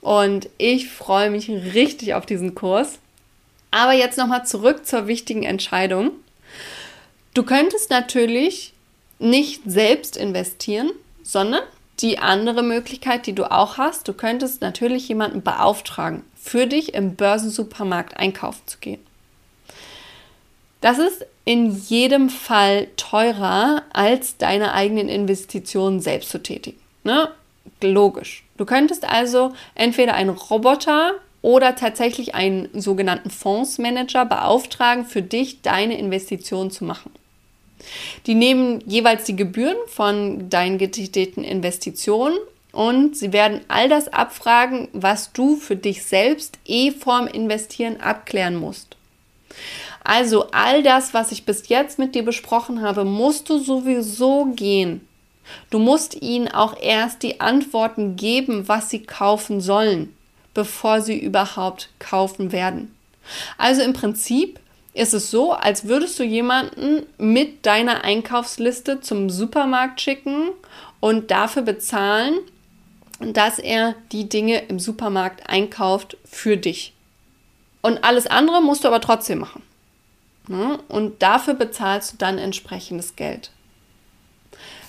und 0.00 0.48
ich 0.56 0.88
freue 0.88 1.30
mich 1.30 1.50
richtig 1.50 2.14
auf 2.14 2.26
diesen 2.26 2.54
Kurs. 2.54 3.00
Aber 3.70 3.92
jetzt 3.92 4.18
nochmal 4.18 4.46
zurück 4.46 4.86
zur 4.86 5.06
wichtigen 5.06 5.42
Entscheidung. 5.42 6.12
Du 7.34 7.42
könntest 7.42 7.90
natürlich 7.90 8.72
nicht 9.18 9.62
selbst 9.66 10.16
investieren, 10.16 10.90
sondern 11.22 11.62
die 12.00 12.18
andere 12.18 12.62
Möglichkeit, 12.62 13.26
die 13.26 13.34
du 13.34 13.50
auch 13.50 13.76
hast, 13.76 14.06
du 14.06 14.12
könntest 14.12 14.60
natürlich 14.60 15.08
jemanden 15.08 15.42
beauftragen, 15.42 16.22
für 16.36 16.66
dich 16.66 16.94
im 16.94 17.16
Börsensupermarkt 17.16 18.16
einkaufen 18.16 18.62
zu 18.66 18.78
gehen. 18.78 19.00
Das 20.80 20.98
ist 20.98 21.26
in 21.44 21.70
jedem 21.70 22.30
Fall 22.30 22.86
teurer, 22.96 23.82
als 23.92 24.36
deine 24.36 24.74
eigenen 24.74 25.08
Investitionen 25.08 26.00
selbst 26.00 26.30
zu 26.30 26.40
tätigen. 26.40 26.78
Ne? 27.02 27.30
Logisch. 27.80 28.44
Du 28.56 28.64
könntest 28.64 29.04
also 29.04 29.54
entweder 29.74 30.14
einen 30.14 30.30
Roboter 30.30 31.14
oder 31.42 31.76
tatsächlich 31.76 32.34
einen 32.34 32.68
sogenannten 32.80 33.30
Fondsmanager 33.30 34.24
beauftragen, 34.24 35.04
für 35.04 35.22
dich 35.22 35.62
deine 35.62 35.98
Investition 35.98 36.70
zu 36.70 36.84
machen. 36.84 37.12
Die 38.26 38.34
nehmen 38.34 38.82
jeweils 38.86 39.24
die 39.24 39.36
Gebühren 39.36 39.76
von 39.86 40.50
deinen 40.50 40.78
getätigten 40.78 41.44
Investitionen 41.44 42.36
und 42.72 43.16
sie 43.16 43.32
werden 43.32 43.60
all 43.68 43.88
das 43.88 44.08
abfragen, 44.08 44.88
was 44.92 45.32
du 45.32 45.56
für 45.56 45.76
dich 45.76 46.02
selbst 46.02 46.58
eh 46.66 46.90
vorm 46.90 47.28
Investieren 47.28 48.00
abklären 48.00 48.56
musst. 48.56 48.96
Also 50.02 50.50
all 50.50 50.82
das, 50.82 51.14
was 51.14 51.32
ich 51.32 51.44
bis 51.44 51.68
jetzt 51.68 51.98
mit 51.98 52.14
dir 52.14 52.24
besprochen 52.24 52.82
habe, 52.82 53.04
musst 53.04 53.48
du 53.48 53.58
sowieso 53.58 54.46
gehen. 54.46 55.06
Du 55.70 55.78
musst 55.78 56.20
ihnen 56.20 56.48
auch 56.48 56.76
erst 56.80 57.22
die 57.22 57.40
Antworten 57.40 58.16
geben, 58.16 58.68
was 58.68 58.90
sie 58.90 59.02
kaufen 59.02 59.60
sollen 59.60 60.14
bevor 60.58 61.02
sie 61.02 61.16
überhaupt 61.16 61.88
kaufen 62.00 62.50
werden. 62.50 62.92
Also 63.58 63.80
im 63.80 63.92
Prinzip 63.92 64.58
ist 64.92 65.14
es 65.14 65.30
so, 65.30 65.52
als 65.52 65.86
würdest 65.86 66.18
du 66.18 66.24
jemanden 66.24 67.06
mit 67.16 67.64
deiner 67.64 68.02
Einkaufsliste 68.02 69.00
zum 69.00 69.30
Supermarkt 69.30 70.00
schicken 70.00 70.48
und 70.98 71.30
dafür 71.30 71.62
bezahlen, 71.62 72.40
dass 73.20 73.60
er 73.60 73.94
die 74.10 74.28
Dinge 74.28 74.58
im 74.62 74.80
Supermarkt 74.80 75.48
einkauft 75.48 76.16
für 76.24 76.56
dich. 76.56 76.92
Und 77.80 78.02
alles 78.02 78.26
andere 78.26 78.60
musst 78.60 78.82
du 78.82 78.88
aber 78.88 79.00
trotzdem 79.00 79.38
machen. 79.38 79.62
Ne? 80.48 80.80
Und 80.88 81.22
dafür 81.22 81.54
bezahlst 81.54 82.14
du 82.14 82.16
dann 82.16 82.36
entsprechendes 82.36 83.14
Geld. 83.14 83.52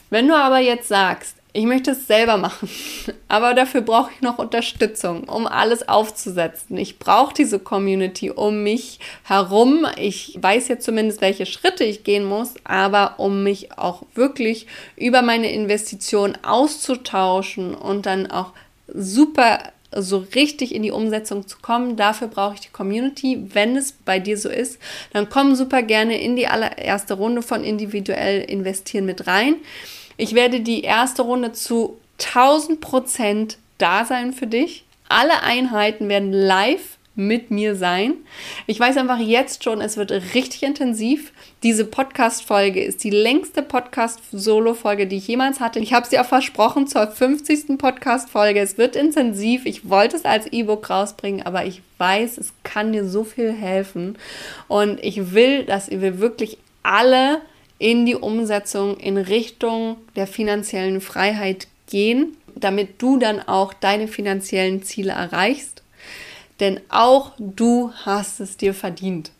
Wenn 0.10 0.28
du 0.28 0.36
aber 0.36 0.58
jetzt 0.58 0.88
sagst, 0.88 1.36
ich 1.60 1.66
möchte 1.66 1.92
es 1.92 2.08
selber 2.08 2.38
machen, 2.38 2.70
aber 3.28 3.54
dafür 3.54 3.82
brauche 3.82 4.12
ich 4.16 4.22
noch 4.22 4.40
Unterstützung, 4.40 5.26
um 5.26 5.46
alles 5.46 5.90
aufzusetzen. 5.90 6.78
Ich 6.78 7.00
brauche 7.00 7.34
diese 7.34 7.60
Community 7.60 8.32
um 8.32 8.64
mich 8.64 9.00
herum. 9.24 9.86
Ich 9.98 10.38
weiß 10.42 10.70
jetzt 10.70 10.86
zumindest, 10.86 11.20
welche 11.20 11.46
Schritte 11.46 11.84
ich 11.84 12.06
gehen 12.06 12.24
muss, 12.24 12.54
aber 12.64 13.16
um 13.18 13.44
mich 13.44 13.78
auch 13.78 14.04
wirklich 14.16 14.68
über 14.96 15.22
meine 15.22 15.52
Investition 15.52 16.38
auszutauschen 16.44 17.76
und 17.76 18.06
dann 18.06 18.32
auch 18.32 18.54
super 18.88 19.60
so 19.94 20.26
richtig 20.34 20.74
in 20.74 20.84
die 20.84 20.92
Umsetzung 20.92 21.46
zu 21.46 21.58
kommen. 21.62 21.98
Dafür 21.98 22.30
brauche 22.30 22.54
ich 22.54 22.62
die 22.62 22.70
Community. 22.70 23.44
Wenn 23.54 23.76
es 23.76 23.92
bei 23.92 24.20
dir 24.20 24.38
so 24.38 24.48
ist, 24.48 24.80
dann 25.12 25.30
komm 25.30 25.56
super 25.56 25.82
gerne 25.82 26.22
in 26.22 26.38
die 26.38 26.48
allererste 26.48 27.16
Runde 27.16 27.42
von 27.42 27.66
individuell 27.66 28.44
investieren 28.44 29.06
mit 29.06 29.28
rein. 29.28 29.56
Ich 30.20 30.36
werde 30.36 30.60
die 30.60 30.82
erste 30.82 31.22
Runde 31.22 31.54
zu 31.54 31.98
1000 32.20 32.82
Prozent 32.82 33.58
da 33.78 34.04
sein 34.04 34.34
für 34.34 34.48
dich. 34.48 34.84
Alle 35.08 35.44
Einheiten 35.44 36.10
werden 36.10 36.34
live 36.34 36.98
mit 37.16 37.52
mir 37.52 37.74
sein. 37.78 38.16
Ich 38.68 38.78
weiß 38.78 38.98
einfach 38.98 39.18
jetzt 39.18 39.64
schon, 39.64 39.80
es 39.80 39.96
wird 39.96 40.12
richtig 40.12 40.64
intensiv. 40.64 41.32
Diese 41.64 41.86
Podcast-Folge 41.86 42.84
ist 42.84 43.06
die 43.06 43.12
längste 43.12 43.62
Podcast-Solo-Folge, 43.62 45.08
die 45.08 45.18
ich 45.18 45.28
jemals 45.30 45.62
hatte. 45.62 45.80
Ich 45.80 45.94
habe 45.94 46.06
sie 46.06 46.20
auch 46.20 46.26
versprochen 46.26 46.86
zur 46.88 47.08
50. 47.08 47.78
Podcast-Folge. 47.78 48.60
Es 48.60 48.78
wird 48.78 48.98
intensiv. 48.98 49.66
Ich 49.66 49.90
wollte 49.90 50.18
es 50.18 50.26
als 50.26 50.48
E-Book 50.48 50.90
rausbringen, 50.90 51.46
aber 51.46 51.64
ich 51.64 51.82
weiß, 51.98 52.38
es 52.40 52.52
kann 52.66 52.92
dir 52.92 53.08
so 53.08 53.24
viel 53.24 53.54
helfen. 53.54 54.18
Und 54.68 55.02
ich 55.02 55.32
will, 55.32 55.64
dass 55.64 55.88
ihr 55.88 56.20
wirklich 56.20 56.58
alle 56.84 57.40
in 57.80 58.06
die 58.06 58.16
Umsetzung 58.16 58.98
in 58.98 59.18
Richtung 59.18 59.98
der 60.16 60.28
finanziellen 60.28 61.02
Freiheit 61.02 61.68
gehen, 61.90 62.38
damit 62.56 63.02
du 63.02 63.18
dann 63.18 63.40
auch 63.40 63.74
deine 63.74 64.08
finanziellen 64.08 64.84
Ziele 64.84 65.14
erreichst. 65.14 65.82
Denn 66.60 66.82
auch 66.90 67.32
du 67.40 67.92
hast 68.06 68.42
es 68.42 68.58
dir 68.58 68.74
verdient. 68.74 69.32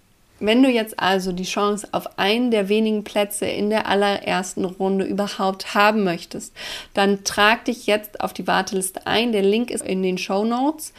Wenn 0.42 0.64
du 0.64 0.70
jetzt 0.70 0.98
also 1.00 1.34
die 1.34 1.44
Chance 1.44 1.90
auf 1.92 2.18
einen 2.18 2.50
der 2.50 2.70
wenigen 2.70 3.04
Plätze 3.04 3.46
in 3.46 3.70
der 3.70 3.88
allerersten 3.88 4.64
Runde 4.64 5.04
überhaupt 5.04 5.76
haben 5.76 6.06
möchtest, 6.06 6.54
dann 6.94 7.26
trag 7.26 7.66
dich 7.66 7.88
jetzt 7.88 8.22
auf 8.22 8.32
die 8.32 8.48
Warteliste 8.48 9.06
ein. 9.06 9.34
Der 9.34 9.42
Link 9.42 9.70
ist 9.70 9.86
in 9.86 10.02
den 10.02 10.18
Show 10.18 10.46
Notes. 10.46 10.94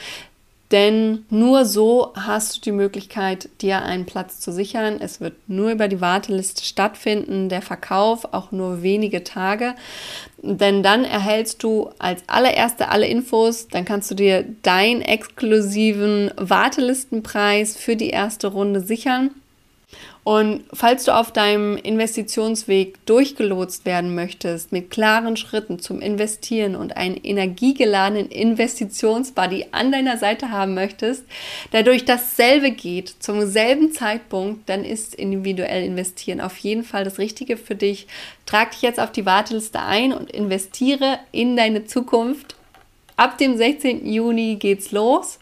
Denn 0.70 1.24
nur 1.30 1.64
so 1.64 2.12
hast 2.14 2.56
du 2.56 2.60
die 2.60 2.72
Möglichkeit, 2.72 3.48
dir 3.60 3.82
einen 3.82 4.06
Platz 4.06 4.38
zu 4.38 4.52
sichern. 4.52 4.98
Es 5.00 5.20
wird 5.20 5.34
nur 5.48 5.72
über 5.72 5.88
die 5.88 6.00
Warteliste 6.00 6.64
stattfinden, 6.64 7.48
der 7.48 7.60
Verkauf 7.60 8.32
auch 8.32 8.52
nur 8.52 8.82
wenige 8.82 9.24
Tage. 9.24 9.74
Denn 10.42 10.84
dann 10.84 11.04
erhältst 11.04 11.64
du 11.64 11.90
als 11.98 12.22
allererste 12.28 12.88
alle 12.88 13.08
Infos, 13.08 13.66
dann 13.66 13.84
kannst 13.84 14.12
du 14.12 14.14
dir 14.14 14.44
deinen 14.62 15.02
exklusiven 15.02 16.30
Wartelistenpreis 16.36 17.76
für 17.76 17.96
die 17.96 18.10
erste 18.10 18.46
Runde 18.46 18.80
sichern. 18.80 19.30
Und 20.30 20.62
falls 20.72 21.06
du 21.06 21.16
auf 21.16 21.32
deinem 21.32 21.76
Investitionsweg 21.76 23.04
durchgelotst 23.04 23.84
werden 23.84 24.14
möchtest 24.14 24.70
mit 24.70 24.88
klaren 24.88 25.36
Schritten 25.36 25.80
zum 25.80 26.00
Investieren 26.00 26.76
und 26.76 26.96
einen 26.96 27.16
energiegeladenen 27.16 28.28
Investitionsbuddy 28.28 29.66
an 29.72 29.90
deiner 29.90 30.18
Seite 30.18 30.52
haben 30.52 30.74
möchtest, 30.74 31.24
der 31.72 31.82
durch 31.82 32.04
dasselbe 32.04 32.70
geht 32.70 33.08
zum 33.18 33.44
selben 33.44 33.90
Zeitpunkt, 33.90 34.68
dann 34.68 34.84
ist 34.84 35.16
individuell 35.16 35.82
investieren 35.82 36.40
auf 36.40 36.56
jeden 36.58 36.84
Fall 36.84 37.02
das 37.02 37.18
Richtige 37.18 37.56
für 37.56 37.74
dich. 37.74 38.06
Trag 38.46 38.70
dich 38.70 38.82
jetzt 38.82 39.00
auf 39.00 39.10
die 39.10 39.26
Warteliste 39.26 39.80
ein 39.80 40.12
und 40.12 40.30
investiere 40.30 41.18
in 41.32 41.56
deine 41.56 41.86
Zukunft. 41.86 42.54
Ab 43.16 43.36
dem 43.38 43.56
16. 43.56 44.06
Juni 44.06 44.58
geht's 44.60 44.92
los. 44.92 45.40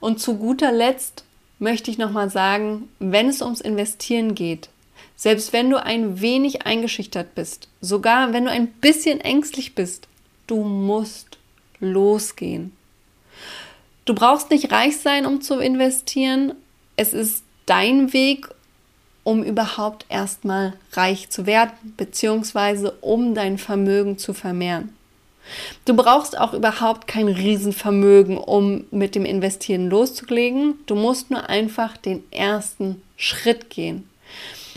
Und 0.00 0.18
zu 0.18 0.36
guter 0.38 0.72
Letzt 0.72 1.23
möchte 1.64 1.90
ich 1.90 1.96
nochmal 1.96 2.28
sagen, 2.28 2.90
wenn 2.98 3.26
es 3.26 3.40
ums 3.40 3.62
Investieren 3.62 4.34
geht, 4.34 4.68
selbst 5.16 5.54
wenn 5.54 5.70
du 5.70 5.82
ein 5.82 6.20
wenig 6.20 6.66
eingeschüchtert 6.66 7.34
bist, 7.34 7.68
sogar 7.80 8.34
wenn 8.34 8.44
du 8.44 8.50
ein 8.50 8.68
bisschen 8.68 9.18
ängstlich 9.20 9.74
bist, 9.74 10.06
du 10.46 10.62
musst 10.62 11.38
losgehen. 11.80 12.72
Du 14.04 14.14
brauchst 14.14 14.50
nicht 14.50 14.72
reich 14.72 14.98
sein, 14.98 15.24
um 15.24 15.40
zu 15.40 15.58
investieren. 15.58 16.52
Es 16.96 17.14
ist 17.14 17.42
dein 17.64 18.12
Weg, 18.12 18.50
um 19.22 19.42
überhaupt 19.42 20.04
erstmal 20.10 20.74
reich 20.92 21.30
zu 21.30 21.46
werden, 21.46 21.94
beziehungsweise 21.96 22.90
um 23.00 23.34
dein 23.34 23.56
Vermögen 23.56 24.18
zu 24.18 24.34
vermehren. 24.34 24.94
Du 25.84 25.94
brauchst 25.94 26.38
auch 26.38 26.52
überhaupt 26.52 27.06
kein 27.06 27.28
Riesenvermögen, 27.28 28.38
um 28.38 28.84
mit 28.90 29.14
dem 29.14 29.24
Investieren 29.24 29.90
loszulegen. 29.90 30.78
Du 30.86 30.94
musst 30.94 31.30
nur 31.30 31.48
einfach 31.48 31.96
den 31.96 32.22
ersten 32.30 33.02
Schritt 33.16 33.70
gehen. 33.70 34.08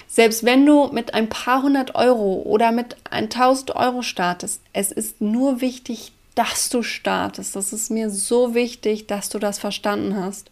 Selbst 0.07 0.43
wenn 0.43 0.65
du 0.65 0.87
mit 0.87 1.13
ein 1.13 1.29
paar 1.29 1.61
hundert 1.61 1.95
Euro 1.95 2.41
oder 2.43 2.71
mit 2.71 2.95
ein 3.09 3.29
tausend 3.29 3.75
Euro 3.75 4.01
startest, 4.01 4.61
es 4.73 4.91
ist 4.91 5.21
nur 5.21 5.61
wichtig, 5.61 6.11
dass 6.33 6.69
du 6.69 6.83
startest. 6.83 7.55
Das 7.55 7.73
ist 7.73 7.91
mir 7.91 8.09
so 8.09 8.53
wichtig, 8.53 9.07
dass 9.07 9.29
du 9.29 9.39
das 9.39 9.59
verstanden 9.59 10.15
hast. 10.15 10.51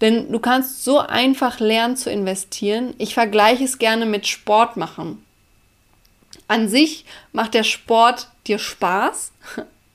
Denn 0.00 0.30
du 0.30 0.38
kannst 0.38 0.84
so 0.84 0.98
einfach 0.98 1.60
lernen 1.60 1.96
zu 1.96 2.10
investieren. 2.10 2.94
Ich 2.98 3.14
vergleiche 3.14 3.64
es 3.64 3.78
gerne 3.78 4.06
mit 4.06 4.26
Sport 4.26 4.76
machen. 4.76 5.24
An 6.48 6.68
sich 6.68 7.04
macht 7.32 7.54
der 7.54 7.64
Sport 7.64 8.28
dir 8.46 8.58
Spaß, 8.58 9.32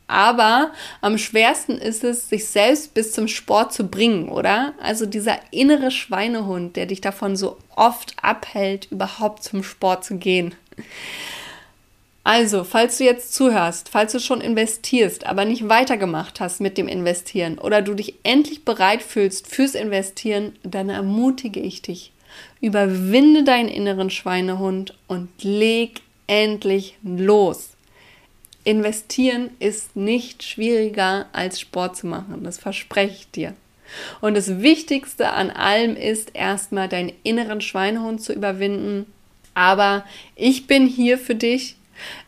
aber 0.08 0.72
am 1.02 1.20
schwersten 1.20 1.78
ist 1.78 2.04
es, 2.04 2.30
sich 2.30 2.48
selbst 2.48 2.96
bis 2.96 3.12
zum 3.12 3.28
Sport 3.28 3.74
zu 3.74 3.88
bringen, 3.88 4.30
oder? 4.30 4.74
Also 4.82 5.06
dieser 5.06 5.38
innere 5.52 5.92
Schweinehund, 5.92 6.76
der 6.76 6.88
dich 6.88 7.00
davon 7.00 7.36
so 7.36 7.58
oft 7.76 8.16
abhält, 8.22 8.88
überhaupt 8.92 9.44
zum 9.44 9.64
Sport 9.64 10.04
zu 10.04 10.18
gehen. 10.18 10.56
Also, 12.24 12.64
falls 12.64 12.98
du 12.98 13.06
jetzt 13.06 13.34
zuhörst, 13.34 13.90
falls 13.90 14.12
du 14.12 14.20
schon 14.20 14.42
investierst, 14.42 15.26
aber 15.26 15.46
nicht 15.46 15.70
weitergemacht 15.70 16.40
hast 16.40 16.60
mit 16.60 16.78
dem 16.78 16.88
Investieren 16.88 17.58
oder 17.58 17.82
du 17.82 17.94
dich 17.94 18.16
endlich 18.24 18.66
bereit 18.66 19.02
fühlst 19.02 19.48
fürs 19.48 19.74
Investieren, 19.74 20.56
dann 20.64 20.90
ermutige 20.90 21.60
ich 21.60 21.82
dich. 21.82 22.12
Überwinde 22.62 23.44
deinen 23.44 23.70
inneren 23.70 24.10
Schweinehund 24.10 24.96
und 25.08 25.30
leg 25.44 26.02
endlich 26.28 26.98
los. 27.04 27.70
Investieren 28.70 29.50
ist 29.58 29.96
nicht 29.96 30.44
schwieriger 30.44 31.26
als 31.34 31.60
Sport 31.60 31.98
zu 31.98 32.06
machen, 32.06 32.44
das 32.44 32.60
verspreche 32.60 33.16
ich 33.16 33.32
dir. 33.32 33.56
Und 34.22 34.38
das 34.38 34.62
Wichtigste 34.62 35.32
an 35.32 35.50
allem 35.50 35.96
ist 35.96 36.36
erstmal 36.36 36.88
deinen 36.88 37.12
inneren 37.24 37.62
Schweinehund 37.62 38.22
zu 38.22 38.32
überwinden. 38.32 39.08
Aber 39.56 40.06
ich 40.36 40.68
bin 40.68 40.86
hier 40.86 41.18
für 41.18 41.34
dich. 41.34 41.78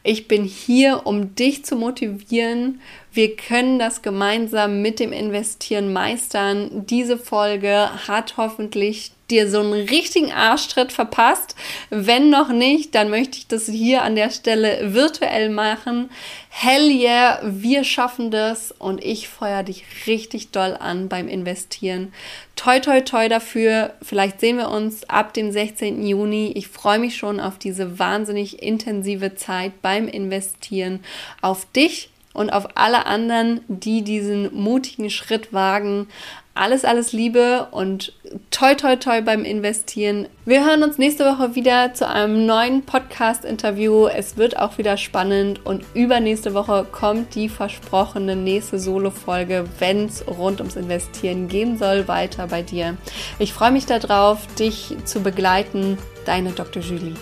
Ich 0.02 0.28
bin 0.28 0.44
hier, 0.44 1.06
um 1.06 1.36
dich 1.36 1.64
zu 1.64 1.76
motivieren. 1.76 2.82
Wir 3.14 3.36
können 3.36 3.78
das 3.78 4.02
gemeinsam 4.02 4.82
mit 4.82 5.00
dem 5.00 5.14
Investieren 5.14 5.94
meistern. 5.94 6.88
Diese 6.88 7.20
Folge 7.20 8.08
hat 8.08 8.38
hoffentlich 8.38 9.12
dir 9.32 9.50
so 9.50 9.62
einen 9.62 9.74
richtigen 9.74 10.32
Arschtritt 10.32 10.92
verpasst. 10.92 11.56
Wenn 11.90 12.30
noch 12.30 12.50
nicht, 12.50 12.94
dann 12.94 13.10
möchte 13.10 13.38
ich 13.38 13.48
das 13.48 13.68
hier 13.68 14.04
an 14.04 14.16
der 14.16 14.30
Stelle 14.30 14.94
virtuell 14.94 15.50
machen. 15.50 16.10
Hell 16.50 16.92
yeah, 16.92 17.40
wir 17.44 17.84
schaffen 17.86 18.30
das 18.30 18.72
und 18.72 19.04
ich 19.04 19.30
feuer 19.30 19.64
dich 19.64 19.86
richtig 20.06 20.52
doll 20.52 20.78
an 20.78 21.08
beim 21.08 21.30
Investieren. 21.30 22.14
Toi, 22.58 22.80
toi, 22.80 23.02
toi 23.02 23.30
dafür. 23.30 23.94
Vielleicht 24.02 24.42
sehen 24.42 24.58
wir 24.58 24.70
uns 24.70 25.10
ab 25.10 25.34
dem 25.34 25.52
16. 25.52 26.06
Juni. 26.06 26.52
Ich 26.56 26.68
freue 26.68 27.00
mich 27.00 27.16
schon 27.16 27.40
auf 27.40 27.58
diese 27.58 27.98
wahnsinnig 27.98 28.62
intensive 28.62 29.36
Zeit 29.36 29.82
beim 29.82 30.08
Investieren, 30.08 31.00
auf 31.42 31.66
dich 31.72 32.10
und 32.34 32.52
auf 32.52 32.68
alle 32.76 33.06
anderen, 33.06 33.62
die 33.68 34.04
diesen 34.04 34.54
mutigen 34.54 35.10
Schritt 35.10 35.54
wagen, 35.54 36.08
alles, 36.54 36.84
alles 36.84 37.14
Liebe 37.14 37.68
und 37.72 38.14
toi, 38.50 38.76
toi, 38.76 38.96
toi 38.98 39.22
beim 39.22 39.46
Investieren. 39.46 40.28
Wir 40.46 40.66
hören 40.66 40.84
uns 40.84 40.98
nächste 40.98 41.26
Woche 41.26 41.56
wieder 41.56 41.94
zu 41.94 42.08
einem 42.08 42.46
neuen 42.46 42.84
Podcast-Interview. 42.84 44.08
Es 44.08 44.38
wird 44.38 44.58
auch 44.58 44.78
wieder 44.78 44.98
spannend 44.98 45.66
und 45.66 45.86
übernächste 45.94 46.54
Woche 46.54 46.86
kommt 46.92 47.36
die 47.36 47.48
versprochene 47.48 48.36
nächste 48.36 48.80
Solo-Folge, 48.80 49.66
wenn 49.80 50.06
es 50.06 50.26
rund 50.28 50.60
ums 50.60 50.76
Investieren 50.76 51.48
gehen 51.48 51.78
soll, 51.78 52.08
weiter 52.08 52.48
bei 52.48 52.62
dir. 52.62 52.98
Ich 53.40 53.54
freue 53.54 53.72
mich 53.72 53.86
darauf, 53.86 54.46
dich 54.56 54.98
zu 55.06 55.22
begleiten. 55.22 55.98
Deine 56.26 56.52
Dr. 56.52 56.84
Julie. 56.84 57.16